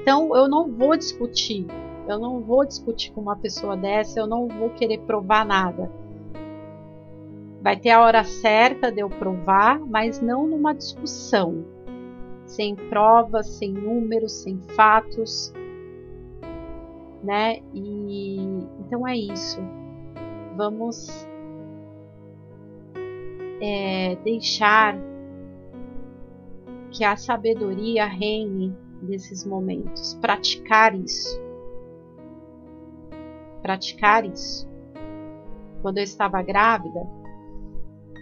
Então 0.00 0.34
eu 0.34 0.48
não 0.48 0.72
vou 0.72 0.96
discutir, 0.96 1.66
eu 2.08 2.18
não 2.18 2.40
vou 2.40 2.64
discutir 2.64 3.12
com 3.12 3.20
uma 3.20 3.36
pessoa 3.36 3.76
dessa, 3.76 4.20
eu 4.20 4.26
não 4.26 4.48
vou 4.48 4.70
querer 4.70 4.98
provar 5.00 5.44
nada. 5.44 5.90
Vai 7.60 7.76
ter 7.76 7.90
a 7.90 8.00
hora 8.00 8.24
certa 8.24 8.90
de 8.90 9.00
eu 9.00 9.10
provar, 9.10 9.78
mas 9.80 10.20
não 10.22 10.46
numa 10.46 10.72
discussão, 10.72 11.64
sem 12.46 12.74
provas, 12.74 13.46
sem 13.48 13.72
números, 13.72 14.32
sem 14.32 14.58
fatos, 14.74 15.52
né? 17.22 17.58
E 17.74 18.36
então 18.80 19.06
é 19.06 19.16
isso. 19.16 19.60
Vamos 20.56 21.27
é, 23.60 24.16
deixar 24.16 24.96
que 26.90 27.04
a 27.04 27.16
sabedoria 27.16 28.06
reine 28.06 28.74
nesses 29.02 29.44
momentos, 29.44 30.14
praticar 30.14 30.94
isso. 30.94 31.40
Praticar 33.62 34.24
isso. 34.24 34.68
Quando 35.82 35.98
eu 35.98 36.04
estava 36.04 36.42
grávida, 36.42 37.06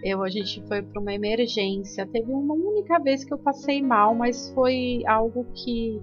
eu 0.05 0.23
a 0.23 0.29
gente 0.29 0.63
foi 0.67 0.83
para 0.83 1.01
uma 1.01 1.15
emergência. 1.15 2.07
Teve 2.07 2.31
uma 2.31 2.55
única 2.55 2.99
vez 2.99 3.25
que 3.25 3.33
eu 3.33 3.39
passei 3.39 3.83
mal, 3.83 4.15
mas 4.15 4.51
foi 4.53 5.03
algo 5.07 5.47
que 5.55 6.01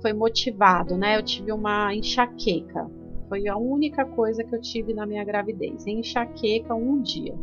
foi 0.00 0.12
motivado, 0.12 0.96
né? 0.96 1.16
Eu 1.16 1.22
tive 1.22 1.50
uma 1.52 1.94
enxaqueca. 1.94 2.88
Foi 3.28 3.48
a 3.48 3.56
única 3.56 4.04
coisa 4.04 4.44
que 4.44 4.54
eu 4.54 4.60
tive 4.60 4.94
na 4.94 5.04
minha 5.04 5.24
gravidez, 5.24 5.84
enxaqueca 5.86 6.74
um 6.74 7.00
dia 7.02 7.34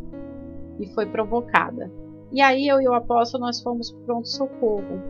e 0.80 0.86
foi 0.94 1.06
provocada. 1.06 1.90
E 2.32 2.40
aí 2.40 2.66
eu 2.66 2.80
e 2.80 2.88
o 2.88 2.94
apóstolo 2.94 3.44
nós 3.44 3.62
fomos 3.62 3.92
para 3.92 4.04
pronto 4.04 4.28
socorro. 4.28 5.02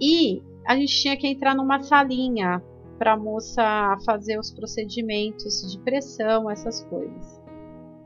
E 0.00 0.42
a 0.66 0.76
gente 0.76 0.94
tinha 1.00 1.16
que 1.16 1.26
entrar 1.26 1.54
numa 1.54 1.82
salinha 1.82 2.62
para 2.98 3.12
a 3.12 3.16
moça 3.16 3.62
fazer 4.04 4.38
os 4.38 4.50
procedimentos 4.50 5.70
de 5.70 5.78
pressão, 5.80 6.50
essas 6.50 6.84
coisas. 6.84 7.42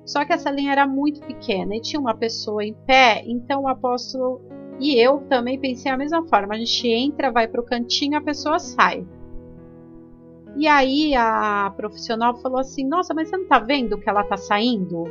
Só 0.04 0.24
que 0.24 0.32
essa 0.32 0.50
linha 0.50 0.72
era 0.72 0.86
muito 0.86 1.20
pequena 1.20 1.76
e 1.76 1.80
tinha 1.80 2.00
uma 2.00 2.14
pessoa 2.14 2.64
em 2.64 2.74
pé, 2.86 3.22
então 3.26 3.62
o 3.62 3.68
apóstolo 3.68 4.40
e 4.80 4.94
eu 4.94 5.18
também 5.28 5.58
pensei 5.58 5.90
a 5.90 5.96
mesma 5.96 6.26
forma. 6.28 6.54
A 6.54 6.58
gente 6.58 6.88
entra, 6.88 7.32
vai 7.32 7.48
para 7.48 7.60
o 7.60 7.64
cantinho, 7.64 8.16
a 8.16 8.22
pessoa 8.22 8.58
sai. 8.58 9.06
E 10.56 10.66
aí 10.66 11.14
a 11.14 11.72
profissional 11.76 12.36
falou 12.40 12.58
assim: 12.58 12.84
Nossa, 12.86 13.12
mas 13.12 13.28
você 13.28 13.36
não 13.36 13.44
está 13.44 13.58
vendo 13.58 13.98
que 13.98 14.08
ela 14.08 14.22
está 14.22 14.36
saindo? 14.36 15.04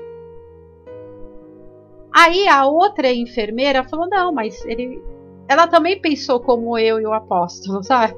Aí 2.14 2.47
a 2.47 2.66
outra 2.66 3.12
enfermeira 3.12 3.84
falou: 3.84 4.08
não, 4.10 4.32
mas 4.32 4.64
ele. 4.66 5.01
Ela 5.47 5.68
também 5.68 5.99
pensou 6.01 6.39
como 6.41 6.78
eu 6.78 6.99
e 6.99 7.05
o 7.05 7.14
apóstolo, 7.14 7.82
sabe? 7.84 8.16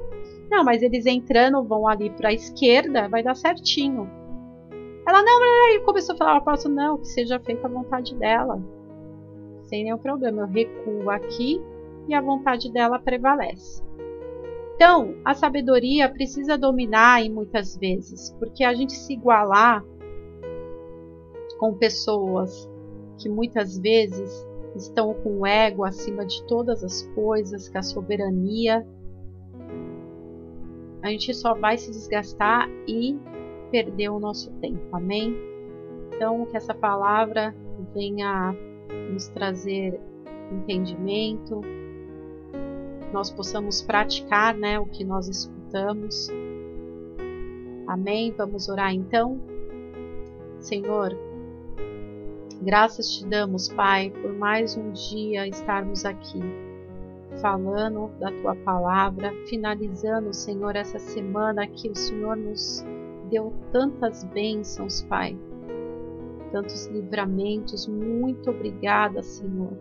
Não, 0.49 0.63
mas 0.63 0.81
eles 0.81 1.05
entrando 1.05 1.63
vão 1.63 1.87
ali 1.87 2.09
para 2.09 2.29
a 2.29 2.33
esquerda, 2.33 3.07
vai 3.07 3.21
dar 3.21 3.35
certinho. 3.35 4.09
Ela 5.07 5.21
não, 5.23 5.65
aí 5.65 5.79
começou 5.85 6.15
a 6.15 6.17
falar: 6.17 6.35
o 6.35 6.37
apóstolo, 6.37 6.75
não, 6.75 6.97
que 6.97 7.07
seja 7.07 7.39
feita 7.39 7.67
a 7.67 7.69
vontade 7.69 8.15
dela. 8.15 8.61
Sem 9.63 9.83
nenhum 9.83 9.97
problema. 9.97 10.41
Eu 10.43 10.47
recuo 10.47 11.09
aqui 11.09 11.61
e 12.07 12.13
a 12.13 12.21
vontade 12.21 12.71
dela 12.71 12.99
prevalece. 12.99 13.83
Então, 14.75 15.15
a 15.25 15.33
sabedoria 15.33 16.07
precisa 16.07 16.57
dominar 16.57 17.23
e 17.23 17.29
muitas 17.29 17.75
vezes, 17.75 18.33
porque 18.39 18.63
a 18.63 18.73
gente 18.73 18.93
se 18.93 19.11
igualar 19.11 19.83
com 21.59 21.73
pessoas 21.73 22.68
que 23.19 23.29
muitas 23.29 23.77
vezes 23.77 24.45
estão 24.75 25.13
com 25.13 25.41
o 25.41 25.45
ego 25.45 25.83
acima 25.83 26.25
de 26.25 26.43
todas 26.47 26.83
as 26.83 27.03
coisas, 27.13 27.67
que 27.67 27.77
a 27.77 27.81
soberania, 27.83 28.85
a 31.01 31.09
gente 31.09 31.33
só 31.33 31.53
vai 31.53 31.77
se 31.77 31.91
desgastar 31.91 32.69
e 32.87 33.17
perder 33.71 34.09
o 34.09 34.19
nosso 34.19 34.51
tempo. 34.53 34.83
Amém? 34.91 35.35
Então, 36.15 36.45
que 36.45 36.57
essa 36.57 36.73
palavra 36.73 37.55
venha 37.93 38.55
nos 39.11 39.27
trazer 39.27 39.99
entendimento, 40.51 41.61
nós 43.13 43.31
possamos 43.31 43.81
praticar 43.81 44.55
né, 44.55 44.79
o 44.79 44.85
que 44.85 45.03
nós 45.03 45.27
escutamos. 45.27 46.29
Amém? 47.87 48.33
Vamos 48.37 48.69
orar 48.69 48.93
então? 48.93 49.39
Senhor, 50.59 51.17
Graças 52.61 53.15
te 53.15 53.25
damos, 53.25 53.69
Pai, 53.69 54.09
por 54.21 54.33
mais 54.33 54.75
um 54.75 54.91
dia 54.91 55.47
estarmos 55.47 56.03
aqui 56.03 56.41
falando 57.41 58.09
da 58.19 58.29
tua 58.41 58.53
palavra, 58.53 59.31
finalizando, 59.47 60.33
Senhor, 60.33 60.75
essa 60.75 60.99
semana 60.99 61.65
que 61.67 61.89
o 61.89 61.95
Senhor 61.95 62.35
nos 62.35 62.85
deu 63.29 63.53
tantas 63.71 64.25
bênçãos, 64.25 65.01
Pai, 65.03 65.37
tantos 66.51 66.87
livramentos. 66.87 67.87
Muito 67.87 68.49
obrigada, 68.49 69.23
Senhor. 69.23 69.77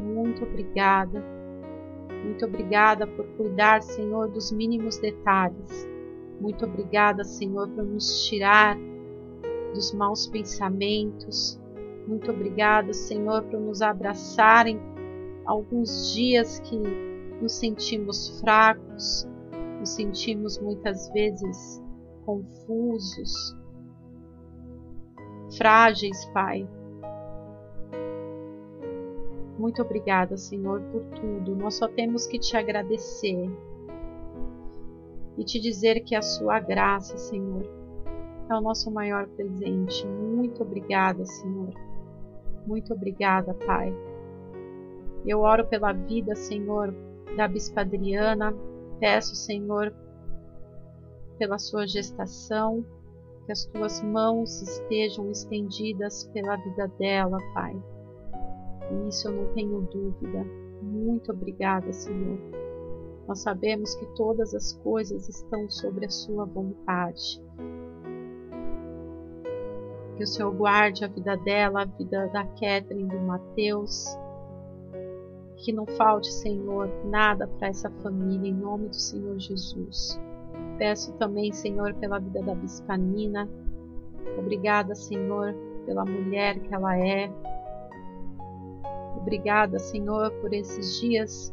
Muito 0.00 0.42
obrigada. 0.44 1.22
Muito 2.24 2.46
obrigada 2.46 3.06
por 3.06 3.26
cuidar, 3.36 3.82
Senhor, 3.82 4.28
dos 4.28 4.50
mínimos 4.50 4.98
detalhes. 4.98 5.86
Muito 6.40 6.64
obrigada, 6.64 7.22
Senhor, 7.22 7.68
por 7.68 7.84
nos 7.84 8.26
tirar 8.26 8.78
dos 9.74 9.92
maus 9.92 10.26
pensamentos. 10.26 11.60
Muito 12.06 12.30
obrigada, 12.30 12.92
Senhor, 12.92 13.42
por 13.44 13.60
nos 13.60 13.82
abraçarem 13.82 14.80
alguns 15.44 16.12
dias 16.14 16.60
que 16.60 16.76
nos 17.40 17.52
sentimos 17.52 18.40
fracos, 18.40 19.26
nos 19.78 19.90
sentimos 19.90 20.58
muitas 20.58 21.10
vezes 21.12 21.82
confusos, 22.24 23.56
frágeis, 25.56 26.24
Pai. 26.32 26.68
Muito 29.58 29.82
obrigada, 29.82 30.36
Senhor, 30.36 30.80
por 30.92 31.02
tudo. 31.20 31.54
Nós 31.54 31.74
só 31.74 31.86
temos 31.86 32.26
que 32.26 32.38
te 32.38 32.56
agradecer 32.56 33.50
e 35.36 35.44
te 35.44 35.60
dizer 35.60 36.00
que 36.00 36.14
a 36.14 36.22
sua 36.22 36.60
graça, 36.60 37.16
Senhor, 37.18 37.79
é 38.52 38.56
o 38.56 38.60
nosso 38.60 38.90
maior 38.90 39.26
presente. 39.28 40.06
Muito 40.06 40.62
obrigada, 40.62 41.24
Senhor. 41.24 41.72
Muito 42.66 42.92
obrigada, 42.92 43.54
Pai. 43.54 43.94
Eu 45.26 45.40
oro 45.40 45.66
pela 45.66 45.92
vida, 45.92 46.34
Senhor, 46.34 46.94
da 47.36 47.46
Bispa 47.46 47.82
Adriana. 47.82 48.54
Peço, 48.98 49.34
Senhor, 49.34 49.94
pela 51.38 51.58
sua 51.58 51.86
gestação. 51.86 52.84
que 53.46 53.52
as 53.52 53.64
tuas 53.64 54.02
mãos 54.02 54.62
estejam 54.62 55.30
estendidas 55.30 56.24
pela 56.32 56.56
vida 56.56 56.86
dela, 56.98 57.38
Pai. 57.54 57.74
Nisso 58.92 59.28
eu 59.28 59.32
não 59.32 59.54
tenho 59.54 59.80
dúvida. 59.82 60.44
Muito 60.82 61.32
obrigada, 61.32 61.92
Senhor. 61.92 62.38
Nós 63.26 63.40
sabemos 63.40 63.94
que 63.94 64.06
todas 64.16 64.54
as 64.54 64.72
coisas 64.72 65.28
estão 65.28 65.68
sobre 65.70 66.06
a 66.06 66.10
Sua 66.10 66.44
vontade. 66.44 67.42
Que 70.20 70.24
o 70.24 70.26
Senhor 70.26 70.54
guarde 70.54 71.02
a 71.02 71.08
vida 71.08 71.34
dela, 71.34 71.80
a 71.80 71.84
vida 71.86 72.26
da 72.26 72.44
Catherine, 72.44 73.08
do 73.08 73.20
Mateus. 73.20 74.04
Que 75.56 75.72
não 75.72 75.86
falte, 75.86 76.30
Senhor, 76.30 76.90
nada 77.06 77.46
para 77.46 77.68
essa 77.68 77.88
família, 78.02 78.50
em 78.50 78.52
nome 78.52 78.88
do 78.88 78.96
Senhor 78.96 79.38
Jesus. 79.38 80.20
Peço 80.76 81.14
também, 81.14 81.50
Senhor, 81.54 81.94
pela 81.94 82.18
vida 82.18 82.42
da 82.42 82.54
Bispanina. 82.54 83.48
Obrigada, 84.38 84.94
Senhor, 84.94 85.54
pela 85.86 86.04
mulher 86.04 86.60
que 86.60 86.74
ela 86.74 86.98
é. 86.98 87.32
Obrigada, 89.16 89.78
Senhor, 89.78 90.30
por 90.42 90.52
esses 90.52 91.00
dias, 91.00 91.50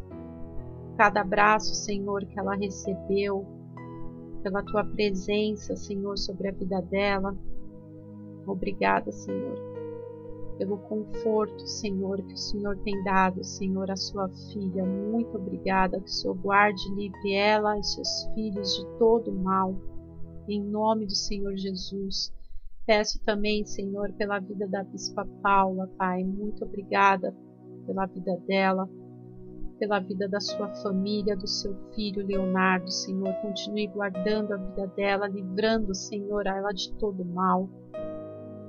cada 0.97 1.21
abraço, 1.21 1.73
Senhor, 1.73 2.25
que 2.25 2.37
ela 2.37 2.53
recebeu, 2.53 3.47
pela 4.43 4.61
tua 4.61 4.83
presença, 4.83 5.73
Senhor, 5.77 6.17
sobre 6.17 6.49
a 6.49 6.51
vida 6.51 6.81
dela. 6.81 7.33
Obrigada, 8.47 9.11
Senhor, 9.11 9.57
pelo 10.57 10.77
conforto, 10.77 11.67
Senhor, 11.67 12.21
que 12.21 12.33
o 12.33 12.37
Senhor 12.37 12.77
tem 12.79 13.03
dado, 13.03 13.43
Senhor, 13.43 13.91
à 13.91 13.95
sua 13.95 14.29
filha. 14.29 14.85
Muito 14.85 15.37
obrigada, 15.37 15.99
que 15.99 16.09
o 16.09 16.13
Senhor 16.13 16.35
guarde 16.35 16.89
livre 16.95 17.33
ela 17.33 17.77
e 17.77 17.83
seus 17.83 18.25
filhos 18.33 18.75
de 18.75 18.85
todo 18.97 19.31
mal. 19.31 19.75
Em 20.47 20.63
nome 20.63 21.05
do 21.05 21.15
Senhor 21.15 21.55
Jesus. 21.57 22.33
Peço 22.85 23.19
também, 23.25 23.65
Senhor, 23.65 24.13
pela 24.13 24.39
vida 24.39 24.65
da 24.65 24.81
Bispa 24.81 25.27
Paula, 25.43 25.87
Pai. 25.97 26.23
Muito 26.23 26.63
obrigada 26.63 27.35
pela 27.85 28.05
vida 28.05 28.37
dela, 28.47 28.89
pela 29.77 29.99
vida 29.99 30.27
da 30.29 30.39
sua 30.39 30.73
família, 30.75 31.35
do 31.35 31.47
seu 31.47 31.75
filho 31.93 32.25
Leonardo, 32.25 32.89
Senhor. 32.89 33.33
Continue 33.41 33.87
guardando 33.87 34.53
a 34.53 34.57
vida 34.57 34.87
dela, 34.95 35.27
livrando, 35.27 35.93
Senhor, 35.93 36.47
ela 36.47 36.71
de 36.71 36.93
todo 36.93 37.25
mal. 37.25 37.69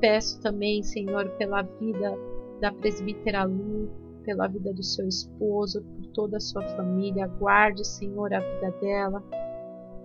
Peço 0.01 0.40
também, 0.40 0.82
Senhor, 0.82 1.28
pela 1.30 1.62
vida 1.62 2.16
da 2.61 2.72
presbítera 2.72 3.44
Lu, 3.44 3.88
pela 4.24 4.46
vida 4.46 4.72
do 4.72 4.82
seu 4.82 5.09
esposo, 5.09 5.82
por 5.82 6.07
toda 6.12 6.36
a 6.36 6.40
sua 6.40 6.62
família. 6.76 7.26
Guarde, 7.26 7.86
Senhor, 7.86 8.32
a 8.32 8.40
vida 8.40 8.70
dela. 8.80 9.22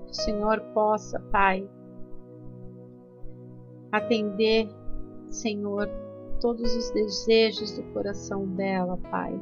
Que 0.05 0.11
o 0.11 0.13
Senhor 0.13 0.61
possa, 0.73 1.19
Pai, 1.31 1.67
atender, 3.91 4.67
Senhor, 5.29 5.87
todos 6.39 6.75
os 6.75 6.91
desejos 6.91 7.77
do 7.77 7.83
coração 7.93 8.47
dela, 8.47 8.97
Pai. 9.11 9.33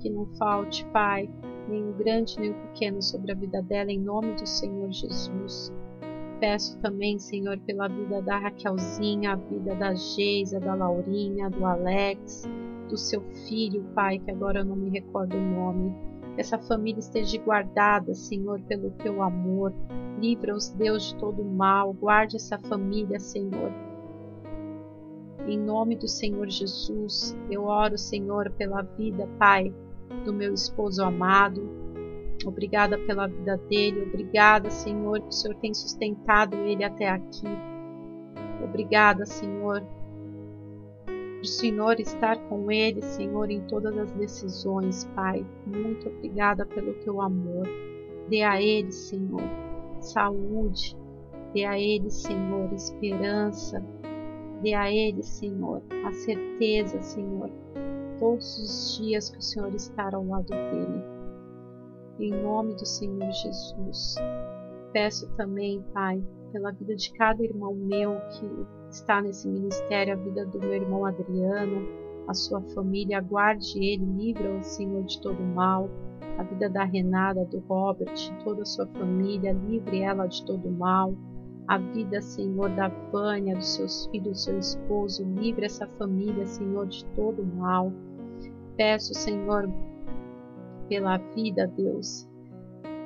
Que 0.00 0.10
não 0.10 0.26
falte, 0.36 0.84
Pai, 0.86 1.28
o 1.68 1.92
grande 1.94 2.38
nem 2.38 2.50
o 2.50 2.54
pequeno 2.54 3.02
sobre 3.02 3.32
a 3.32 3.34
vida 3.34 3.62
dela, 3.62 3.90
em 3.90 4.00
nome 4.00 4.34
do 4.34 4.46
Senhor 4.46 4.90
Jesus. 4.92 5.72
Peço 6.40 6.78
também, 6.78 7.18
Senhor, 7.18 7.58
pela 7.60 7.88
vida 7.88 8.20
da 8.22 8.38
Raquelzinha, 8.38 9.32
a 9.32 9.36
vida 9.36 9.74
da 9.74 9.94
Geisa, 9.94 10.60
da 10.60 10.74
Laurinha, 10.74 11.48
do 11.48 11.64
Alex, 11.64 12.44
do 12.88 12.96
seu 12.96 13.22
filho, 13.48 13.84
Pai, 13.94 14.18
que 14.18 14.30
agora 14.30 14.60
eu 14.60 14.64
não 14.64 14.76
me 14.76 14.90
recordo 14.90 15.36
o 15.36 15.40
nome. 15.40 15.94
Que 16.34 16.40
essa 16.42 16.58
família 16.58 17.00
esteja 17.00 17.40
guardada, 17.40 18.12
Senhor, 18.14 18.60
pelo 18.62 18.90
teu 18.90 19.22
amor. 19.22 19.72
Livra-os, 20.20 20.68
Deus, 20.70 21.04
de 21.04 21.16
todo 21.16 21.42
mal. 21.42 21.92
Guarde 21.94 22.36
essa 22.36 22.58
família, 22.58 23.18
Senhor 23.18 23.72
em 25.46 25.58
nome 25.58 25.96
do 25.96 26.08
Senhor 26.08 26.48
Jesus, 26.48 27.36
eu 27.50 27.64
oro, 27.64 27.96
Senhor, 27.96 28.50
pela 28.52 28.82
vida, 28.82 29.28
Pai, 29.38 29.72
do 30.24 30.32
meu 30.32 30.52
esposo 30.52 31.02
amado. 31.02 31.85
Obrigada 32.46 32.96
pela 32.98 33.26
vida 33.26 33.56
dele. 33.68 34.02
Obrigada, 34.02 34.70
Senhor, 34.70 35.20
que 35.20 35.28
o 35.28 35.32
Senhor 35.32 35.56
tem 35.56 35.74
sustentado 35.74 36.56
ele 36.56 36.84
até 36.84 37.08
aqui. 37.08 37.46
Obrigada, 38.62 39.26
Senhor, 39.26 39.82
o 41.40 41.44
Senhor 41.44 42.00
estar 42.00 42.36
com 42.48 42.70
ele, 42.70 43.02
Senhor, 43.02 43.50
em 43.50 43.60
todas 43.62 43.96
as 43.98 44.12
decisões, 44.12 45.04
Pai. 45.14 45.44
Muito 45.66 46.08
obrigada 46.08 46.64
pelo 46.64 46.94
teu 46.94 47.20
amor. 47.20 47.66
Dê 48.28 48.42
a 48.42 48.60
ele, 48.60 48.90
Senhor, 48.90 49.42
saúde. 50.00 50.96
Dê 51.52 51.64
a 51.64 51.78
ele, 51.78 52.10
Senhor, 52.10 52.72
esperança 52.72 53.82
Dê 54.62 54.72
a 54.72 54.90
ele, 54.90 55.22
Senhor, 55.22 55.82
a 56.04 56.12
certeza, 56.12 57.00
Senhor, 57.02 57.50
todos 58.18 58.58
os 58.58 58.96
dias 58.98 59.28
que 59.28 59.38
o 59.38 59.42
Senhor 59.42 59.74
está 59.74 60.10
ao 60.14 60.26
lado 60.26 60.48
dele. 60.48 61.15
Em 62.18 62.30
nome 62.30 62.74
do 62.74 62.86
Senhor 62.86 63.30
Jesus. 63.30 64.16
Peço 64.92 65.28
também, 65.36 65.84
Pai, 65.92 66.22
pela 66.52 66.72
vida 66.72 66.94
de 66.96 67.12
cada 67.12 67.42
irmão 67.42 67.74
meu 67.74 68.18
que 68.30 68.66
está 68.90 69.20
nesse 69.20 69.48
ministério, 69.48 70.14
a 70.14 70.16
vida 70.16 70.46
do 70.46 70.58
meu 70.58 70.74
irmão 70.74 71.04
Adriano, 71.04 71.86
a 72.26 72.34
sua 72.34 72.62
família, 72.74 73.20
guarde 73.20 73.78
ele, 73.78 74.04
livra-o, 74.04 74.62
Senhor, 74.62 75.04
de 75.04 75.20
todo 75.20 75.42
mal. 75.42 75.90
A 76.38 76.42
vida 76.42 76.68
da 76.68 76.84
Renata, 76.84 77.44
do 77.46 77.60
Robert, 77.60 78.14
toda 78.44 78.62
a 78.62 78.66
sua 78.66 78.86
família, 78.86 79.52
livre 79.52 80.00
ela 80.02 80.26
de 80.26 80.44
todo 80.44 80.70
mal 80.70 81.14
a 81.68 81.78
vida, 81.78 82.20
Senhor, 82.20 82.70
da 82.70 82.88
Vânia, 83.10 83.56
dos 83.56 83.74
seus 83.74 84.06
filhos, 84.06 84.28
do 84.28 84.34
seu 84.38 84.58
esposo. 84.58 85.24
Livre 85.24 85.66
essa 85.66 85.86
família, 85.98 86.46
Senhor, 86.46 86.86
de 86.86 87.04
todo 87.06 87.44
mal. 87.44 87.92
Peço, 88.76 89.14
Senhor, 89.14 89.68
pela 90.88 91.16
vida, 91.16 91.66
Deus, 91.66 92.28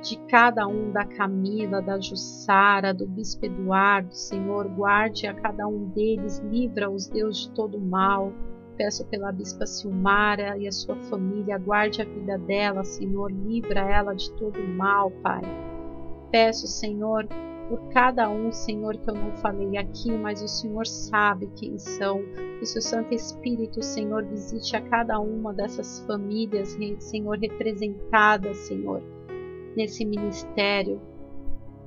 de 0.02 0.16
cada 0.28 0.66
um, 0.66 0.90
da 0.90 1.04
Camila, 1.04 1.82
da 1.82 2.00
Jussara, 2.00 2.94
do 2.94 3.06
Bispo 3.06 3.44
Eduardo, 3.44 4.14
Senhor, 4.14 4.66
guarde 4.68 5.26
a 5.26 5.34
cada 5.34 5.66
um 5.66 5.88
deles, 5.90 6.38
livra-os, 6.50 7.06
Deus, 7.08 7.46
de 7.46 7.50
todo 7.52 7.78
mal. 7.78 8.32
Peço 8.76 9.04
pela 9.08 9.30
Bispa 9.30 9.66
Silmara 9.66 10.56
e 10.56 10.66
a 10.66 10.72
sua 10.72 10.96
família, 10.96 11.58
guarde 11.58 12.00
a 12.00 12.04
vida 12.06 12.38
dela, 12.38 12.82
Senhor, 12.82 13.30
livra 13.30 13.80
ela 13.80 14.14
de 14.14 14.30
todo 14.36 14.58
mal, 14.58 15.10
Pai. 15.22 15.42
Peço, 16.30 16.66
Senhor, 16.66 17.28
por 17.70 17.88
cada 17.90 18.28
um, 18.28 18.50
Senhor, 18.50 18.96
que 18.96 19.08
eu 19.08 19.14
não 19.14 19.30
falei 19.36 19.78
aqui, 19.78 20.10
mas 20.10 20.42
o 20.42 20.48
Senhor 20.48 20.84
sabe 20.84 21.48
quem 21.54 21.78
são. 21.78 22.20
Que 22.58 22.64
o 22.64 22.66
seu 22.66 22.82
Santo 22.82 23.14
Espírito, 23.14 23.80
Senhor, 23.80 24.24
visite 24.24 24.74
a 24.74 24.80
cada 24.80 25.20
uma 25.20 25.54
dessas 25.54 26.00
famílias, 26.00 26.76
Senhor, 26.98 27.38
representadas, 27.38 28.56
Senhor, 28.56 29.00
nesse 29.76 30.04
ministério. 30.04 31.00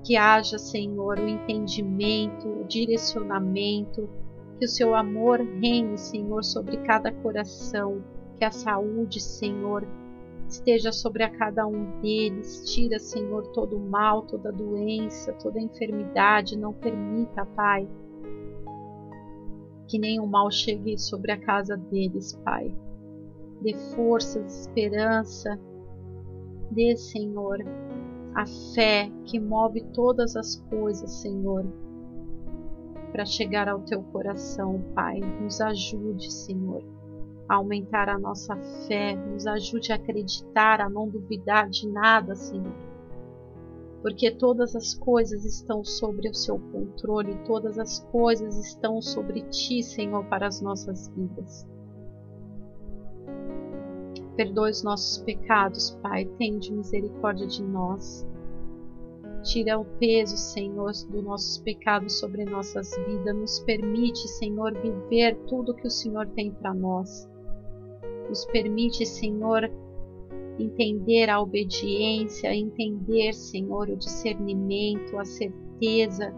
Que 0.06 0.16
haja, 0.16 0.58
Senhor, 0.58 1.20
o 1.20 1.28
entendimento, 1.28 2.48
o 2.48 2.64
direcionamento, 2.64 4.10
que 4.58 4.66
o 4.66 4.70
seu 4.70 4.96
amor 4.96 5.42
reine, 5.42 5.98
Senhor, 5.98 6.46
sobre 6.46 6.78
cada 6.78 7.12
coração, 7.12 8.02
que 8.38 8.46
a 8.46 8.52
saúde, 8.52 9.20
Senhor, 9.20 9.86
esteja 10.54 10.92
sobre 10.92 11.24
a 11.24 11.30
cada 11.30 11.66
um 11.66 12.00
deles. 12.00 12.64
Tira, 12.72 13.00
Senhor, 13.00 13.48
todo 13.48 13.78
o 13.78 13.90
mal, 13.90 14.24
toda 14.24 14.52
doença, 14.52 15.34
toda 15.34 15.60
enfermidade. 15.60 16.58
Não 16.58 16.74
permita, 16.74 17.46
Pai, 17.46 17.88
que 19.88 19.98
nenhum 19.98 20.28
mal 20.28 20.50
chegue 20.52 20.98
sobre 20.98 21.32
a 21.32 21.40
casa 21.40 21.76
deles, 21.76 22.34
Pai. 22.44 22.74
Dê 23.62 23.74
força, 23.96 24.40
esperança. 24.42 25.60
Dê, 26.72 26.96
Senhor, 26.96 27.60
a 28.36 28.46
fé 28.74 29.12
que 29.26 29.40
move 29.40 29.82
todas 29.94 30.36
as 30.36 30.56
coisas, 30.70 31.22
Senhor, 31.22 31.66
para 33.12 33.26
chegar 33.26 33.68
ao 33.68 33.82
teu 33.82 34.02
coração, 34.04 34.84
Pai. 34.94 35.20
Nos 35.20 35.62
ajude, 35.62 36.32
Senhor 36.32 36.84
aumentar 37.48 38.10
a 38.10 38.18
nossa 38.18 38.56
fé, 38.88 39.16
nos 39.16 39.46
ajude 39.46 39.92
a 39.92 39.96
acreditar, 39.96 40.82
a 40.82 40.90
não 40.90 41.08
duvidar 41.08 41.70
de 41.70 41.88
nada, 41.88 42.36
Senhor. 42.36 42.74
Porque 44.02 44.32
todas 44.32 44.76
as 44.76 44.94
coisas 44.94 45.46
estão 45.46 45.84
sobre 45.84 46.30
o 46.30 46.34
seu 46.34 46.60
controle, 46.60 47.36
todas 47.46 47.80
as 47.80 48.00
coisas 48.12 48.58
estão 48.58 49.02
sobre 49.02 49.42
ti, 49.44 49.82
Senhor, 49.82 50.26
para 50.26 50.48
as 50.48 50.62
nossas 50.62 51.08
vidas. 51.10 51.66
Perdoe 54.36 54.72
os 54.72 54.84
nossos 54.84 55.20
pecados, 55.20 55.92
Pai, 56.02 56.26
tende 56.38 56.74
misericórdia 56.74 57.46
de 57.46 57.64
nós. 57.64 58.26
Tira 59.44 59.78
o 59.78 59.86
peso, 59.86 60.38
Senhor, 60.38 60.92
dos 61.10 61.24
nossos 61.24 61.58
pecados 61.60 62.18
sobre 62.20 62.44
nossas 62.46 62.90
vidas. 63.06 63.36
Nos 63.36 63.60
permite, 63.60 64.28
Senhor, 64.28 64.74
viver 64.74 65.38
tudo 65.48 65.74
que 65.74 65.86
o 65.86 65.92
Senhor 65.92 66.28
tem 66.30 66.52
para 66.52 66.74
nós. 66.74 67.30
Nos 68.28 68.46
permite, 68.46 69.06
Senhor, 69.06 69.70
entender 70.60 71.30
a 71.30 71.42
obediência, 71.42 72.54
entender, 72.54 73.34
Senhor, 73.34 73.90
o 73.90 73.98
discernimento, 73.98 75.18
a 75.18 75.26
certeza 75.26 76.34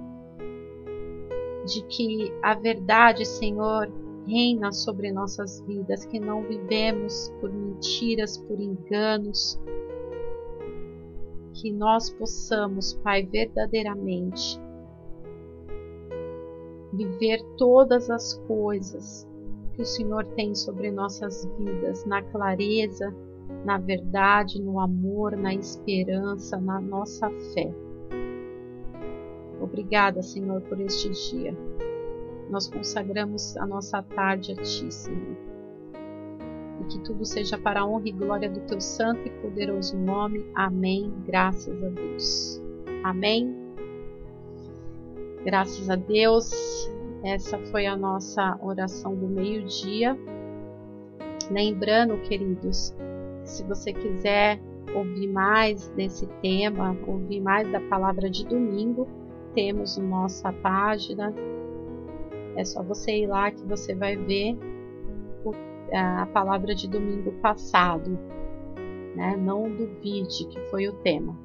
de 1.66 1.84
que 1.84 2.32
a 2.42 2.54
verdade, 2.54 3.26
Senhor, 3.26 3.92
reina 4.28 4.72
sobre 4.72 5.12
nossas 5.12 5.62
vidas, 5.62 6.06
que 6.06 6.20
não 6.20 6.44
vivemos 6.44 7.34
por 7.40 7.52
mentiras, 7.52 8.38
por 8.38 8.60
enganos, 8.60 9.60
que 11.54 11.72
nós 11.72 12.10
possamos, 12.10 12.94
Pai, 12.94 13.24
verdadeiramente 13.24 14.60
viver 16.96 17.44
todas 17.58 18.10
as 18.10 18.36
coisas 18.48 19.28
que 19.76 19.82
o 19.82 19.86
Senhor 19.86 20.26
tem 20.36 20.56
sobre 20.56 20.90
nossas 20.90 21.46
vidas, 21.58 22.06
na 22.06 22.22
clareza, 22.22 23.14
na 23.66 23.78
verdade, 23.78 24.62
no 24.62 24.80
amor, 24.80 25.36
na 25.36 25.54
esperança, 25.54 26.58
na 26.58 26.80
nossa 26.80 27.30
fé. 27.54 27.74
Obrigada, 29.60 30.22
Senhor, 30.22 30.62
por 30.62 30.80
este 30.80 31.10
dia. 31.10 31.56
Nós 32.50 32.68
consagramos 32.68 33.58
a 33.58 33.66
nossa 33.66 34.02
tarde 34.02 34.54
a 34.54 34.56
Ti, 34.56 34.94
Senhor. 34.94 35.38
E 36.82 36.84
que 36.86 37.00
tudo 37.00 37.26
seja 37.26 37.58
para 37.58 37.82
a 37.82 37.86
honra 37.86 38.08
e 38.08 38.12
glória 38.12 38.50
do 38.50 38.62
Teu 38.62 38.80
santo 38.80 39.28
e 39.28 39.30
poderoso 39.42 39.98
nome. 39.98 40.46
Amém. 40.56 41.12
Graças 41.26 41.84
a 41.84 41.90
Deus. 41.90 42.62
Amém. 43.04 43.56
Graças 45.44 45.90
a 45.90 45.96
Deus. 45.96 46.95
Essa 47.26 47.58
foi 47.72 47.88
a 47.88 47.98
nossa 47.98 48.56
oração 48.62 49.16
do 49.16 49.28
meio-dia. 49.28 50.16
Lembrando, 51.50 52.22
queridos, 52.22 52.94
se 53.44 53.64
você 53.64 53.92
quiser 53.92 54.62
ouvir 54.94 55.26
mais 55.30 55.88
desse 55.90 56.28
tema, 56.44 56.96
ouvir 57.08 57.42
mais 57.42 57.68
da 57.72 57.82
palavra 57.82 58.30
de 58.30 58.46
domingo, 58.46 59.08
temos 59.56 59.98
nossa 59.98 60.54
página. 60.54 61.34
É 62.56 62.64
só 62.64 62.84
você 62.84 63.24
ir 63.24 63.28
lá 63.28 63.50
que 63.50 63.64
você 63.66 63.96
vai 63.96 64.16
ver 64.16 64.56
a 65.92 66.28
palavra 66.28 66.76
de 66.76 66.88
domingo 66.88 67.32
passado. 67.42 68.20
Né? 69.16 69.36
Não 69.36 69.68
duvide 69.72 70.46
que 70.46 70.60
foi 70.70 70.88
o 70.88 70.94
tema. 70.98 71.36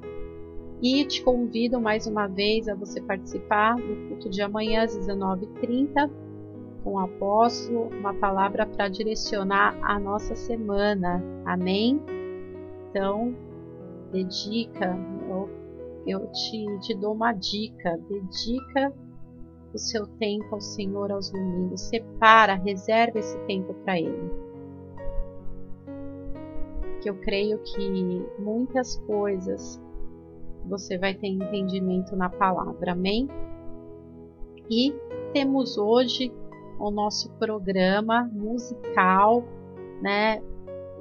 E 0.81 1.05
te 1.05 1.23
convido 1.23 1.79
mais 1.79 2.07
uma 2.07 2.25
vez 2.25 2.67
a 2.67 2.73
você 2.73 2.99
participar 2.99 3.75
do 3.75 4.07
culto 4.07 4.27
de 4.27 4.41
amanhã 4.41 4.83
às 4.83 4.97
19h30 4.97 6.09
com 6.83 6.93
o 6.93 6.99
apóstolo, 6.99 7.89
uma 7.89 8.15
palavra 8.15 8.65
para 8.65 8.87
direcionar 8.87 9.77
a 9.83 9.99
nossa 9.99 10.35
semana. 10.35 11.23
Amém? 11.45 12.01
Então, 12.89 13.35
dedica, 14.11 14.97
eu, 15.29 15.49
eu 16.07 16.31
te, 16.31 16.79
te 16.79 16.95
dou 16.95 17.13
uma 17.13 17.31
dica, 17.31 17.99
dedica 18.09 18.91
o 19.71 19.77
seu 19.77 20.07
tempo 20.17 20.55
ao 20.55 20.61
Senhor 20.61 21.11
aos 21.11 21.29
domingos, 21.29 21.81
separa, 21.81 22.55
reserva 22.55 23.19
esse 23.19 23.37
tempo 23.45 23.75
para 23.85 23.99
Ele. 23.99 24.31
Que 27.01 27.09
eu 27.09 27.15
creio 27.19 27.59
que 27.59 28.25
muitas 28.39 28.97
coisas 29.05 29.79
você 30.65 30.97
vai 30.97 31.13
ter 31.13 31.27
entendimento 31.27 32.15
na 32.15 32.29
palavra, 32.29 32.93
amém? 32.93 33.27
E 34.69 34.93
temos 35.33 35.77
hoje 35.77 36.31
o 36.79 36.89
nosso 36.89 37.29
programa 37.33 38.29
musical, 38.33 39.43
né? 40.01 40.41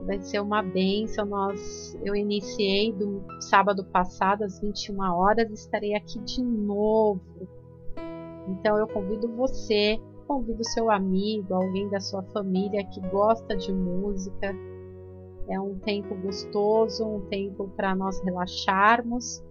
Vai 0.07 0.21
ser 0.21 0.41
uma 0.41 0.63
benção. 0.63 1.27
Nós, 1.27 1.97
eu 2.05 2.15
iniciei 2.17 2.93
do 2.93 3.23
sábado 3.41 3.85
passado 3.85 4.43
às 4.43 4.59
21 4.61 5.01
horas, 5.01 5.51
estarei 5.53 5.95
aqui 5.95 6.19
de 6.21 6.43
novo. 6.43 7.21
Então 8.49 8.77
eu 8.79 8.89
convido 8.89 9.29
você, 9.37 10.01
convido 10.27 10.65
seu 10.65 10.91
amigo, 10.91 11.55
alguém 11.55 11.89
da 11.89 12.01
sua 12.01 12.23
família 12.25 12.85
que 12.85 13.01
gosta 13.09 13.57
de 13.57 13.73
música. 13.73 14.55
É 15.49 15.61
um 15.61 15.79
tempo 15.79 16.15
gostoso, 16.15 17.05
um 17.05 17.21
tempo 17.27 17.69
para 17.77 17.95
nós 17.95 18.21
relaxarmos 18.23 19.43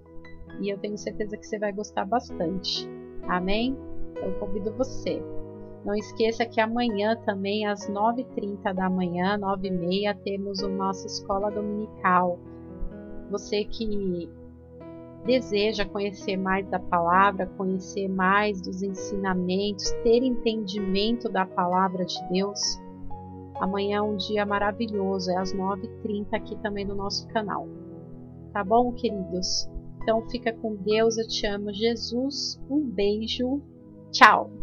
e 0.59 0.69
eu 0.69 0.77
tenho 0.77 0.97
certeza 0.97 1.37
que 1.37 1.45
você 1.45 1.59
vai 1.59 1.71
gostar 1.71 2.05
bastante. 2.05 2.87
Amém? 3.27 3.77
Eu 4.15 4.33
convido 4.39 4.73
você. 4.73 5.21
Não 5.85 5.95
esqueça 5.95 6.45
que 6.45 6.59
amanhã 6.59 7.15
também 7.25 7.65
às 7.65 7.89
9h30 7.89 8.73
da 8.73 8.89
manhã, 8.89 9.37
9h30, 9.39 10.17
temos 10.23 10.61
a 10.63 10.67
nossa 10.67 11.07
escola 11.07 11.49
dominical. 11.49 12.37
Você 13.31 13.63
que 13.63 14.29
deseja 15.25 15.85
conhecer 15.85 16.35
mais 16.37 16.67
da 16.67 16.79
palavra, 16.79 17.45
conhecer 17.57 18.07
mais 18.09 18.61
dos 18.61 18.81
ensinamentos, 18.81 19.91
ter 20.03 20.23
entendimento 20.23 21.29
da 21.29 21.45
palavra 21.45 22.05
de 22.05 22.17
Deus, 22.29 22.59
amanhã 23.55 23.97
é 23.97 24.01
um 24.01 24.17
dia 24.17 24.45
maravilhoso, 24.45 25.31
é 25.31 25.37
às 25.37 25.53
9h30 25.53 26.27
aqui 26.33 26.57
também 26.57 26.85
no 26.85 26.95
nosso 26.95 27.27
canal. 27.29 27.67
Tá 28.51 28.63
bom, 28.63 28.91
queridos? 28.93 29.69
Então 30.01 30.27
fica 30.29 30.53
com 30.53 30.75
Deus, 30.75 31.17
eu 31.17 31.27
te 31.27 31.45
amo, 31.45 31.73
Jesus. 31.73 32.59
Um 32.69 32.81
beijo. 32.81 33.61
Tchau. 34.11 34.58